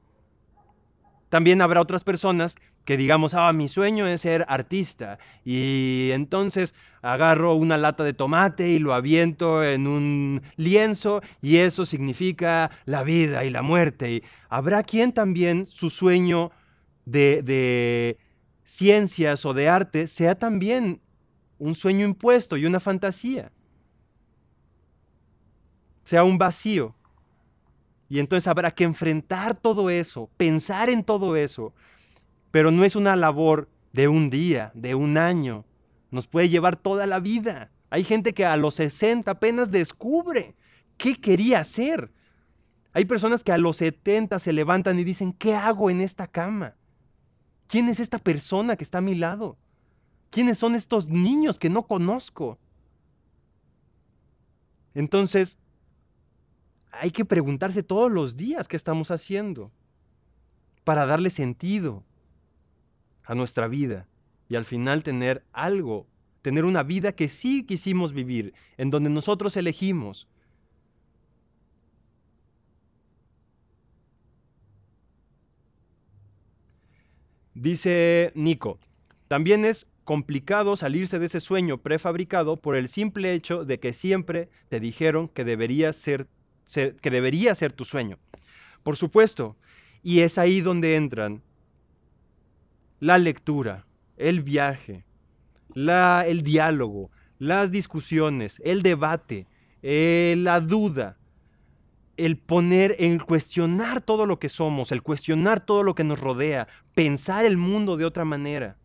También 1.28 1.60
habrá 1.60 1.80
otras 1.80 2.04
personas 2.04 2.56
que 2.84 2.96
digamos, 2.96 3.34
ah, 3.34 3.52
mi 3.52 3.68
sueño 3.68 4.06
es 4.06 4.22
ser 4.22 4.44
artista 4.48 5.18
y 5.44 6.10
entonces 6.12 6.74
agarro 7.02 7.54
una 7.54 7.78
lata 7.78 8.04
de 8.04 8.12
tomate 8.12 8.68
y 8.68 8.78
lo 8.78 8.94
aviento 8.94 9.64
en 9.64 9.86
un 9.86 10.42
lienzo 10.56 11.22
y 11.40 11.56
eso 11.56 11.86
significa 11.86 12.70
la 12.84 13.02
vida 13.02 13.44
y 13.44 13.50
la 13.50 13.62
muerte. 13.62 14.12
Y 14.12 14.22
habrá 14.48 14.82
quien 14.82 15.12
también 15.12 15.66
su 15.66 15.90
sueño 15.90 16.50
de, 17.04 17.42
de 17.42 18.18
ciencias 18.64 19.44
o 19.44 19.54
de 19.54 19.68
arte 19.68 20.06
sea 20.06 20.34
también 20.34 21.00
un 21.58 21.74
sueño 21.74 22.06
impuesto 22.06 22.56
y 22.56 22.66
una 22.66 22.80
fantasía, 22.80 23.52
sea 26.04 26.24
un 26.24 26.38
vacío. 26.38 26.94
Y 28.08 28.18
entonces 28.18 28.48
habrá 28.48 28.72
que 28.72 28.84
enfrentar 28.84 29.56
todo 29.56 29.88
eso, 29.88 30.28
pensar 30.36 30.90
en 30.90 31.04
todo 31.04 31.36
eso, 31.36 31.72
pero 32.50 32.70
no 32.70 32.84
es 32.84 32.96
una 32.96 33.16
labor 33.16 33.68
de 33.92 34.08
un 34.08 34.30
día, 34.30 34.72
de 34.74 34.94
un 34.94 35.18
año. 35.18 35.64
Nos 36.10 36.26
puede 36.26 36.48
llevar 36.48 36.76
toda 36.76 37.06
la 37.06 37.20
vida. 37.20 37.70
Hay 37.90 38.04
gente 38.04 38.34
que 38.34 38.44
a 38.44 38.56
los 38.56 38.76
60 38.76 39.30
apenas 39.30 39.70
descubre 39.70 40.54
qué 40.96 41.14
quería 41.14 41.60
hacer. 41.60 42.12
Hay 42.92 43.04
personas 43.04 43.44
que 43.44 43.52
a 43.52 43.58
los 43.58 43.76
70 43.76 44.38
se 44.38 44.52
levantan 44.52 44.98
y 44.98 45.04
dicen, 45.04 45.32
¿qué 45.32 45.54
hago 45.54 45.90
en 45.90 46.00
esta 46.00 46.26
cama? 46.26 46.74
¿Quién 47.68 47.88
es 47.88 48.00
esta 48.00 48.18
persona 48.18 48.76
que 48.76 48.84
está 48.84 48.98
a 48.98 49.02
mi 49.02 49.14
lado? 49.14 49.56
¿Quiénes 50.30 50.58
son 50.58 50.74
estos 50.74 51.08
niños 51.08 51.58
que 51.58 51.70
no 51.70 51.86
conozco? 51.86 52.58
Entonces, 54.94 55.56
hay 56.90 57.12
que 57.12 57.24
preguntarse 57.24 57.82
todos 57.82 58.10
los 58.10 58.36
días 58.36 58.66
qué 58.66 58.76
estamos 58.76 59.12
haciendo 59.12 59.70
para 60.82 61.06
darle 61.06 61.30
sentido, 61.30 62.04
a 63.30 63.36
nuestra 63.36 63.68
vida 63.68 64.08
y 64.48 64.56
al 64.56 64.64
final 64.64 65.04
tener 65.04 65.44
algo, 65.52 66.08
tener 66.42 66.64
una 66.64 66.82
vida 66.82 67.12
que 67.12 67.28
sí 67.28 67.62
quisimos 67.62 68.12
vivir, 68.12 68.54
en 68.76 68.90
donde 68.90 69.08
nosotros 69.08 69.56
elegimos. 69.56 70.26
Dice 77.54 78.32
Nico, 78.34 78.80
también 79.28 79.64
es 79.64 79.86
complicado 80.02 80.74
salirse 80.74 81.20
de 81.20 81.26
ese 81.26 81.40
sueño 81.40 81.78
prefabricado 81.78 82.56
por 82.56 82.74
el 82.74 82.88
simple 82.88 83.32
hecho 83.32 83.64
de 83.64 83.78
que 83.78 83.92
siempre 83.92 84.48
te 84.68 84.80
dijeron 84.80 85.28
que 85.28 85.44
debería 85.44 85.92
ser, 85.92 86.26
que 86.74 87.10
debería 87.10 87.54
ser 87.54 87.72
tu 87.72 87.84
sueño. 87.84 88.18
Por 88.82 88.96
supuesto, 88.96 89.56
y 90.02 90.20
es 90.20 90.36
ahí 90.36 90.62
donde 90.62 90.96
entran 90.96 91.44
la 93.00 93.18
lectura, 93.18 93.86
el 94.16 94.42
viaje, 94.42 95.04
la, 95.72 96.24
el 96.26 96.42
diálogo, 96.42 97.10
las 97.38 97.72
discusiones, 97.72 98.60
el 98.62 98.82
debate, 98.82 99.46
eh, 99.82 100.34
la 100.38 100.60
duda, 100.60 101.16
el 102.18 102.36
poner, 102.36 102.96
el 102.98 103.24
cuestionar 103.24 104.02
todo 104.02 104.26
lo 104.26 104.38
que 104.38 104.50
somos, 104.50 104.92
el 104.92 105.02
cuestionar 105.02 105.64
todo 105.64 105.82
lo 105.82 105.94
que 105.94 106.04
nos 106.04 106.20
rodea, 106.20 106.68
pensar 106.94 107.46
el 107.46 107.56
mundo 107.56 107.96
de 107.96 108.04
otra 108.04 108.26
manera, 108.26 108.76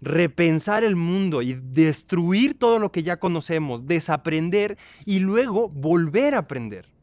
repensar 0.00 0.84
el 0.84 0.94
mundo 0.94 1.42
y 1.42 1.54
destruir 1.54 2.56
todo 2.56 2.78
lo 2.78 2.92
que 2.92 3.02
ya 3.02 3.18
conocemos, 3.18 3.86
desaprender 3.86 4.78
y 5.04 5.18
luego 5.18 5.68
volver 5.68 6.34
a 6.34 6.38
aprender. 6.38 6.93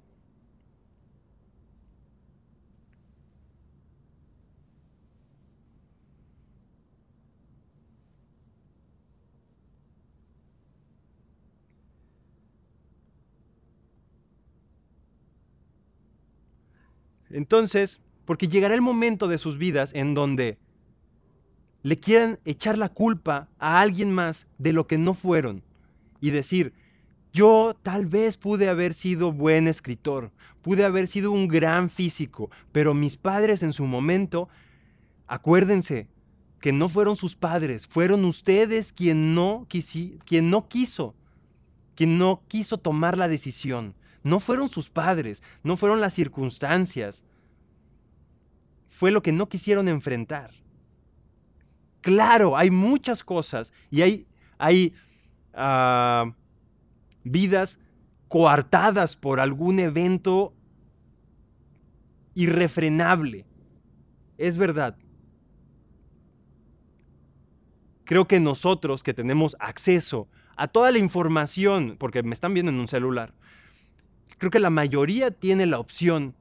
Entonces, 17.36 18.02
porque 18.26 18.48
llegará 18.48 18.74
el 18.74 18.82
momento 18.82 19.28
de 19.28 19.38
sus 19.38 19.58
vidas 19.58 19.92
en 19.94 20.14
donde 20.14 20.58
le 21.84 21.98
quieran 21.98 22.40
echar 22.46 22.78
la 22.78 22.90
culpa 22.90 23.50
a 23.58 23.82
alguien 23.82 24.12
más 24.12 24.48
de 24.58 24.74
lo 24.74 24.88
que 24.88 24.98
no 24.98 25.14
fueron 25.14 25.64
y 26.20 26.30
decir, 26.30 26.74
yo 27.34 27.76
tal 27.82 28.06
vez 28.06 28.38
pude 28.38 28.70
haber 28.70 28.94
sido 28.94 29.32
buen 29.32 29.68
escritor, 29.68 30.32
pude 30.62 30.84
haber 30.84 31.08
sido 31.08 31.32
un 31.32 31.48
gran 31.48 31.90
físico, 31.90 32.52
pero 32.72 32.94
mis 32.94 33.18
padres 33.18 33.64
en 33.64 33.74
su 33.74 33.86
momento, 33.86 34.50
acuérdense 35.28 36.08
que 36.60 36.72
no 36.72 36.90
fueron 36.90 37.16
sus 37.16 37.36
padres, 37.36 37.88
fueron 37.88 38.26
ustedes 38.26 38.94
quien 38.94 39.34
no, 39.34 39.68
quien 40.26 40.50
no 40.50 40.68
quiso, 40.68 41.16
quien 41.96 42.18
no 42.18 42.44
quiso 42.48 42.78
tomar 42.78 43.18
la 43.18 43.28
decisión. 43.28 43.96
No 44.24 44.40
fueron 44.40 44.70
sus 44.70 44.90
padres, 44.90 45.44
no 45.64 45.78
fueron 45.78 46.00
las 46.00 46.14
circunstancias. 46.14 47.24
Fue 48.90 49.12
lo 49.12 49.22
que 49.22 49.32
no 49.32 49.50
quisieron 49.50 49.88
enfrentar. 49.88 50.52
Claro, 52.02 52.58
hay 52.58 52.72
muchas 52.72 53.24
cosas 53.24 53.74
y 53.90 54.02
hay, 54.02 54.28
hay 54.58 54.94
ah, 55.54 56.32
vidas 57.24 57.80
coartadas 58.28 59.16
por 59.16 59.40
algún 59.40 59.80
evento 59.80 60.54
irrefrenable. 62.34 63.46
Es 64.38 64.58
verdad. 64.58 64.98
Creo 68.06 68.28
que 68.28 68.40
nosotros 68.40 69.04
que 69.04 69.14
tenemos 69.14 69.56
acceso 69.60 70.28
a 70.56 70.68
toda 70.68 70.92
la 70.92 70.98
información, 70.98 71.96
porque 71.98 72.24
me 72.24 72.34
están 72.34 72.54
viendo 72.54 72.72
en 72.72 72.80
un 72.80 72.88
celular, 72.88 73.34
creo 74.38 74.52
que 74.52 74.60
la 74.60 74.70
mayoría 74.70 75.32
tiene 75.32 75.66
la 75.66 75.80
opción 75.80 76.36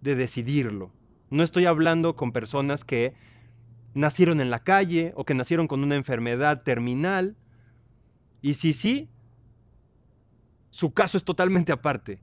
de 0.00 0.14
decidirlo. 0.14 0.92
No 1.30 1.42
estoy 1.42 1.66
hablando 1.66 2.16
con 2.16 2.32
personas 2.32 2.84
que 2.84 3.14
nacieron 3.94 4.40
en 4.40 4.50
la 4.50 4.62
calle 4.62 5.12
o 5.16 5.24
que 5.24 5.34
nacieron 5.34 5.66
con 5.66 5.82
una 5.82 5.94
enfermedad 5.96 6.62
terminal. 6.62 7.36
Y 8.42 8.54
sí, 8.54 8.72
sí, 8.72 9.08
su 10.70 10.92
caso 10.92 11.16
es 11.16 11.24
totalmente 11.24 11.72
aparte. 11.72 12.20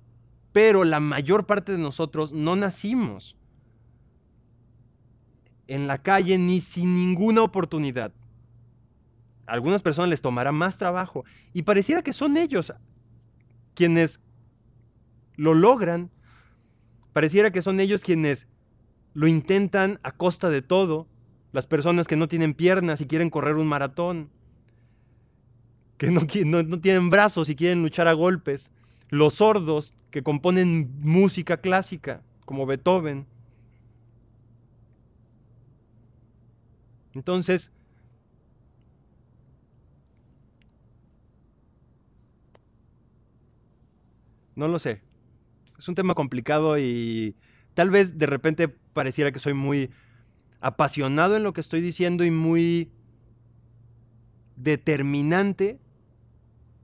Pero 0.52 0.84
la 0.84 1.00
mayor 1.00 1.46
parte 1.46 1.72
de 1.72 1.78
nosotros 1.78 2.34
no 2.34 2.56
nacimos 2.56 3.38
en 5.68 5.88
la 5.88 6.00
calle 6.00 6.38
ni 6.38 6.60
sin 6.60 6.96
ninguna 6.96 7.42
oportunidad. 7.44 8.12
A 9.48 9.54
algunas 9.54 9.82
personas 9.82 10.10
les 10.10 10.22
tomará 10.22 10.52
más 10.52 10.78
trabajo 10.78 11.24
y 11.54 11.64
pareciera 11.64 12.02
que 12.02 12.14
son 12.14 12.36
ellos 12.36 12.74
quienes 13.74 14.20
lo 15.42 15.56
logran, 15.56 16.12
pareciera 17.14 17.50
que 17.50 17.64
son 17.64 17.80
ellos 17.80 18.04
quienes 18.04 18.46
lo 19.16 19.26
intentan 19.26 20.00
a 20.04 20.12
costa 20.12 20.52
de 20.52 20.62
todo. 20.62 21.08
Las 21.52 21.66
personas 21.66 22.08
que 22.08 22.16
no 22.16 22.28
tienen 22.28 22.54
piernas 22.54 23.02
y 23.02 23.08
quieren 23.08 23.32
correr 23.32 23.56
un 23.56 23.66
maratón, 23.66 24.30
que 25.98 26.12
no, 26.12 26.28
tienen 26.80 27.10
brazos 27.10 27.50
y 27.50 27.56
quieren 27.56 27.82
luchar 27.82 28.08
a 28.08 28.14
golpes. 28.14 28.70
Los 29.10 29.36
sordos 29.36 29.96
que 30.12 30.22
componen 30.22 30.92
música 31.02 31.58
clásica, 31.58 32.22
como 32.46 32.68
Beethoven. 32.68 33.26
Entonces, 37.16 37.72
no 44.56 44.68
lo 44.68 44.78
sé 44.78 45.11
es 45.82 45.88
un 45.88 45.96
tema 45.96 46.14
complicado 46.14 46.78
y 46.78 47.36
tal 47.74 47.90
vez 47.90 48.20
de 48.20 48.28
repente 48.28 48.68
pareciera 48.68 49.32
que 49.32 49.40
soy 49.40 49.56
muy 49.56 49.90
apasionado 50.60 51.36
en 51.36 51.42
lo 51.42 51.54
que 51.54 51.62
estoy 51.62 51.82
diciendo 51.82 52.24
y 52.24 52.30
muy 52.30 52.92
determinante. 54.58 55.80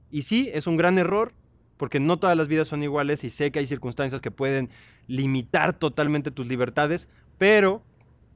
Y 0.10 0.24
sí, 0.24 0.50
es 0.52 0.66
un 0.66 0.78
gran 0.78 0.98
error, 0.98 1.36
porque 1.78 2.00
no 2.00 2.18
todas 2.18 2.36
las 2.36 2.48
vidas 2.48 2.70
son 2.70 2.82
iguales 2.82 3.24
y 3.24 3.30
sé 3.30 3.52
que 3.52 3.60
hay 3.60 3.68
circunstancias 3.68 4.20
que 4.20 4.32
pueden 4.32 4.72
limitar 5.06 5.78
totalmente 5.78 6.32
tus 6.32 6.48
libertades, 6.48 7.08
pero 7.38 7.84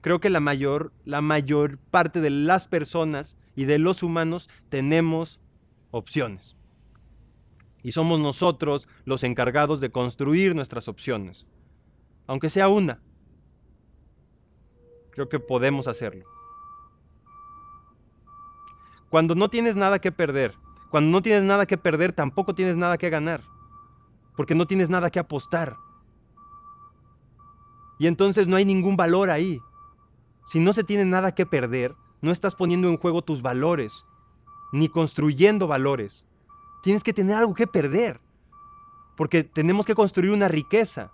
creo 0.02 0.20
que 0.20 0.30
la 0.30 0.42
mayor, 0.42 0.94
la 1.06 1.22
mayor 1.22 1.80
parte 1.80 2.22
de 2.22 2.30
las 2.30 2.68
personas 2.68 3.36
y 3.56 3.66
de 3.66 3.80
los 3.80 4.04
humanos 4.04 4.48
tenemos 4.70 5.40
opciones 5.90 6.56
y 7.84 7.92
somos 7.92 8.20
nosotros 8.20 8.88
los 9.06 9.24
encargados 9.24 9.80
de 9.80 9.92
construir 9.92 10.56
nuestras 10.56 10.88
opciones. 10.88 11.48
Aunque 12.28 12.50
sea 12.50 12.70
una, 12.70 13.02
creo 15.12 15.30
que 15.30 15.40
podemos 15.40 15.88
hacerlo. 15.88 16.26
Cuando 19.10 19.36
no 19.36 19.50
tienes 19.50 19.76
nada 19.76 20.00
que 20.00 20.12
perder, 20.12 20.56
Cuando 20.92 21.10
no 21.10 21.22
tienes 21.22 21.44
nada 21.44 21.66
que 21.66 21.78
perder, 21.78 22.12
tampoco 22.12 22.54
tienes 22.54 22.76
nada 22.76 22.98
que 22.98 23.10
ganar, 23.10 23.42
porque 24.36 24.56
no 24.56 24.68
tienes 24.68 24.90
nada 24.90 25.10
que 25.10 25.20
apostar. 25.20 25.78
Y 27.98 28.08
entonces 28.08 28.50
no 28.50 28.58
hay 28.58 28.66
ningún 28.66 28.98
valor 28.98 29.30
ahí. 29.30 29.62
Si 30.48 30.60
no 30.60 30.74
se 30.74 30.84
tiene 30.84 31.06
nada 31.06 31.34
que 31.34 31.46
perder, 31.46 31.96
no 32.22 32.30
estás 32.32 32.56
poniendo 32.56 32.90
en 32.90 32.98
juego 32.98 33.22
tus 33.22 33.42
valores, 33.42 34.06
ni 34.74 34.90
construyendo 34.90 35.66
valores. 35.66 36.26
Tienes 36.82 37.04
que 37.04 37.14
tener 37.14 37.38
algo 37.38 37.54
que 37.54 37.68
perder, 37.68 38.20
porque 39.16 39.44
tenemos 39.44 39.86
que 39.86 39.96
construir 39.96 40.32
una 40.32 40.48
riqueza 40.48 41.12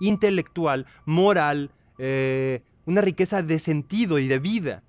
intelectual, 0.00 0.86
moral, 1.04 1.70
eh, 1.98 2.62
una 2.86 3.00
riqueza 3.00 3.42
de 3.42 3.58
sentido 3.58 4.18
y 4.18 4.28
de 4.28 4.38
vida, 4.38 4.82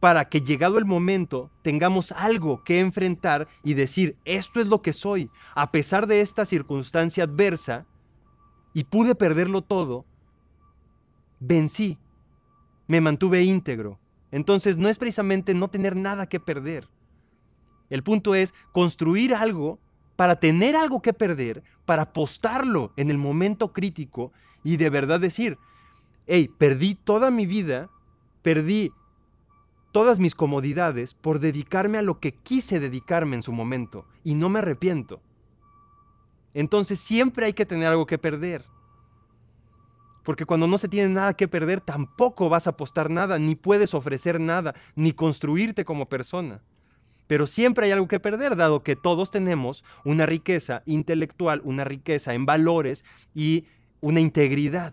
para 0.00 0.28
que 0.28 0.40
llegado 0.40 0.78
el 0.78 0.84
momento 0.84 1.50
tengamos 1.62 2.12
algo 2.12 2.64
que 2.64 2.80
enfrentar 2.80 3.48
y 3.62 3.74
decir, 3.74 4.16
esto 4.24 4.60
es 4.60 4.66
lo 4.66 4.82
que 4.82 4.92
soy, 4.92 5.30
a 5.54 5.70
pesar 5.70 6.06
de 6.06 6.20
esta 6.20 6.44
circunstancia 6.44 7.24
adversa, 7.24 7.86
y 8.74 8.84
pude 8.84 9.14
perderlo 9.14 9.62
todo, 9.62 10.04
vencí, 11.40 11.98
me 12.86 13.00
mantuve 13.00 13.42
íntegro. 13.42 13.98
Entonces 14.30 14.78
no 14.78 14.88
es 14.88 14.98
precisamente 14.98 15.54
no 15.54 15.68
tener 15.68 15.94
nada 15.94 16.26
que 16.26 16.40
perder. 16.40 16.88
El 17.92 18.02
punto 18.02 18.34
es 18.34 18.54
construir 18.72 19.34
algo 19.34 19.78
para 20.16 20.36
tener 20.36 20.76
algo 20.76 21.02
que 21.02 21.12
perder, 21.12 21.62
para 21.84 22.04
apostarlo 22.04 22.90
en 22.96 23.10
el 23.10 23.18
momento 23.18 23.74
crítico 23.74 24.32
y 24.64 24.78
de 24.78 24.88
verdad 24.88 25.20
decir, 25.20 25.58
hey, 26.26 26.48
perdí 26.56 26.94
toda 26.94 27.30
mi 27.30 27.44
vida, 27.44 27.90
perdí 28.40 28.92
todas 29.92 30.18
mis 30.18 30.34
comodidades 30.34 31.12
por 31.12 31.38
dedicarme 31.38 31.98
a 31.98 32.02
lo 32.02 32.18
que 32.18 32.32
quise 32.32 32.80
dedicarme 32.80 33.36
en 33.36 33.42
su 33.42 33.52
momento 33.52 34.06
y 34.24 34.36
no 34.36 34.48
me 34.48 34.60
arrepiento. 34.60 35.20
Entonces 36.54 36.98
siempre 36.98 37.44
hay 37.44 37.52
que 37.52 37.66
tener 37.66 37.88
algo 37.88 38.06
que 38.06 38.16
perder. 38.16 38.64
Porque 40.22 40.46
cuando 40.46 40.66
no 40.66 40.78
se 40.78 40.88
tiene 40.88 41.12
nada 41.12 41.34
que 41.34 41.46
perder, 41.46 41.82
tampoco 41.82 42.48
vas 42.48 42.66
a 42.66 42.70
apostar 42.70 43.10
nada, 43.10 43.38
ni 43.38 43.54
puedes 43.54 43.92
ofrecer 43.92 44.40
nada, 44.40 44.74
ni 44.96 45.12
construirte 45.12 45.84
como 45.84 46.08
persona. 46.08 46.62
Pero 47.32 47.46
siempre 47.46 47.86
hay 47.86 47.92
algo 47.92 48.08
que 48.08 48.20
perder, 48.20 48.56
dado 48.56 48.82
que 48.82 48.94
todos 48.94 49.30
tenemos 49.30 49.84
una 50.04 50.26
riqueza 50.26 50.82
intelectual, 50.84 51.62
una 51.64 51.82
riqueza 51.82 52.34
en 52.34 52.44
valores 52.44 53.06
y 53.34 53.64
una 54.02 54.20
integridad. 54.20 54.92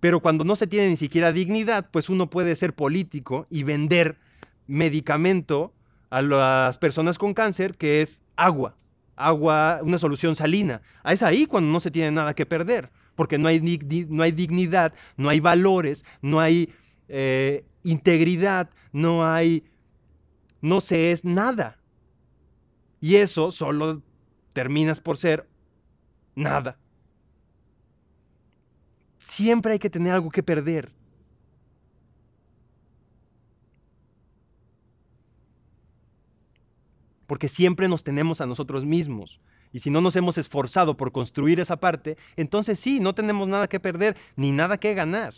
Pero 0.00 0.18
cuando 0.18 0.42
no 0.42 0.56
se 0.56 0.66
tiene 0.66 0.88
ni 0.88 0.96
siquiera 0.96 1.30
dignidad, 1.30 1.88
pues 1.92 2.08
uno 2.08 2.30
puede 2.30 2.56
ser 2.56 2.74
político 2.74 3.46
y 3.48 3.62
vender 3.62 4.16
medicamento 4.66 5.72
a 6.10 6.20
las 6.20 6.78
personas 6.78 7.16
con 7.16 7.32
cáncer, 7.32 7.76
que 7.76 8.02
es 8.02 8.20
agua, 8.34 8.74
agua, 9.14 9.82
una 9.84 9.98
solución 9.98 10.34
salina. 10.34 10.82
Es 11.04 11.22
ahí 11.22 11.46
cuando 11.46 11.70
no 11.70 11.78
se 11.78 11.92
tiene 11.92 12.10
nada 12.10 12.34
que 12.34 12.44
perder 12.44 12.90
porque 13.14 13.38
no 13.38 13.46
hay, 13.46 13.60
no 14.08 14.22
hay 14.24 14.32
dignidad, 14.32 14.94
no 15.16 15.28
hay 15.28 15.38
valores, 15.38 16.04
no 16.22 16.40
hay 16.40 16.70
eh, 17.08 17.64
integridad, 17.84 18.70
no 18.92 19.24
hay, 19.24 19.64
no 20.62 20.80
se 20.80 21.12
es 21.12 21.24
nada. 21.24 21.76
Y 23.00 23.16
eso 23.16 23.50
solo 23.50 24.00
terminas 24.54 25.00
por 25.00 25.18
ser 25.18 25.48
nada. 26.34 26.78
Siempre 29.18 29.72
hay 29.72 29.78
que 29.78 29.90
tener 29.90 30.14
algo 30.14 30.30
que 30.30 30.42
perder. 30.42 30.92
Porque 37.26 37.48
siempre 37.48 37.88
nos 37.88 38.04
tenemos 38.04 38.40
a 38.40 38.46
nosotros 38.46 38.84
mismos. 38.84 39.40
Y 39.72 39.80
si 39.80 39.90
no 39.90 40.00
nos 40.00 40.16
hemos 40.16 40.38
esforzado 40.38 40.96
por 40.96 41.12
construir 41.12 41.58
esa 41.58 41.78
parte, 41.78 42.18
entonces 42.36 42.78
sí, 42.78 43.00
no 43.00 43.14
tenemos 43.14 43.48
nada 43.48 43.68
que 43.68 43.80
perder 43.80 44.16
ni 44.36 44.52
nada 44.52 44.78
que 44.78 44.94
ganar. 44.94 45.34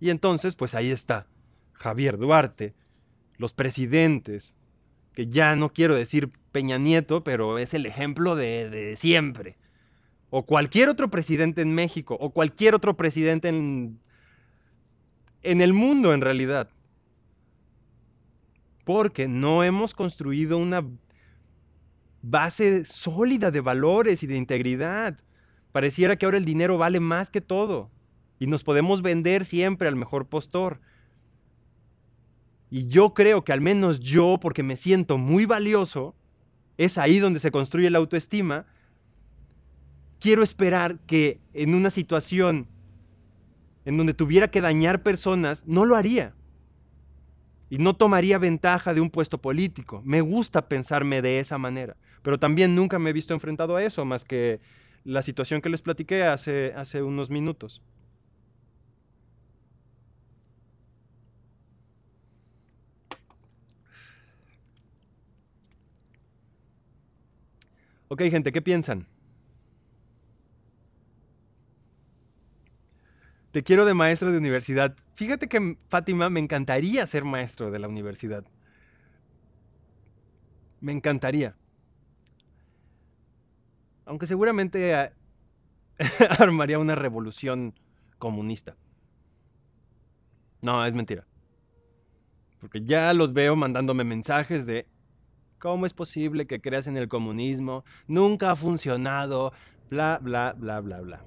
Y 0.00 0.10
entonces, 0.10 0.54
pues 0.54 0.74
ahí 0.74 0.90
está 0.90 1.26
Javier 1.78 2.18
Duarte, 2.18 2.74
los 3.36 3.52
presidentes, 3.52 4.54
que 5.12 5.28
ya 5.28 5.56
no 5.56 5.72
quiero 5.72 5.94
decir 5.94 6.30
Peña 6.52 6.78
Nieto, 6.78 7.24
pero 7.24 7.58
es 7.58 7.74
el 7.74 7.86
ejemplo 7.86 8.36
de, 8.36 8.94
siempre. 8.96 9.56
O 10.30 10.44
cualquier 10.44 10.88
otro 10.88 11.10
presidente 11.10 11.62
en 11.62 11.74
México, 11.74 12.16
o 12.20 12.30
cualquier 12.30 12.74
otro 12.74 12.96
presidente 12.96 13.48
en, 13.48 13.98
en 15.42 15.60
el 15.60 15.72
mundo 15.72 16.12
en 16.12 16.20
realidad. 16.20 16.70
Porque 18.84 19.28
no 19.28 19.64
hemos 19.64 19.94
construido 19.94 20.58
una 20.58 20.84
base 22.22 22.84
sólida 22.84 23.50
de 23.50 23.60
valores 23.60 24.22
y 24.22 24.26
de 24.26 24.36
integridad. 24.36 25.18
Pareciera 25.72 26.16
que 26.16 26.26
ahora 26.26 26.38
el 26.38 26.44
dinero 26.44 26.78
vale 26.78 27.00
más 27.00 27.30
que 27.30 27.40
todo 27.40 27.90
y 28.38 28.46
nos 28.46 28.64
podemos 28.64 29.02
vender 29.02 29.44
siempre 29.44 29.88
al 29.88 29.96
mejor 29.96 30.28
postor. 30.28 30.80
Y 32.70 32.88
yo 32.88 33.14
creo 33.14 33.44
que 33.44 33.52
al 33.52 33.60
menos 33.60 34.00
yo, 34.00 34.38
porque 34.40 34.62
me 34.62 34.76
siento 34.76 35.18
muy 35.18 35.46
valioso, 35.46 36.14
es 36.76 36.98
ahí 36.98 37.18
donde 37.18 37.40
se 37.40 37.50
construye 37.50 37.90
la 37.90 37.98
autoestima, 37.98 38.66
quiero 40.20 40.42
esperar 40.42 40.98
que 41.00 41.40
en 41.54 41.74
una 41.74 41.90
situación 41.90 42.68
en 43.84 43.96
donde 43.96 44.12
tuviera 44.12 44.50
que 44.50 44.60
dañar 44.60 45.02
personas, 45.02 45.64
no 45.66 45.86
lo 45.86 45.96
haría. 45.96 46.34
Y 47.70 47.78
no 47.78 47.96
tomaría 47.96 48.36
ventaja 48.36 48.92
de 48.92 49.00
un 49.00 49.08
puesto 49.08 49.38
político. 49.38 50.02
Me 50.04 50.20
gusta 50.20 50.68
pensarme 50.68 51.22
de 51.22 51.40
esa 51.40 51.56
manera. 51.56 51.96
Pero 52.22 52.38
también 52.38 52.74
nunca 52.74 52.98
me 52.98 53.10
he 53.10 53.14
visto 53.14 53.32
enfrentado 53.32 53.76
a 53.76 53.82
eso, 53.82 54.04
más 54.04 54.24
que 54.24 54.60
la 55.04 55.22
situación 55.22 55.62
que 55.62 55.70
les 55.70 55.80
platiqué 55.80 56.24
hace, 56.24 56.74
hace 56.76 57.02
unos 57.02 57.30
minutos. 57.30 57.80
Ok, 68.08 68.22
gente, 68.30 68.52
¿qué 68.52 68.62
piensan? 68.62 69.06
Te 73.50 73.62
quiero 73.62 73.84
de 73.84 73.94
maestro 73.94 74.32
de 74.32 74.38
universidad. 74.38 74.96
Fíjate 75.14 75.48
que, 75.48 75.76
Fátima, 75.88 76.30
me 76.30 76.40
encantaría 76.40 77.06
ser 77.06 77.24
maestro 77.24 77.70
de 77.70 77.78
la 77.78 77.88
universidad. 77.88 78.44
Me 80.80 80.92
encantaría. 80.92 81.56
Aunque 84.06 84.26
seguramente 84.26 84.94
ah, 84.94 85.12
armaría 86.38 86.78
una 86.78 86.94
revolución 86.94 87.74
comunista. 88.18 88.76
No, 90.62 90.84
es 90.84 90.94
mentira. 90.94 91.26
Porque 92.60 92.82
ya 92.82 93.12
los 93.12 93.32
veo 93.32 93.54
mandándome 93.54 94.04
mensajes 94.04 94.66
de 94.66 94.86
¿cómo 95.58 95.86
es 95.86 95.92
posible 95.92 96.46
que 96.46 96.60
creas 96.60 96.86
en 96.86 96.96
el 96.96 97.08
comunismo? 97.08 97.84
Nunca 98.06 98.50
ha 98.50 98.56
funcionado, 98.56 99.52
bla, 99.90 100.18
bla, 100.22 100.54
bla, 100.56 100.80
bla, 100.80 101.00
bla. 101.00 101.24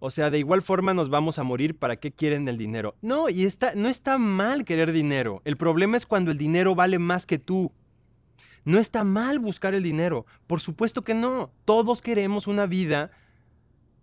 O 0.00 0.10
sea, 0.10 0.30
de 0.30 0.38
igual 0.38 0.62
forma 0.62 0.94
nos 0.94 1.10
vamos 1.10 1.38
a 1.38 1.42
morir, 1.42 1.76
¿para 1.76 1.96
qué 1.96 2.12
quieren 2.12 2.46
el 2.46 2.56
dinero? 2.56 2.94
No, 3.02 3.28
y 3.28 3.44
está, 3.44 3.74
no 3.74 3.88
está 3.88 4.16
mal 4.16 4.64
querer 4.64 4.92
dinero. 4.92 5.42
El 5.44 5.56
problema 5.56 5.96
es 5.96 6.06
cuando 6.06 6.30
el 6.30 6.38
dinero 6.38 6.74
vale 6.76 6.98
más 7.00 7.26
que 7.26 7.38
tú. 7.38 7.72
No 8.64 8.78
está 8.78 9.02
mal 9.02 9.38
buscar 9.40 9.74
el 9.74 9.82
dinero. 9.82 10.24
Por 10.46 10.60
supuesto 10.60 11.02
que 11.02 11.14
no. 11.14 11.50
Todos 11.64 12.00
queremos 12.00 12.46
una 12.46 12.66
vida 12.66 13.10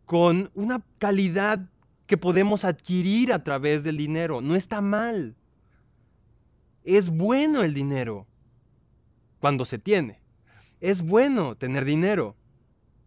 con 0.05 0.51
una 0.53 0.81
calidad 0.97 1.69
que 2.07 2.17
podemos 2.17 2.65
adquirir 2.65 3.33
a 3.33 3.43
través 3.43 3.83
del 3.83 3.97
dinero. 3.97 4.41
No 4.41 4.55
está 4.55 4.81
mal. 4.81 5.35
Es 6.83 7.09
bueno 7.09 7.63
el 7.63 7.73
dinero 7.73 8.27
cuando 9.39 9.65
se 9.65 9.79
tiene. 9.79 10.19
Es 10.81 11.01
bueno 11.01 11.55
tener 11.55 11.85
dinero. 11.85 12.35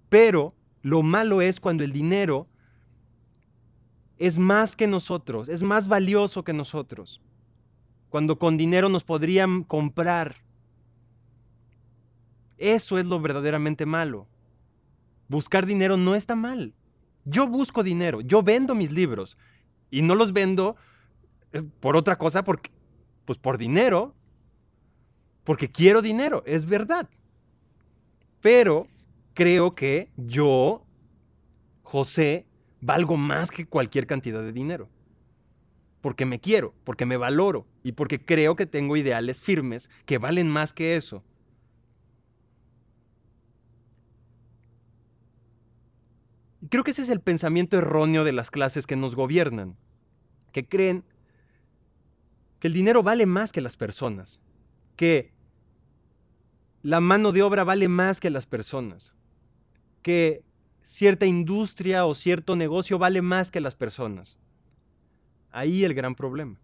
Pero 0.09 0.55
lo 0.83 1.03
malo 1.03 1.43
es 1.43 1.61
cuando 1.61 1.85
el 1.85 1.93
dinero 1.93 2.49
es 4.17 4.37
más 4.37 4.75
que 4.75 4.89
nosotros, 4.89 5.49
es 5.49 5.63
más 5.63 5.87
valioso 5.87 6.43
que 6.43 6.53
nosotros. 6.53 7.21
Cuando 8.09 8.39
con 8.39 8.57
dinero 8.57 8.89
nos 8.89 9.05
podrían 9.05 9.63
comprar. 9.63 10.37
Eso 12.57 12.99
es 12.99 13.07
lo 13.07 13.21
verdaderamente 13.21 13.87
malo. 13.87 14.27
Buscar 15.29 15.67
dinero 15.67 15.97
no 15.97 16.17
está 16.17 16.35
mal. 16.35 16.75
Yo 17.29 17.47
busco 17.47 17.83
dinero, 17.83 18.21
yo 18.21 18.43
vendo 18.43 18.75
mis 18.75 18.91
libros 18.91 19.37
y 19.91 20.03
no 20.03 20.15
los 20.15 20.33
vendo 20.33 20.77
eh, 21.53 21.63
por 21.81 21.97
otra 21.97 22.17
cosa, 22.17 22.43
porque, 22.43 22.71
pues 23.25 23.39
por 23.39 23.59
dinero, 23.59 24.15
porque 25.45 25.71
quiero 25.71 26.03
dinero, 26.03 26.43
es 26.47 26.65
verdad. 26.65 27.09
Pero 28.41 28.87
creo 29.35 29.75
que 29.75 30.11
yo, 30.17 30.85
José, 31.83 32.47
valgo 32.81 33.17
más 33.17 33.51
que 33.51 33.67
cualquier 33.67 34.07
cantidad 34.07 34.43
de 34.43 34.53
dinero. 34.53 34.89
Porque 36.01 36.27
me 36.27 36.39
quiero, 36.39 36.75
porque 36.85 37.07
me 37.07 37.17
valoro 37.17 37.67
y 37.83 37.93
porque 37.93 38.25
creo 38.25 38.57
que 38.57 38.67
tengo 38.67 38.97
ideales 38.97 39.41
firmes 39.41 39.91
que 40.07 40.19
valen 40.19 40.49
más 40.49 40.73
que 40.73 40.97
eso. 40.97 41.25
Creo 46.69 46.85
que 46.85 46.91
ese 46.91 47.03
es 47.03 47.09
el 47.09 47.21
pensamiento 47.21 47.77
erróneo 47.77 48.25
de 48.25 48.33
las 48.33 48.51
clases 48.51 48.87
que 48.87 48.97
nos 48.97 49.15
gobiernan, 49.15 49.77
que 50.53 50.67
creen 50.67 51.05
que 52.59 52.69
el 52.69 52.75
dinero 52.75 53.03
vale 53.03 53.27
más 53.27 53.53
que 53.53 53.61
las 53.61 53.77
personas, 53.77 54.41
que 54.97 55.33
la 56.83 57.01
mano 57.01 57.33
de 57.33 57.43
obra 57.43 57.65
vale 57.65 57.89
más 57.89 58.21
que 58.21 58.31
las 58.31 58.47
personas, 58.47 59.13
que 60.03 60.43
cierta 60.83 61.27
industria 61.27 62.07
o 62.07 62.15
cierto 62.15 62.57
negocio 62.57 62.99
vale 62.99 63.23
más 63.23 63.51
que 63.51 63.61
las 63.61 63.75
personas. 63.75 64.39
Ahí 65.51 65.85
el 65.85 65.95
gran 65.95 66.15
problema. 66.15 66.59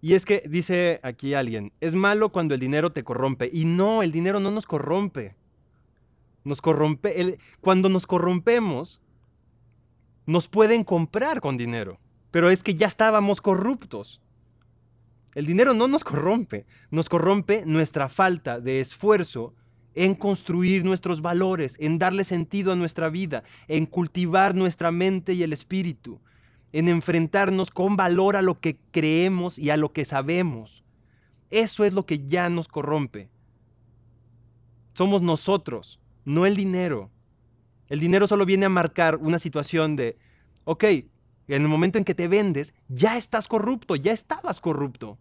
Y 0.00 0.12
es 0.12 0.26
que 0.26 0.42
dice 0.46 1.00
aquí 1.02 1.32
alguien, 1.32 1.72
es 1.80 1.94
malo 1.94 2.30
cuando 2.30 2.52
el 2.52 2.60
dinero 2.60 2.92
te 2.92 3.04
corrompe. 3.04 3.48
Y 3.50 3.64
no, 3.64 4.02
el 4.02 4.12
dinero 4.12 4.38
no 4.38 4.50
nos 4.50 4.66
corrompe. 4.66 5.34
Nos 6.44 6.60
corrompe, 6.60 7.38
cuando 7.60 7.88
nos 7.88 8.06
corrompemos, 8.06 9.00
nos 10.26 10.48
pueden 10.48 10.84
comprar 10.84 11.40
con 11.40 11.56
dinero. 11.56 11.98
Pero 12.30 12.50
es 12.50 12.62
que 12.62 12.74
ya 12.74 12.86
estábamos 12.86 13.40
corruptos. 13.40 14.20
El 15.34 15.46
dinero 15.46 15.74
no 15.74 15.88
nos 15.88 16.04
corrompe, 16.04 16.66
nos 16.90 17.08
corrompe 17.08 17.64
nuestra 17.66 18.08
falta 18.08 18.60
de 18.60 18.80
esfuerzo 18.80 19.54
en 19.94 20.14
construir 20.14 20.84
nuestros 20.84 21.22
valores, 21.22 21.76
en 21.78 21.98
darle 21.98 22.24
sentido 22.24 22.72
a 22.72 22.76
nuestra 22.76 23.08
vida, 23.08 23.44
en 23.68 23.86
cultivar 23.86 24.54
nuestra 24.54 24.90
mente 24.90 25.34
y 25.34 25.42
el 25.42 25.52
espíritu, 25.52 26.20
en 26.72 26.88
enfrentarnos 26.88 27.70
con 27.70 27.96
valor 27.96 28.36
a 28.36 28.42
lo 28.42 28.60
que 28.60 28.78
creemos 28.90 29.58
y 29.58 29.70
a 29.70 29.76
lo 29.76 29.92
que 29.92 30.04
sabemos. 30.04 30.82
Eso 31.50 31.84
es 31.84 31.92
lo 31.92 32.06
que 32.06 32.26
ya 32.26 32.48
nos 32.48 32.66
corrompe. 32.66 33.28
Somos 34.94 35.22
nosotros, 35.22 36.00
no 36.24 36.46
el 36.46 36.56
dinero. 36.56 37.10
El 37.88 38.00
dinero 38.00 38.26
solo 38.26 38.46
viene 38.46 38.66
a 38.66 38.70
marcar 38.70 39.16
una 39.16 39.38
situación 39.38 39.96
de, 39.96 40.16
ok, 40.64 40.84
en 40.84 41.62
el 41.62 41.68
momento 41.68 41.98
en 41.98 42.04
que 42.04 42.14
te 42.14 42.28
vendes, 42.28 42.72
ya 42.88 43.16
estás 43.16 43.48
corrupto, 43.48 43.96
ya 43.96 44.12
estabas 44.12 44.60
corrupto. 44.60 45.18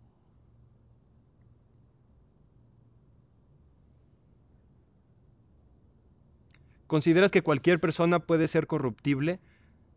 ¿Consideras 6.88 7.32
que 7.32 7.41
cualquier 7.41 7.80
persona 7.80 8.20
puede 8.20 8.47
ser 8.47 8.68
corruptible? 8.68 9.39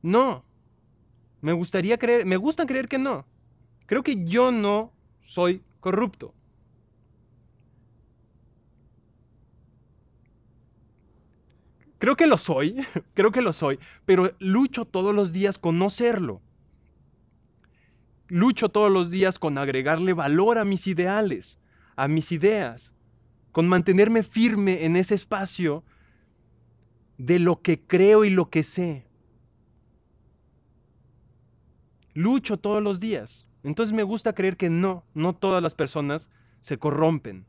No. 0.02 0.44
Me 1.42 1.52
gustaría 1.52 1.98
creer, 1.98 2.24
me 2.24 2.36
gusta 2.36 2.66
creer 2.66 2.88
que 2.88 2.98
no. 2.98 3.26
Creo 3.84 4.02
que 4.02 4.24
yo 4.24 4.50
no 4.50 4.92
soy 5.20 5.62
corrupto. 5.80 6.34
Creo 11.98 12.16
que 12.16 12.26
lo 12.26 12.38
soy, 12.38 12.76
creo 13.14 13.32
que 13.32 13.42
lo 13.42 13.52
soy, 13.52 13.78
pero 14.04 14.32
lucho 14.38 14.84
todos 14.84 15.14
los 15.14 15.32
días 15.32 15.58
con 15.58 15.78
no 15.78 15.90
serlo. 15.90 16.40
Lucho 18.28 18.68
todos 18.68 18.90
los 18.90 19.10
días 19.10 19.38
con 19.38 19.56
agregarle 19.56 20.12
valor 20.12 20.58
a 20.58 20.64
mis 20.64 20.86
ideales, 20.86 21.58
a 21.94 22.08
mis 22.08 22.32
ideas, 22.32 22.92
con 23.52 23.68
mantenerme 23.68 24.22
firme 24.22 24.84
en 24.84 24.96
ese 24.96 25.14
espacio 25.14 25.84
de 27.18 27.38
lo 27.38 27.62
que 27.62 27.80
creo 27.80 28.24
y 28.24 28.30
lo 28.30 28.50
que 28.50 28.62
sé. 28.62 29.06
Lucho 32.14 32.58
todos 32.58 32.82
los 32.82 32.98
días. 33.00 33.46
Entonces 33.62 33.94
me 33.94 34.02
gusta 34.02 34.34
creer 34.34 34.56
que 34.56 34.70
no, 34.70 35.04
no 35.14 35.34
todas 35.34 35.62
las 35.62 35.74
personas 35.74 36.30
se 36.60 36.78
corrompen. 36.78 37.46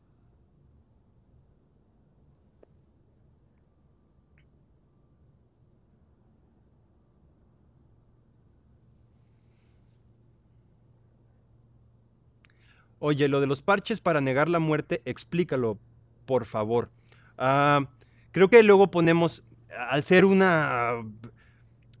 Oye, 13.00 13.28
lo 13.28 13.40
de 13.40 13.46
los 13.46 13.62
parches 13.62 14.00
para 14.00 14.20
negar 14.20 14.48
la 14.48 14.58
muerte, 14.58 15.02
explícalo, 15.04 15.78
por 16.26 16.44
favor. 16.44 16.90
Ah, 17.36 17.88
creo 18.32 18.48
que 18.48 18.62
luego 18.62 18.90
ponemos 18.90 19.44
al 19.90 20.02
ser 20.02 20.24
una, 20.24 20.94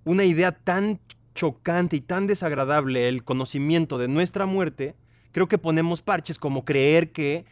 una 0.04 0.24
idea 0.24 0.52
tan 0.52 1.00
chocante 1.34 1.96
y 1.96 2.00
tan 2.00 2.26
desagradable 2.26 3.08
el 3.08 3.22
conocimiento 3.22 3.96
de 3.98 4.08
nuestra 4.08 4.46
muerte, 4.46 4.96
creo 5.30 5.46
que 5.46 5.58
ponemos 5.58 6.02
parches 6.02 6.36
como 6.38 6.64
creer 6.64 7.12
que 7.12 7.44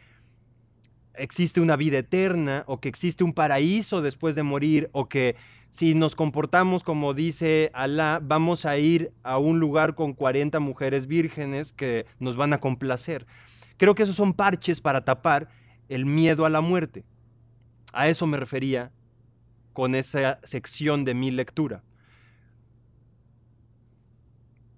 existe 1.13 1.61
una 1.61 1.77
vida 1.77 1.99
eterna 1.99 2.63
o 2.67 2.79
que 2.79 2.89
existe 2.89 3.23
un 3.23 3.33
paraíso 3.33 4.01
después 4.01 4.35
de 4.35 4.43
morir 4.43 4.89
o 4.91 5.07
que 5.07 5.35
si 5.69 5.93
nos 5.93 6.15
comportamos 6.15 6.83
como 6.83 7.13
dice 7.13 7.71
Alá, 7.73 8.19
vamos 8.23 8.65
a 8.65 8.77
ir 8.77 9.13
a 9.23 9.37
un 9.37 9.59
lugar 9.59 9.95
con 9.95 10.13
40 10.13 10.59
mujeres 10.59 11.07
vírgenes 11.07 11.73
que 11.73 12.05
nos 12.19 12.35
van 12.35 12.53
a 12.53 12.59
complacer. 12.59 13.27
Creo 13.77 13.93
que 13.93 14.03
esos 14.03 14.15
son 14.15 14.33
parches 14.33 14.81
para 14.81 15.05
tapar 15.05 15.49
el 15.89 16.05
miedo 16.05 16.45
a 16.45 16.49
la 16.49 16.61
muerte. 16.61 17.05
A 17.93 18.07
eso 18.07 18.27
me 18.27 18.37
refería 18.37 18.91
con 19.73 19.93
esa 19.93 20.39
sección 20.43 21.05
de 21.05 21.13
mi 21.13 21.31
lectura. 21.31 21.83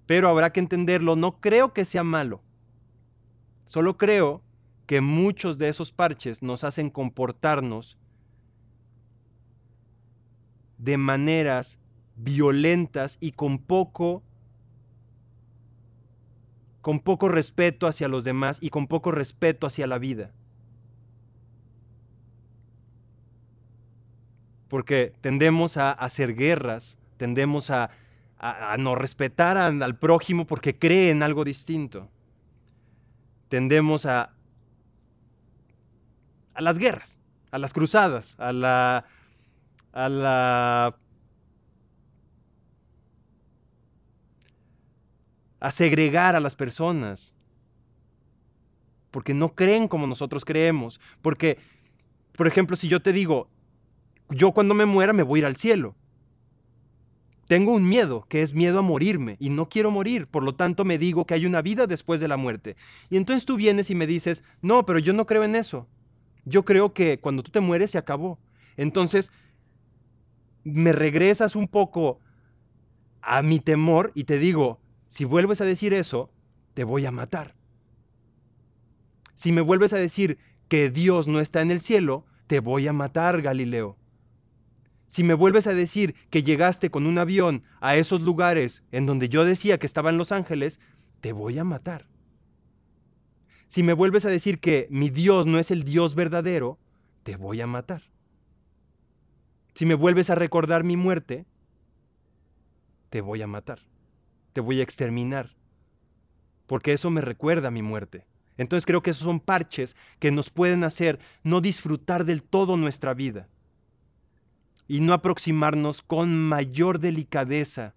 Pero 0.06 0.28
habrá 0.28 0.52
que 0.52 0.60
entenderlo, 0.60 1.16
no 1.16 1.40
creo 1.40 1.74
que 1.74 1.86
sea 1.86 2.04
malo. 2.04 2.42
Solo 3.66 3.98
creo 3.98 4.42
que 4.88 5.02
muchos 5.02 5.60
de 5.60 5.70
esos 5.70 5.92
parches 5.92 6.42
nos 6.42 6.64
hacen 6.64 6.90
comportarnos 6.90 7.98
de 10.80 10.98
maneras 10.98 11.78
violentas 12.16 13.18
y 13.22 13.32
con 13.32 13.60
poco 13.60 14.24
con 16.82 17.00
poco 17.02 17.30
respeto 17.30 17.88
hacia 17.88 18.08
los 18.08 18.24
demás 18.24 18.58
y 18.62 18.70
con 18.70 18.88
poco 18.88 19.12
respeto 19.12 19.68
hacia 19.68 19.86
la 19.86 20.00
vida. 20.00 20.32
porque 24.70 25.14
tendemos 25.22 25.76
a 25.78 25.92
hacer 25.92 26.36
guerras, 26.36 26.98
tendemos 27.18 27.72
a, 27.72 27.90
no 28.78 28.96
respetar 28.96 29.58
al 29.58 29.98
prójimo 29.98 30.48
porque 30.48 30.78
cree 30.78 31.10
en 31.10 31.24
algo 31.24 31.44
distinto. 31.44 32.08
Tendemos 33.50 34.06
a, 34.06 34.32
a 36.54 36.62
las 36.62 36.78
guerras, 36.78 37.18
a 37.52 37.58
las 37.58 37.74
cruzadas, 37.74 38.36
a 38.40 38.54
la, 38.54 39.06
a 39.94 40.10
la 40.10 40.96
a 45.60 45.72
segregar 45.72 46.36
a 46.36 46.40
las 46.40 46.56
personas, 46.56 47.36
porque 49.12 49.34
no 49.34 49.56
creen 49.56 49.88
como 49.88 50.08
nosotros 50.08 50.46
creemos, 50.46 51.00
porque, 51.22 51.58
por 52.34 52.48
ejemplo, 52.48 52.76
si 52.76 52.88
yo 52.88 53.02
te 53.02 53.12
digo, 53.12 53.50
yo 54.30 54.52
cuando 54.52 54.74
me 54.74 54.86
muera 54.86 55.14
me 55.14 55.24
voy 55.24 55.40
a 55.40 55.42
ir 55.42 55.46
al 55.46 55.58
cielo. 55.58 55.96
Tengo 57.48 57.74
un 57.74 57.90
miedo, 57.90 58.26
que 58.30 58.44
es 58.44 58.54
miedo 58.54 58.78
a 58.78 58.84
morirme, 58.84 59.36
y 59.40 59.50
no 59.50 59.70
quiero 59.70 59.90
morir, 59.90 60.28
por 60.28 60.44
lo 60.44 60.54
tanto 60.54 60.86
me 60.86 61.00
digo 61.00 61.26
que 61.26 61.34
hay 61.34 61.48
una 61.48 61.64
vida 61.64 61.88
después 61.88 62.22
de 62.22 62.28
la 62.28 62.38
muerte. 62.38 62.76
Y 63.10 63.18
entonces 63.18 63.44
tú 63.44 63.56
vienes 63.56 63.90
y 63.90 63.96
me 63.96 64.06
dices, 64.06 64.44
no, 64.62 64.86
pero 64.86 65.00
yo 65.00 65.14
no 65.14 65.26
creo 65.26 65.44
en 65.44 65.56
eso. 65.56 65.88
Yo 66.46 66.64
creo 66.64 66.94
que 66.94 67.20
cuando 67.20 67.42
tú 67.42 67.50
te 67.52 67.60
mueres 67.60 67.92
se 67.92 67.98
acabó. 67.98 68.38
Entonces, 68.78 69.32
me 70.64 70.92
regresas 70.92 71.56
un 71.56 71.68
poco 71.68 72.20
a 73.22 73.42
mi 73.42 73.60
temor 73.60 74.12
y 74.16 74.26
te 74.26 74.38
digo, 74.38 74.80
si 75.08 75.26
vuelves 75.26 75.62
a 75.62 75.66
decir 75.66 75.94
eso, 75.94 76.32
te 76.74 76.84
voy 76.84 77.06
a 77.06 77.12
matar. 77.12 77.56
Si 79.36 79.52
me 79.52 79.62
vuelves 79.62 79.94
a 79.94 79.98
decir 79.98 80.38
que 80.68 80.90
Dios 80.90 81.28
no 81.28 81.40
está 81.40 81.62
en 81.62 81.72
el 81.72 81.80
cielo, 81.80 82.26
te 82.48 82.60
voy 82.60 82.88
a 82.88 82.94
matar, 82.94 83.42
Galileo. 83.42 83.98
Si 85.08 85.24
me 85.24 85.34
vuelves 85.34 85.66
a 85.66 85.74
decir 85.74 86.14
que 86.30 86.44
llegaste 86.44 86.92
con 86.92 87.08
un 87.08 87.18
avión 87.18 87.64
a 87.82 87.96
esos 87.96 88.22
lugares 88.22 88.84
en 88.92 89.06
donde 89.06 89.28
yo 89.28 89.44
decía 89.44 89.80
que 89.80 89.88
estaban 89.88 90.18
los 90.18 90.32
ángeles, 90.32 90.80
te 91.22 91.32
voy 91.32 91.58
a 91.58 91.64
matar. 91.64 92.08
Si 93.68 93.84
me 93.84 93.94
vuelves 93.94 94.26
a 94.26 94.30
decir 94.30 94.60
que 94.60 94.88
mi 94.90 95.10
Dios 95.10 95.46
no 95.46 95.58
es 95.60 95.72
el 95.72 95.84
Dios 95.84 96.16
verdadero, 96.16 96.80
te 97.24 97.36
voy 97.36 97.62
a 97.62 97.68
matar. 97.68 98.09
Si 99.80 99.86
me 99.86 99.96
vuelves 99.96 100.30
a 100.30 100.36
recordar 100.36 100.84
mi 100.84 100.98
muerte, 100.98 101.46
te 103.10 103.22
voy 103.22 103.42
a 103.42 103.48
matar. 103.48 103.80
Te 104.52 104.60
voy 104.60 104.82
a 104.82 104.84
exterminar. 104.84 105.56
Porque 106.68 106.92
eso 106.92 107.10
me 107.10 107.22
recuerda 107.22 107.70
a 107.70 107.72
mi 107.72 107.82
muerte. 107.82 108.26
Entonces 108.58 108.86
creo 108.86 109.02
que 109.02 109.12
esos 109.12 109.24
son 109.24 109.40
parches 109.40 109.96
que 110.20 110.32
nos 110.32 110.50
pueden 110.50 110.84
hacer 110.84 111.18
no 111.44 111.62
disfrutar 111.62 112.26
del 112.26 112.44
todo 112.44 112.76
nuestra 112.76 113.14
vida 113.14 113.48
y 114.86 115.00
no 115.00 115.14
aproximarnos 115.14 116.02
con 116.02 116.38
mayor 116.38 117.00
delicadeza 117.00 117.94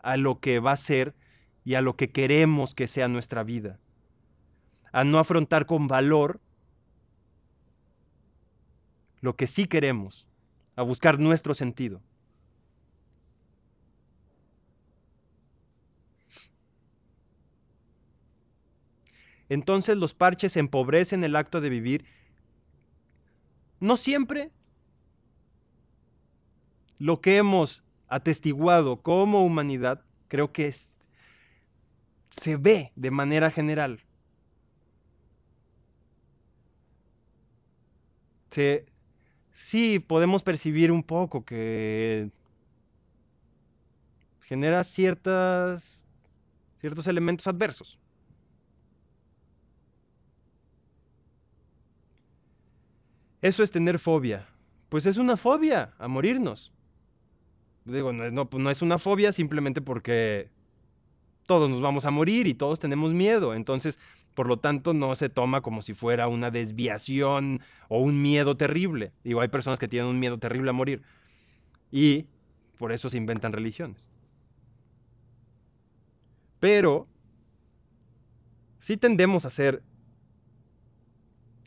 a 0.00 0.16
lo 0.16 0.40
que 0.40 0.58
va 0.58 0.72
a 0.72 0.76
ser 0.76 1.14
y 1.64 1.74
a 1.74 1.80
lo 1.80 1.94
que 1.94 2.10
queremos 2.10 2.74
que 2.74 2.88
sea 2.88 3.06
nuestra 3.06 3.44
vida. 3.44 3.78
A 4.90 5.04
no 5.04 5.20
afrontar 5.20 5.64
con 5.64 5.86
valor 5.86 6.40
lo 9.20 9.36
que 9.36 9.46
sí 9.46 9.68
queremos, 9.68 10.27
a 10.78 10.82
buscar 10.82 11.18
nuestro 11.18 11.54
sentido. 11.54 12.00
Entonces 19.48 19.96
los 19.96 20.14
parches 20.14 20.56
empobrecen 20.56 21.24
el 21.24 21.34
acto 21.34 21.60
de 21.60 21.68
vivir. 21.68 22.04
No 23.80 23.96
siempre 23.96 24.52
lo 27.00 27.20
que 27.20 27.38
hemos 27.38 27.82
atestiguado 28.06 29.02
como 29.02 29.44
humanidad, 29.44 30.04
creo 30.28 30.52
que 30.52 30.72
se 32.30 32.56
ve 32.56 32.92
de 32.94 33.10
manera 33.10 33.50
general. 33.50 34.04
Sí, 39.58 39.98
podemos 39.98 40.42
percibir 40.42 40.92
un 40.92 41.02
poco 41.02 41.44
que 41.44 42.30
genera 44.40 44.84
ciertas, 44.84 46.00
ciertos 46.76 47.06
elementos 47.06 47.46
adversos. 47.46 47.98
Eso 53.42 53.62
es 53.62 53.70
tener 53.70 53.98
fobia. 53.98 54.48
Pues 54.88 55.06
es 55.06 55.18
una 55.18 55.36
fobia 55.36 55.92
a 55.98 56.08
morirnos. 56.08 56.72
Digo, 57.84 58.12
no 58.12 58.30
no, 58.30 58.48
no 58.50 58.70
es 58.70 58.80
una 58.80 58.98
fobia 58.98 59.32
simplemente 59.32 59.80
porque 59.80 60.50
todos 61.46 61.68
nos 61.68 61.80
vamos 61.80 62.04
a 62.04 62.10
morir 62.10 62.46
y 62.46 62.54
todos 62.54 62.80
tenemos 62.80 63.12
miedo. 63.12 63.54
Entonces, 63.54 63.98
por 64.38 64.46
lo 64.46 64.60
tanto, 64.60 64.94
no 64.94 65.16
se 65.16 65.28
toma 65.28 65.62
como 65.62 65.82
si 65.82 65.94
fuera 65.94 66.28
una 66.28 66.52
desviación 66.52 67.60
o 67.88 67.98
un 67.98 68.22
miedo 68.22 68.56
terrible. 68.56 69.12
Digo, 69.24 69.40
hay 69.40 69.48
personas 69.48 69.80
que 69.80 69.88
tienen 69.88 70.08
un 70.08 70.20
miedo 70.20 70.38
terrible 70.38 70.70
a 70.70 70.72
morir. 70.72 71.02
Y 71.90 72.28
por 72.78 72.92
eso 72.92 73.10
se 73.10 73.16
inventan 73.16 73.52
religiones. 73.52 74.12
Pero 76.60 77.08
sí 78.78 78.96
tendemos 78.96 79.44
a 79.44 79.50
ser... 79.50 79.82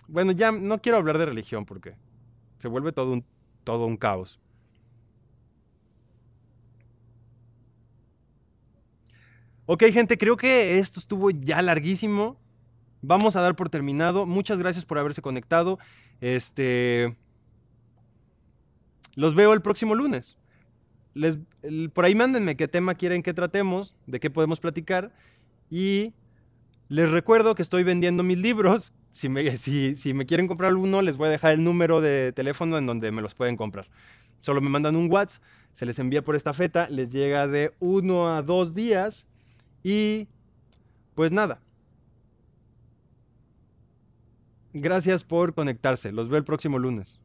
Bueno, 0.07 0.31
ya 0.31 0.53
no 0.53 0.81
quiero 0.81 0.97
hablar 0.97 1.17
de 1.17 1.25
religión 1.25 1.65
porque 1.65 1.97
se 2.57 2.69
vuelve 2.69 2.93
todo 2.93 3.11
un, 3.11 3.25
todo 3.65 3.85
un 3.85 3.97
caos. 3.97 4.39
Ok, 9.65 9.83
gente, 9.91 10.17
creo 10.17 10.37
que 10.37 10.79
esto 10.79 11.01
estuvo 11.01 11.31
ya 11.31 11.61
larguísimo. 11.61 12.40
Vamos 13.01 13.35
a 13.35 13.41
dar 13.41 13.55
por 13.55 13.69
terminado. 13.69 14.25
Muchas 14.25 14.59
gracias 14.59 14.85
por 14.85 14.97
haberse 14.97 15.21
conectado. 15.21 15.79
Este. 16.19 17.15
Los 19.15 19.35
veo 19.35 19.53
el 19.53 19.61
próximo 19.61 19.95
lunes. 19.95 20.37
Les, 21.13 21.37
por 21.93 22.05
ahí 22.05 22.15
mándenme 22.15 22.55
qué 22.55 22.67
tema 22.67 22.95
quieren 22.95 23.21
que 23.23 23.33
tratemos, 23.33 23.95
de 24.07 24.19
qué 24.19 24.29
podemos 24.29 24.59
platicar. 24.59 25.11
Y 25.69 26.13
les 26.89 27.09
recuerdo 27.09 27.55
que 27.55 27.61
estoy 27.61 27.83
vendiendo 27.83 28.23
mis 28.23 28.37
libros. 28.37 28.93
Si 29.13 29.27
me, 29.27 29.57
si, 29.57 29.97
si 29.97 30.13
me 30.13 30.25
quieren 30.25 30.47
comprar 30.47 30.73
uno, 30.73 31.01
les 31.01 31.17
voy 31.17 31.27
a 31.27 31.31
dejar 31.31 31.51
el 31.51 31.65
número 31.65 31.99
de 31.99 32.31
teléfono 32.31 32.77
en 32.77 32.85
donde 32.85 33.11
me 33.11 33.21
los 33.21 33.35
pueden 33.35 33.57
comprar. 33.57 33.89
Solo 34.39 34.61
me 34.61 34.69
mandan 34.69 34.95
un 34.95 35.11
WhatsApp, 35.11 35.43
se 35.73 35.85
les 35.85 35.99
envía 35.99 36.23
por 36.23 36.37
esta 36.37 36.53
feta, 36.53 36.87
les 36.89 37.11
llega 37.11 37.45
de 37.45 37.73
uno 37.81 38.29
a 38.29 38.41
dos 38.41 38.73
días 38.73 39.27
y 39.83 40.29
pues 41.13 41.33
nada. 41.33 41.59
Gracias 44.73 45.23
por 45.23 45.53
conectarse. 45.53 46.11
Los 46.11 46.29
veo 46.29 46.37
el 46.37 46.45
próximo 46.45 46.79
lunes. 46.79 47.19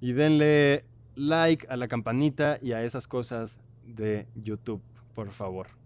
Y 0.00 0.12
denle 0.12 0.84
like 1.14 1.66
a 1.68 1.76
la 1.76 1.86
campanita 1.88 2.58
y 2.60 2.72
a 2.72 2.82
esas 2.82 3.06
cosas 3.06 3.58
de 3.86 4.26
YouTube, 4.34 4.82
por 5.14 5.30
favor. 5.30 5.81